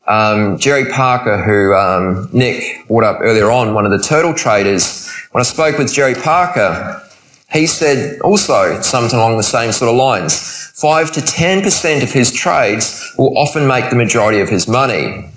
Um, 0.07 0.57
Jerry 0.57 0.91
Parker, 0.91 1.43
who 1.43 1.75
um, 1.75 2.27
Nick 2.33 2.87
brought 2.87 3.03
up 3.03 3.19
earlier 3.21 3.51
on, 3.51 3.75
one 3.75 3.85
of 3.85 3.91
the 3.91 3.99
turtle 3.99 4.33
traders, 4.33 5.07
when 5.31 5.41
I 5.41 5.43
spoke 5.43 5.77
with 5.77 5.93
Jerry 5.93 6.15
Parker, 6.15 7.01
he 7.51 7.67
said 7.67 8.19
also 8.21 8.81
something 8.81 9.17
along 9.17 9.37
the 9.37 9.43
same 9.43 9.71
sort 9.71 9.89
of 9.89 9.95
lines. 9.95 10.71
Five 10.73 11.11
to 11.13 11.21
10% 11.21 12.01
of 12.01 12.11
his 12.11 12.31
trades 12.31 13.13
will 13.17 13.37
often 13.37 13.67
make 13.67 13.91
the 13.91 13.95
majority 13.95 14.39
of 14.39 14.49
his 14.49 14.67
money. 14.67 15.29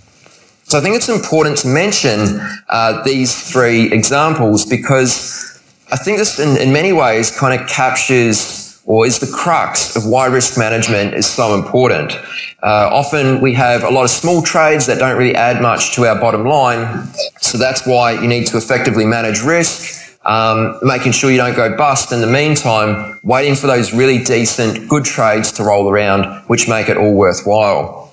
So 0.65 0.79
I 0.79 0.81
think 0.81 0.97
it's 0.97 1.09
important 1.09 1.59
to 1.59 1.69
mention 1.69 2.41
uh, 2.69 3.03
these 3.03 3.51
three 3.51 3.93
examples 3.93 4.67
because 4.67 5.48
I 5.91 5.97
think 5.97 6.19
this, 6.19 6.39
in, 6.39 6.57
in 6.59 6.73
many 6.73 6.93
ways, 6.93 7.37
kind 7.37 7.59
of 7.59 7.67
captures 7.67 8.69
or 8.85 9.07
is 9.07 9.19
the 9.19 9.27
crux 9.27 9.97
of 9.97 10.07
why 10.07 10.27
risk 10.27 10.59
management 10.59 11.15
is 11.15 11.27
so 11.27 11.55
important. 11.55 12.15
Uh, 12.63 12.89
often 12.91 13.41
we 13.43 13.53
have 13.53 13.85
a 13.85 13.91
lot 13.91 14.03
of 14.03 14.11
small 14.11 14.41
trades 14.43 14.87
that 14.87 14.99
don't 14.99 15.17
really 15.19 15.35
add 15.35 15.61
much 15.61 15.95
to 15.95 16.07
our 16.07 16.19
bottom 16.19 16.47
line. 16.47 17.07
So 17.41 17.59
that's 17.59 17.87
why 17.87 18.13
you 18.13 18.27
need 18.27 18.47
to 18.47 18.57
effectively 18.57 19.05
manage 19.05 19.43
risk, 19.43 20.19
um, 20.25 20.79
making 20.83 21.13
sure 21.13 21.31
you 21.31 21.37
don't 21.37 21.55
go 21.55 21.77
bust 21.77 22.13
in 22.13 22.23
the 22.23 22.27
meantime, 22.27 23.21
waiting 23.23 23.55
for 23.55 23.67
those 23.67 23.93
really 23.93 24.25
decent, 24.25 24.89
good 24.89 25.05
trades 25.05 25.53
to 25.53 25.65
roll 25.65 25.91
around, 25.91 26.25
which 26.49 26.67
make 26.67 26.89
it 26.89 26.97
all 26.97 27.15
worthwhile. 27.15 28.13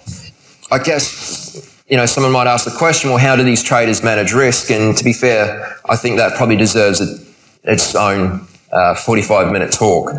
I 0.71 0.79
guess, 0.79 1.81
you 1.87 1.95
know, 1.95 2.05
someone 2.05 2.33
might 2.33 2.47
ask 2.47 2.65
the 2.65 2.77
question, 2.77 3.11
well, 3.11 3.19
how 3.19 3.37
do 3.37 3.43
these 3.43 3.63
traders 3.63 4.03
manage 4.03 4.33
risk? 4.33 4.71
And 4.71 4.95
to 4.97 5.03
be 5.05 5.13
fair, 5.13 5.77
I 5.89 5.95
think 5.95 6.17
that 6.17 6.35
probably 6.35 6.57
deserves 6.57 6.99
a 6.99 7.24
its 7.65 7.95
own 7.95 8.47
uh, 8.71 8.95
45 8.95 9.51
minute 9.51 9.71
talk. 9.71 10.11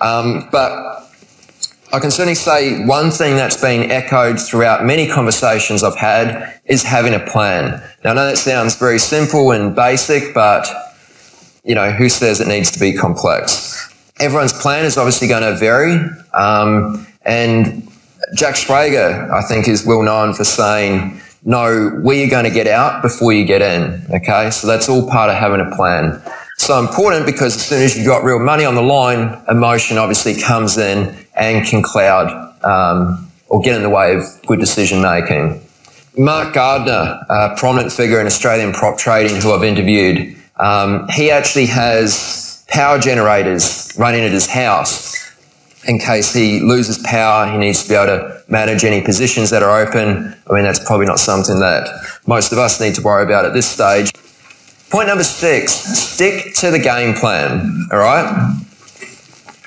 Um, 0.00 0.48
but 0.50 1.06
I 1.92 1.98
can 1.98 2.10
certainly 2.10 2.34
say 2.34 2.84
one 2.84 3.10
thing 3.10 3.36
that's 3.36 3.60
been 3.60 3.90
echoed 3.90 4.38
throughout 4.38 4.84
many 4.84 5.08
conversations 5.08 5.82
I've 5.82 5.96
had 5.96 6.60
is 6.66 6.82
having 6.82 7.14
a 7.14 7.20
plan. 7.20 7.82
Now, 8.04 8.12
I 8.12 8.14
know 8.14 8.26
that 8.26 8.38
sounds 8.38 8.76
very 8.76 8.98
simple 8.98 9.50
and 9.50 9.74
basic, 9.74 10.32
but 10.32 10.68
you 11.64 11.74
know, 11.74 11.90
who 11.90 12.08
says 12.08 12.40
it 12.40 12.48
needs 12.48 12.70
to 12.72 12.80
be 12.80 12.92
complex? 12.92 13.92
Everyone's 14.20 14.52
plan 14.52 14.84
is 14.84 14.96
obviously 14.96 15.28
going 15.28 15.42
to 15.42 15.58
vary. 15.58 15.98
Um, 16.32 17.06
and 17.22 17.88
Jack 18.34 18.54
Schwager, 18.54 19.30
I 19.30 19.42
think, 19.42 19.66
is 19.66 19.84
well 19.84 20.02
known 20.02 20.32
for 20.32 20.44
saying, 20.44 21.20
know 21.44 21.90
where 22.02 22.16
you're 22.16 22.30
going 22.30 22.44
to 22.44 22.50
get 22.50 22.66
out 22.66 23.02
before 23.02 23.32
you 23.32 23.44
get 23.44 23.62
in. 23.62 24.04
Okay. 24.14 24.50
So 24.50 24.66
that's 24.66 24.88
all 24.88 25.08
part 25.08 25.30
of 25.30 25.36
having 25.36 25.60
a 25.60 25.74
plan 25.74 26.22
so 26.60 26.78
important 26.78 27.26
because 27.26 27.56
as 27.56 27.66
soon 27.66 27.82
as 27.82 27.96
you've 27.96 28.06
got 28.06 28.22
real 28.22 28.38
money 28.38 28.64
on 28.64 28.74
the 28.74 28.82
line, 28.82 29.40
emotion 29.48 29.98
obviously 29.98 30.40
comes 30.40 30.76
in 30.76 31.14
and 31.34 31.66
can 31.66 31.82
cloud 31.82 32.28
um, 32.64 33.30
or 33.48 33.60
get 33.62 33.76
in 33.76 33.82
the 33.82 33.88
way 33.88 34.14
of 34.14 34.22
good 34.46 34.60
decision 34.60 35.00
making. 35.00 35.60
Mark 36.18 36.52
Gardner, 36.52 37.24
a 37.30 37.54
prominent 37.56 37.92
figure 37.92 38.20
in 38.20 38.26
Australian 38.26 38.72
prop 38.72 38.98
trading 38.98 39.40
who 39.40 39.52
I've 39.52 39.64
interviewed, 39.64 40.36
um, 40.56 41.08
he 41.08 41.30
actually 41.30 41.66
has 41.66 42.64
power 42.68 42.98
generators 42.98 43.92
running 43.98 44.22
at 44.22 44.32
his 44.32 44.46
house. 44.46 45.16
In 45.88 45.98
case 45.98 46.34
he 46.34 46.60
loses 46.60 46.98
power, 46.98 47.50
he 47.50 47.56
needs 47.56 47.82
to 47.84 47.88
be 47.88 47.94
able 47.94 48.18
to 48.18 48.42
manage 48.48 48.84
any 48.84 49.00
positions 49.00 49.48
that 49.48 49.62
are 49.62 49.80
open. 49.80 50.36
I 50.50 50.52
mean, 50.52 50.64
that's 50.64 50.84
probably 50.84 51.06
not 51.06 51.18
something 51.18 51.58
that 51.60 51.88
most 52.26 52.52
of 52.52 52.58
us 52.58 52.80
need 52.80 52.94
to 52.96 53.02
worry 53.02 53.24
about 53.24 53.46
at 53.46 53.54
this 53.54 53.66
stage. 53.66 54.12
Point 54.90 55.06
number 55.06 55.22
six, 55.22 55.72
stick 55.72 56.52
to 56.56 56.72
the 56.72 56.78
game 56.80 57.14
plan. 57.14 57.86
All 57.92 57.98
right. 57.98 58.60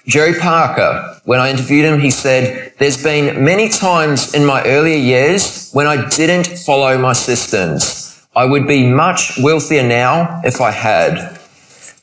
Jerry 0.05 0.37
Parker, 0.37 1.17
when 1.23 1.39
I 1.39 1.49
interviewed 1.49 1.85
him, 1.85 1.97
he 1.97 2.11
said, 2.11 2.73
There's 2.77 3.01
been 3.01 3.45
many 3.45 3.69
times 3.69 4.33
in 4.33 4.45
my 4.45 4.61
earlier 4.65 4.97
years 4.97 5.71
when 5.71 5.87
I 5.87 6.09
didn't 6.09 6.47
follow 6.47 6.97
my 6.97 7.13
systems. 7.13 8.27
I 8.35 8.43
would 8.43 8.67
be 8.67 8.85
much 8.85 9.39
wealthier 9.41 9.87
now 9.87 10.41
if 10.43 10.59
I 10.59 10.71
had. 10.71 11.39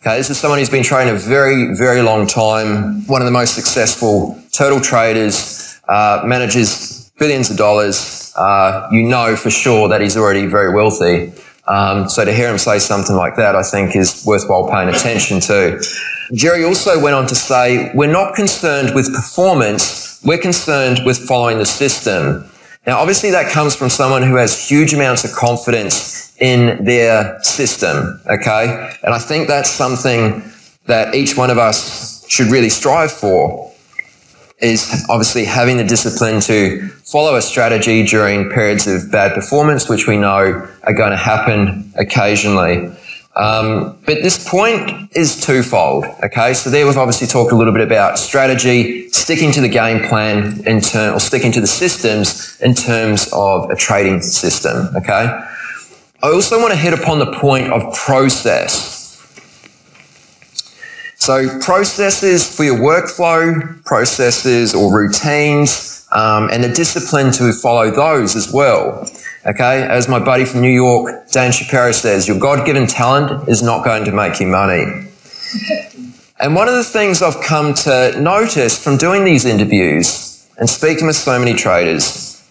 Okay, 0.01 0.17
this 0.17 0.31
is 0.31 0.39
someone 0.39 0.59
who's 0.59 0.71
been 0.71 0.83
trading 0.83 1.15
a 1.15 1.19
very, 1.19 1.75
very 1.75 2.01
long 2.01 2.27
time, 2.27 3.07
one 3.07 3.21
of 3.21 3.27
the 3.27 3.33
most 3.33 3.55
successful 3.55 4.43
turtle 4.51 4.81
traders, 4.81 5.79
uh, 5.89 6.23
manages 6.25 7.13
billions 7.19 7.51
of 7.51 7.59
dollars. 7.59 8.33
Uh, 8.35 8.89
you 8.91 9.03
know 9.03 9.37
for 9.37 9.51
sure 9.51 9.89
that 9.91 10.01
he's 10.01 10.17
already 10.17 10.47
very 10.47 10.73
wealthy. 10.73 11.35
Um, 11.67 12.09
so 12.09 12.25
to 12.25 12.33
hear 12.33 12.51
him 12.51 12.59
say 12.59 12.79
something 12.79 13.17
like 13.17 13.37
that, 13.37 13.55
I 13.55 13.63
think 13.63 13.95
is 13.95 14.25
worthwhile 14.27 14.69
paying 14.69 14.89
attention 14.89 15.41
to. 15.41 15.83
Jerry 16.33 16.65
also 16.65 17.01
went 17.01 17.15
on 17.15 17.27
to 17.27 17.35
say, 17.35 17.91
we're 17.95 18.11
not 18.11 18.35
concerned 18.35 18.95
with 18.95 19.13
performance, 19.15 20.21
we're 20.25 20.39
concerned 20.39 21.01
with 21.05 21.19
following 21.27 21.59
the 21.59 21.67
system. 21.67 22.45
Now, 22.87 22.99
obviously, 22.99 23.31
that 23.31 23.53
comes 23.53 23.75
from 23.77 23.91
someone 23.91 24.23
who 24.23 24.37
has 24.37 24.69
huge 24.69 24.95
amounts 24.95 25.25
of 25.25 25.33
confidence 25.33 26.37
in 26.41 26.83
their 26.85 27.41
system, 27.43 28.21
okay? 28.27 28.91
And 29.03 29.13
I 29.13 29.19
think 29.19 29.49
that's 29.49 29.71
something 29.71 30.43
that 30.87 31.15
each 31.15 31.37
one 31.37 31.51
of 31.51 31.59
us 31.59 32.27
should 32.29 32.47
really 32.47 32.71
strive 32.71 33.13
for 33.13 33.70
is 34.61 35.07
obviously 35.09 35.45
having 35.45 35.77
the 35.77 35.85
discipline 35.85 36.41
to 36.41 36.87
follow 37.05 37.37
a 37.37 37.43
strategy 37.43 38.05
during 38.05 38.51
periods 38.51 38.87
of 38.87 39.11
bad 39.11 39.35
performance, 39.35 39.89
which 39.89 40.07
we 40.07 40.17
know 40.17 40.69
are 40.83 40.93
going 40.93 41.11
to 41.11 41.17
happen 41.17 41.93
occasionally. 41.97 42.91
Um, 43.37 43.97
but 44.07 44.23
this 44.23 44.49
point 44.49 45.11
is 45.17 45.41
twofold. 45.41 46.05
Okay, 46.25 46.53
so 46.53 46.69
there 46.69 46.85
we've 46.87 46.97
obviously 46.97 47.27
talked 47.27 47.53
a 47.53 47.57
little 47.57 47.73
bit 47.73 47.83
about 47.83 48.19
strategy, 48.19 49.09
sticking 49.11 49.53
to 49.53 49.61
the 49.61 49.69
game 49.69 50.07
plan 50.09 50.63
in 50.67 50.81
term, 50.81 51.15
or 51.15 51.21
sticking 51.21 51.53
to 51.53 51.61
the 51.61 51.67
systems 51.67 52.61
in 52.61 52.75
terms 52.75 53.31
of 53.33 53.71
a 53.71 53.77
trading 53.77 54.21
system. 54.21 54.89
Okay, 54.97 55.41
I 56.23 56.27
also 56.27 56.61
want 56.61 56.73
to 56.73 56.79
hit 56.79 56.93
upon 56.93 57.19
the 57.19 57.33
point 57.33 57.73
of 57.73 57.95
process. 57.95 59.00
So 61.21 61.59
processes 61.61 62.57
for 62.57 62.65
your 62.65 62.79
workflow, 62.79 63.85
processes 63.85 64.75
or 64.75 64.91
routines, 64.91 66.09
um, 66.13 66.49
and 66.51 66.65
the 66.65 66.71
discipline 66.71 67.31
to 67.33 67.53
follow 67.53 67.91
those 67.91 68.35
as 68.37 68.51
well. 68.51 69.07
Okay, 69.47 69.83
as 69.83 70.09
my 70.09 70.19
buddy 70.19 70.47
from 70.47 70.63
New 70.63 70.73
York, 70.73 71.31
Dan 71.31 71.53
Shapiro 71.53 71.93
says, 71.93 72.27
your 72.27 72.39
God 72.39 72.65
given 72.65 72.87
talent 72.87 73.51
is 73.51 73.63
not 73.63 73.85
going 73.85 74.07
to 74.07 74.13
make 74.13 74.41
you 74.41 74.47
money. 74.47 74.83
and 76.41 76.55
one 76.55 76.69
of 76.69 76.75
the 76.75 76.85
things 76.85 77.21
I've 77.21 77.43
come 77.43 77.75
to 77.75 78.19
notice 78.19 78.83
from 78.83 78.97
doing 78.97 79.23
these 79.23 79.45
interviews 79.45 80.49
and 80.57 80.71
speaking 80.71 81.07
with 81.07 81.17
so 81.17 81.39
many 81.39 81.53
traders 81.53 82.43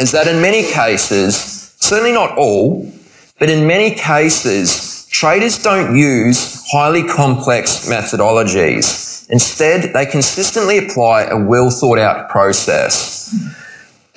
is 0.00 0.10
that 0.10 0.26
in 0.26 0.42
many 0.42 0.64
cases, 0.72 1.72
certainly 1.78 2.12
not 2.12 2.36
all, 2.36 2.92
but 3.38 3.48
in 3.48 3.64
many 3.64 3.94
cases, 3.94 4.89
traders 5.10 5.62
don't 5.62 5.96
use 5.96 6.64
highly 6.70 7.02
complex 7.02 7.88
methodologies. 7.88 9.28
Instead, 9.30 9.92
they 9.92 10.06
consistently 10.06 10.78
apply 10.78 11.24
a 11.24 11.36
well 11.36 11.70
thought 11.70 11.98
out 11.98 12.28
process. 12.28 13.34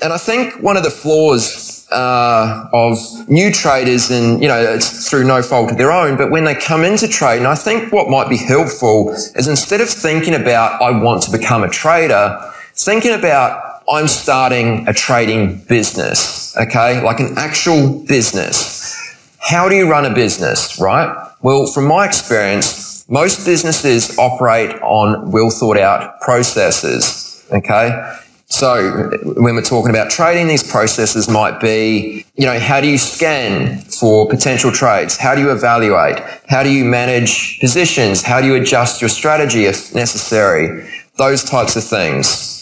And 0.02 0.12
I 0.12 0.18
think 0.18 0.62
one 0.62 0.78
of 0.78 0.84
the 0.84 0.90
flaws 0.90 1.88
uh, 1.92 2.70
of 2.74 2.98
new 3.30 3.52
traders, 3.52 4.10
and 4.10 4.42
you 4.42 4.48
know, 4.48 4.60
it's 4.60 5.10
through 5.10 5.26
no 5.26 5.42
fault 5.42 5.72
of 5.72 5.78
their 5.78 5.92
own, 5.92 6.18
but 6.18 6.32
when 6.32 6.44
they 6.44 6.56
come 6.56 6.84
into 6.84 7.08
trade, 7.08 7.38
and 7.38 7.48
I 7.48 7.56
think 7.56 7.94
what 7.94 8.10
might 8.10 8.30
be 8.30 8.38
helpful 8.38 9.12
is 9.12 9.48
instead 9.48 9.82
of 9.82 9.90
thinking 9.90 10.34
about, 10.34 10.82
I 10.82 10.92
want 11.00 11.24
to 11.24 11.32
become 11.32 11.64
a 11.64 11.70
trader, 11.70 12.40
thinking 12.74 13.14
about, 13.14 13.82
I'm 13.90 14.08
starting 14.08 14.88
a 14.88 14.94
trading 14.94 15.64
business, 15.66 16.56
okay? 16.58 17.02
Like 17.04 17.20
an 17.20 17.38
actual 17.38 18.04
business. 18.08 18.83
How 19.44 19.68
do 19.68 19.76
you 19.76 19.90
run 19.90 20.06
a 20.06 20.14
business, 20.14 20.80
right? 20.80 21.14
Well, 21.42 21.68
from 21.68 21.86
my 21.86 22.06
experience, 22.06 23.08
most 23.10 23.46
businesses 23.46 24.18
operate 24.18 24.72
on 24.82 25.32
well 25.32 25.50
thought 25.50 25.78
out 25.78 26.22
processes, 26.22 27.46
okay? 27.52 28.18
So 28.46 29.10
when 29.24 29.56
we're 29.56 29.62
talking 29.62 29.90
about 29.90 30.10
trading, 30.10 30.48
these 30.48 30.64
processes 30.64 31.28
might 31.28 31.60
be, 31.60 32.26
you 32.36 32.46
know, 32.46 32.58
how 32.58 32.80
do 32.80 32.88
you 32.88 32.98
scan 32.98 33.80
for 33.80 34.30
potential 34.30 34.72
trades? 34.72 35.18
How 35.18 35.36
do 35.36 35.42
you 35.42 35.52
evaluate? 35.52 36.20
How 36.48 36.64
do 36.64 36.72
you 36.72 36.86
manage 36.86 37.60
positions? 37.60 38.22
How 38.22 38.40
do 38.40 38.48
you 38.48 38.56
adjust 38.56 39.02
your 39.02 39.10
strategy 39.10 39.66
if 39.66 39.94
necessary? 39.94 40.88
Those 41.18 41.44
types 41.44 41.76
of 41.76 41.84
things. 41.84 42.54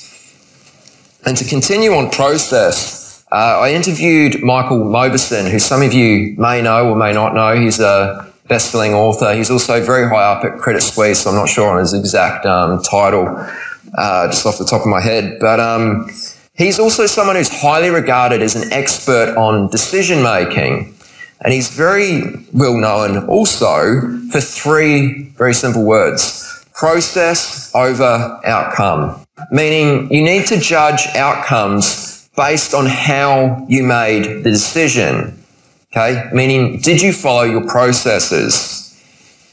And 1.25 1.37
to 1.37 1.45
continue 1.45 1.91
on 1.93 2.09
process, 2.09 3.00
uh, 3.31 3.59
I 3.61 3.73
interviewed 3.73 4.43
Michael 4.43 4.79
Mauboussin, 4.79 5.49
who 5.49 5.59
some 5.59 5.81
of 5.81 5.93
you 5.93 6.35
may 6.37 6.61
know 6.61 6.89
or 6.89 6.95
may 6.95 7.13
not 7.13 7.33
know. 7.33 7.55
He's 7.55 7.79
a 7.79 8.29
best-selling 8.47 8.93
author. 8.93 9.33
He's 9.33 9.49
also 9.49 9.81
very 9.81 10.07
high 10.09 10.23
up 10.23 10.43
at 10.43 10.59
Credit 10.59 10.81
Suisse. 10.81 11.21
So 11.21 11.29
I'm 11.29 11.37
not 11.37 11.47
sure 11.47 11.69
on 11.69 11.79
his 11.79 11.93
exact 11.93 12.45
um, 12.45 12.81
title 12.81 13.27
uh, 13.97 14.27
just 14.27 14.45
off 14.45 14.57
the 14.57 14.65
top 14.65 14.81
of 14.81 14.87
my 14.87 14.99
head. 14.99 15.37
But 15.39 15.61
um, 15.61 16.09
he's 16.55 16.77
also 16.77 17.05
someone 17.05 17.37
who's 17.37 17.49
highly 17.49 17.89
regarded 17.89 18.41
as 18.41 18.57
an 18.57 18.71
expert 18.73 19.37
on 19.37 19.69
decision 19.69 20.21
making. 20.21 20.93
And 21.39 21.53
he's 21.53 21.69
very 21.69 22.23
well 22.51 22.75
known 22.75 23.25
also 23.27 24.01
for 24.29 24.41
three 24.41 25.23
very 25.37 25.53
simple 25.53 25.85
words 25.85 26.47
process 26.73 27.73
over 27.75 28.39
outcome, 28.43 29.23
meaning 29.51 30.11
you 30.11 30.23
need 30.23 30.47
to 30.47 30.59
judge 30.59 31.07
outcomes 31.15 32.10
based 32.35 32.73
on 32.73 32.85
how 32.85 33.65
you 33.67 33.83
made 33.83 34.43
the 34.43 34.51
decision. 34.51 35.37
Okay, 35.91 36.29
meaning 36.33 36.79
did 36.79 37.01
you 37.01 37.11
follow 37.11 37.43
your 37.43 37.67
processes? 37.67 38.77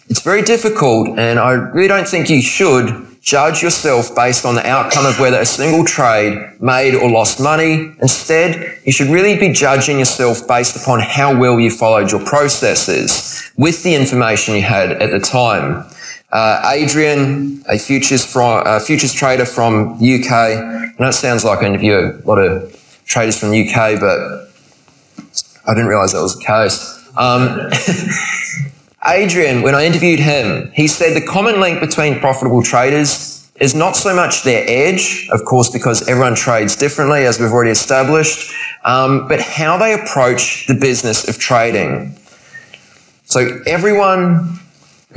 It's 0.09 0.23
very 0.23 0.43
difficult, 0.43 1.19
and 1.19 1.39
I 1.39 1.53
really 1.53 1.89
don't 1.89 2.09
think 2.09 2.31
you 2.31 2.41
should 2.41 3.09
judge 3.21 3.63
yourself 3.63 4.15
based 4.15 4.47
on 4.47 4.55
the 4.55 4.67
outcome 4.67 5.05
of 5.05 5.19
whether 5.19 5.39
a 5.39 5.45
single 5.45 5.85
trade 5.85 6.39
made 6.61 6.95
or 6.95 7.11
lost 7.11 7.41
money. 7.41 7.93
Instead, 8.01 8.79
you 8.85 8.93
should 8.93 9.09
really 9.09 9.37
be 9.37 9.53
judging 9.53 9.99
yourself 9.99 10.47
based 10.47 10.77
upon 10.77 11.01
how 11.01 11.39
well 11.39 11.59
you 11.61 11.71
followed 11.71 12.11
your 12.11 12.25
processes 12.25 13.53
with 13.59 13.83
the 13.83 13.95
information 13.95 14.55
you 14.55 14.63
had 14.63 14.93
at 14.93 15.11
the 15.11 15.19
time. 15.19 15.85
Uh, 16.31 16.73
Adrian, 16.75 17.65
a 17.69 17.79
futures 17.79 18.25
from 18.25 18.63
uh, 18.67 18.79
futures 18.81 19.15
trader 19.15 19.47
from 19.47 19.95
UK. 19.95 20.31
I 20.31 20.93
know 20.99 21.09
it 21.09 21.15
sounds 21.15 21.43
like 21.43 21.63
I 21.63 21.67
interview 21.67 21.95
a 21.95 22.27
lot 22.27 22.37
of 22.37 23.03
traders 23.07 23.39
from 23.39 23.49
UK, 23.49 23.99
but 23.99 24.51
I 25.67 25.73
didn't 25.73 25.87
realise 25.87 26.13
that 26.13 26.21
was 26.21 26.39
the 26.39 26.45
case. 26.45 27.11
Um, 27.17 27.71
Adrian, 29.07 29.63
when 29.63 29.75
I 29.75 29.87
interviewed 29.87 30.21
him, 30.21 30.71
he 30.75 30.87
said 30.87 31.15
the 31.15 31.27
common 31.27 31.61
link 31.61 31.81
between 31.81 32.21
profitable 32.21 32.63
traders 32.63 33.51
is 33.59 33.75
not 33.75 33.97
so 33.97 34.15
much 34.15 34.43
their 34.43 34.65
edge, 34.69 35.29
of 35.33 35.47
course, 35.47 35.71
because 35.71 36.07
everyone 36.09 36.35
trades 36.35 36.77
differently, 36.77 37.25
as 37.25 37.41
we've 37.41 37.51
already 37.51 37.71
established, 37.71 38.53
um, 38.85 39.27
but 39.29 39.41
how 39.41 39.79
they 39.79 39.95
approach 39.95 40.67
the 40.67 40.75
business 40.75 41.27
of 41.27 41.39
trading. 41.39 42.15
So 43.25 43.63
everyone 43.67 44.61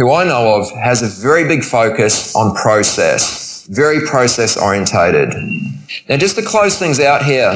who 0.01 0.11
I 0.11 0.23
know 0.23 0.59
of 0.59 0.71
has 0.71 1.03
a 1.03 1.21
very 1.21 1.47
big 1.47 1.63
focus 1.63 2.35
on 2.35 2.55
process, 2.55 3.67
very 3.67 4.01
process 4.01 4.57
orientated. 4.57 5.31
Now, 6.09 6.17
just 6.17 6.35
to 6.37 6.41
close 6.41 6.79
things 6.79 6.99
out 6.99 7.23
here, 7.23 7.51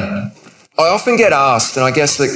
I 0.78 0.82
often 0.82 1.16
get 1.16 1.32
asked, 1.32 1.76
and 1.76 1.84
I 1.84 1.90
guess 1.90 2.18
that 2.18 2.30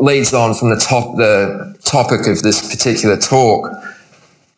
leads 0.00 0.34
on 0.34 0.54
from 0.54 0.70
the 0.70 0.80
top 0.80 1.16
the 1.16 1.78
topic 1.84 2.26
of 2.26 2.42
this 2.42 2.74
particular 2.74 3.16
talk. 3.16 3.70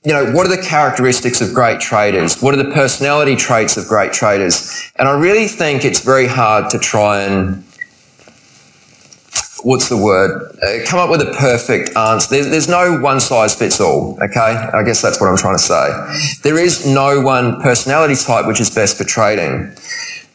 You 0.07 0.15
know, 0.15 0.33
what 0.33 0.47
are 0.47 0.57
the 0.57 0.63
characteristics 0.63 1.43
of 1.43 1.53
great 1.53 1.81
traders? 1.81 2.41
What 2.41 2.55
are 2.55 2.63
the 2.63 2.73
personality 2.73 3.37
traits 3.37 3.77
of 3.77 3.87
great 3.87 4.15
traders? 4.15 4.91
And 4.97 5.07
I 5.07 5.19
really 5.19 5.49
think 5.49 5.85
it's 5.85 6.01
very 6.01 6.27
hard 6.27 6.71
to 6.71 6.79
try 6.79 7.25
and 7.25 7.63
what's 9.65 9.89
the 9.89 9.97
word? 9.97 10.31
Uh, 10.63 10.85
come 10.87 11.01
up 11.01 11.11
with 11.11 11.23
a 11.23 11.33
perfect 11.33 11.97
answer. 11.97 12.29
There's, 12.31 12.49
there's 12.51 12.69
no 12.69 12.99
one 13.01 13.19
size 13.19 13.55
fits 13.55 13.81
all, 13.81 14.19
okay? 14.23 14.71
I 14.73 14.83
guess 14.83 15.03
that's 15.03 15.21
what 15.21 15.29
I'm 15.29 15.37
trying 15.37 15.57
to 15.57 15.63
say. 15.63 16.39
There 16.43 16.59
is 16.59 16.87
no 16.87 17.21
one 17.21 17.61
personality 17.61 18.15
type 18.15 18.47
which 18.47 18.61
is 18.61 18.71
best 18.71 18.97
for 18.97 19.05
trading. 19.05 19.75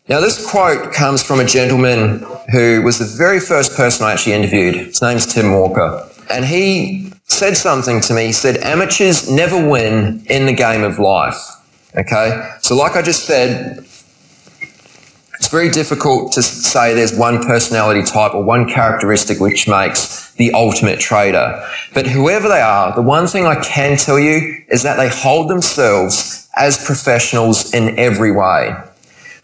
Now, 0.09 0.19
this 0.19 0.49
quote 0.49 0.91
comes 0.91 1.21
from 1.21 1.39
a 1.39 1.45
gentleman 1.45 2.25
who 2.51 2.81
was 2.81 2.97
the 2.97 3.05
very 3.05 3.39
first 3.39 3.75
person 3.75 4.05
I 4.05 4.13
actually 4.13 4.33
interviewed. 4.33 4.75
His 4.75 5.01
name's 5.01 5.31
Tim 5.31 5.53
Walker. 5.53 6.09
And 6.31 6.45
he 6.45 7.11
said 7.25 7.55
something 7.55 8.01
to 8.01 8.13
me. 8.15 8.27
He 8.27 8.31
said, 8.31 8.57
amateurs 8.57 9.29
never 9.29 9.69
win 9.69 10.23
in 10.27 10.47
the 10.47 10.53
game 10.53 10.83
of 10.83 10.97
life. 10.97 11.39
Okay? 11.95 12.55
So, 12.61 12.75
like 12.75 12.95
I 12.95 13.03
just 13.03 13.25
said, 13.25 13.85
it's 15.39 15.47
very 15.47 15.69
difficult 15.69 16.33
to 16.33 16.43
say 16.43 16.93
there's 16.93 17.17
one 17.17 17.41
personality 17.41 18.03
type 18.03 18.35
or 18.35 18.43
one 18.43 18.67
characteristic 18.67 19.39
which 19.39 19.69
makes 19.69 20.31
the 20.33 20.51
ultimate 20.51 20.99
trader. 20.99 21.65
But 21.93 22.07
whoever 22.07 22.49
they 22.49 22.59
are, 22.59 22.93
the 22.93 23.01
one 23.01 23.25
thing 23.25 23.45
I 23.45 23.55
can 23.55 23.97
tell 23.97 24.19
you 24.19 24.61
is 24.67 24.83
that 24.83 24.97
they 24.97 25.07
hold 25.07 25.49
themselves 25.49 26.49
as 26.57 26.83
professionals 26.85 27.73
in 27.73 27.97
every 27.97 28.33
way. 28.33 28.75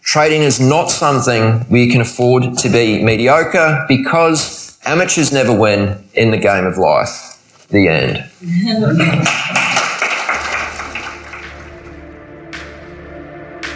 Trading 0.02 0.42
is 0.42 0.60
not 0.60 0.90
something 0.90 1.60
where 1.70 1.80
you 1.80 1.90
can 1.90 2.02
afford 2.02 2.58
to 2.58 2.68
be 2.68 3.02
mediocre 3.02 3.86
because 3.88 4.78
amateurs 4.84 5.32
never 5.32 5.56
win 5.56 6.04
in 6.12 6.30
the 6.30 6.36
game 6.36 6.66
of 6.66 6.76
life. 6.76 7.32
The 7.70 7.88
end. 7.88 8.30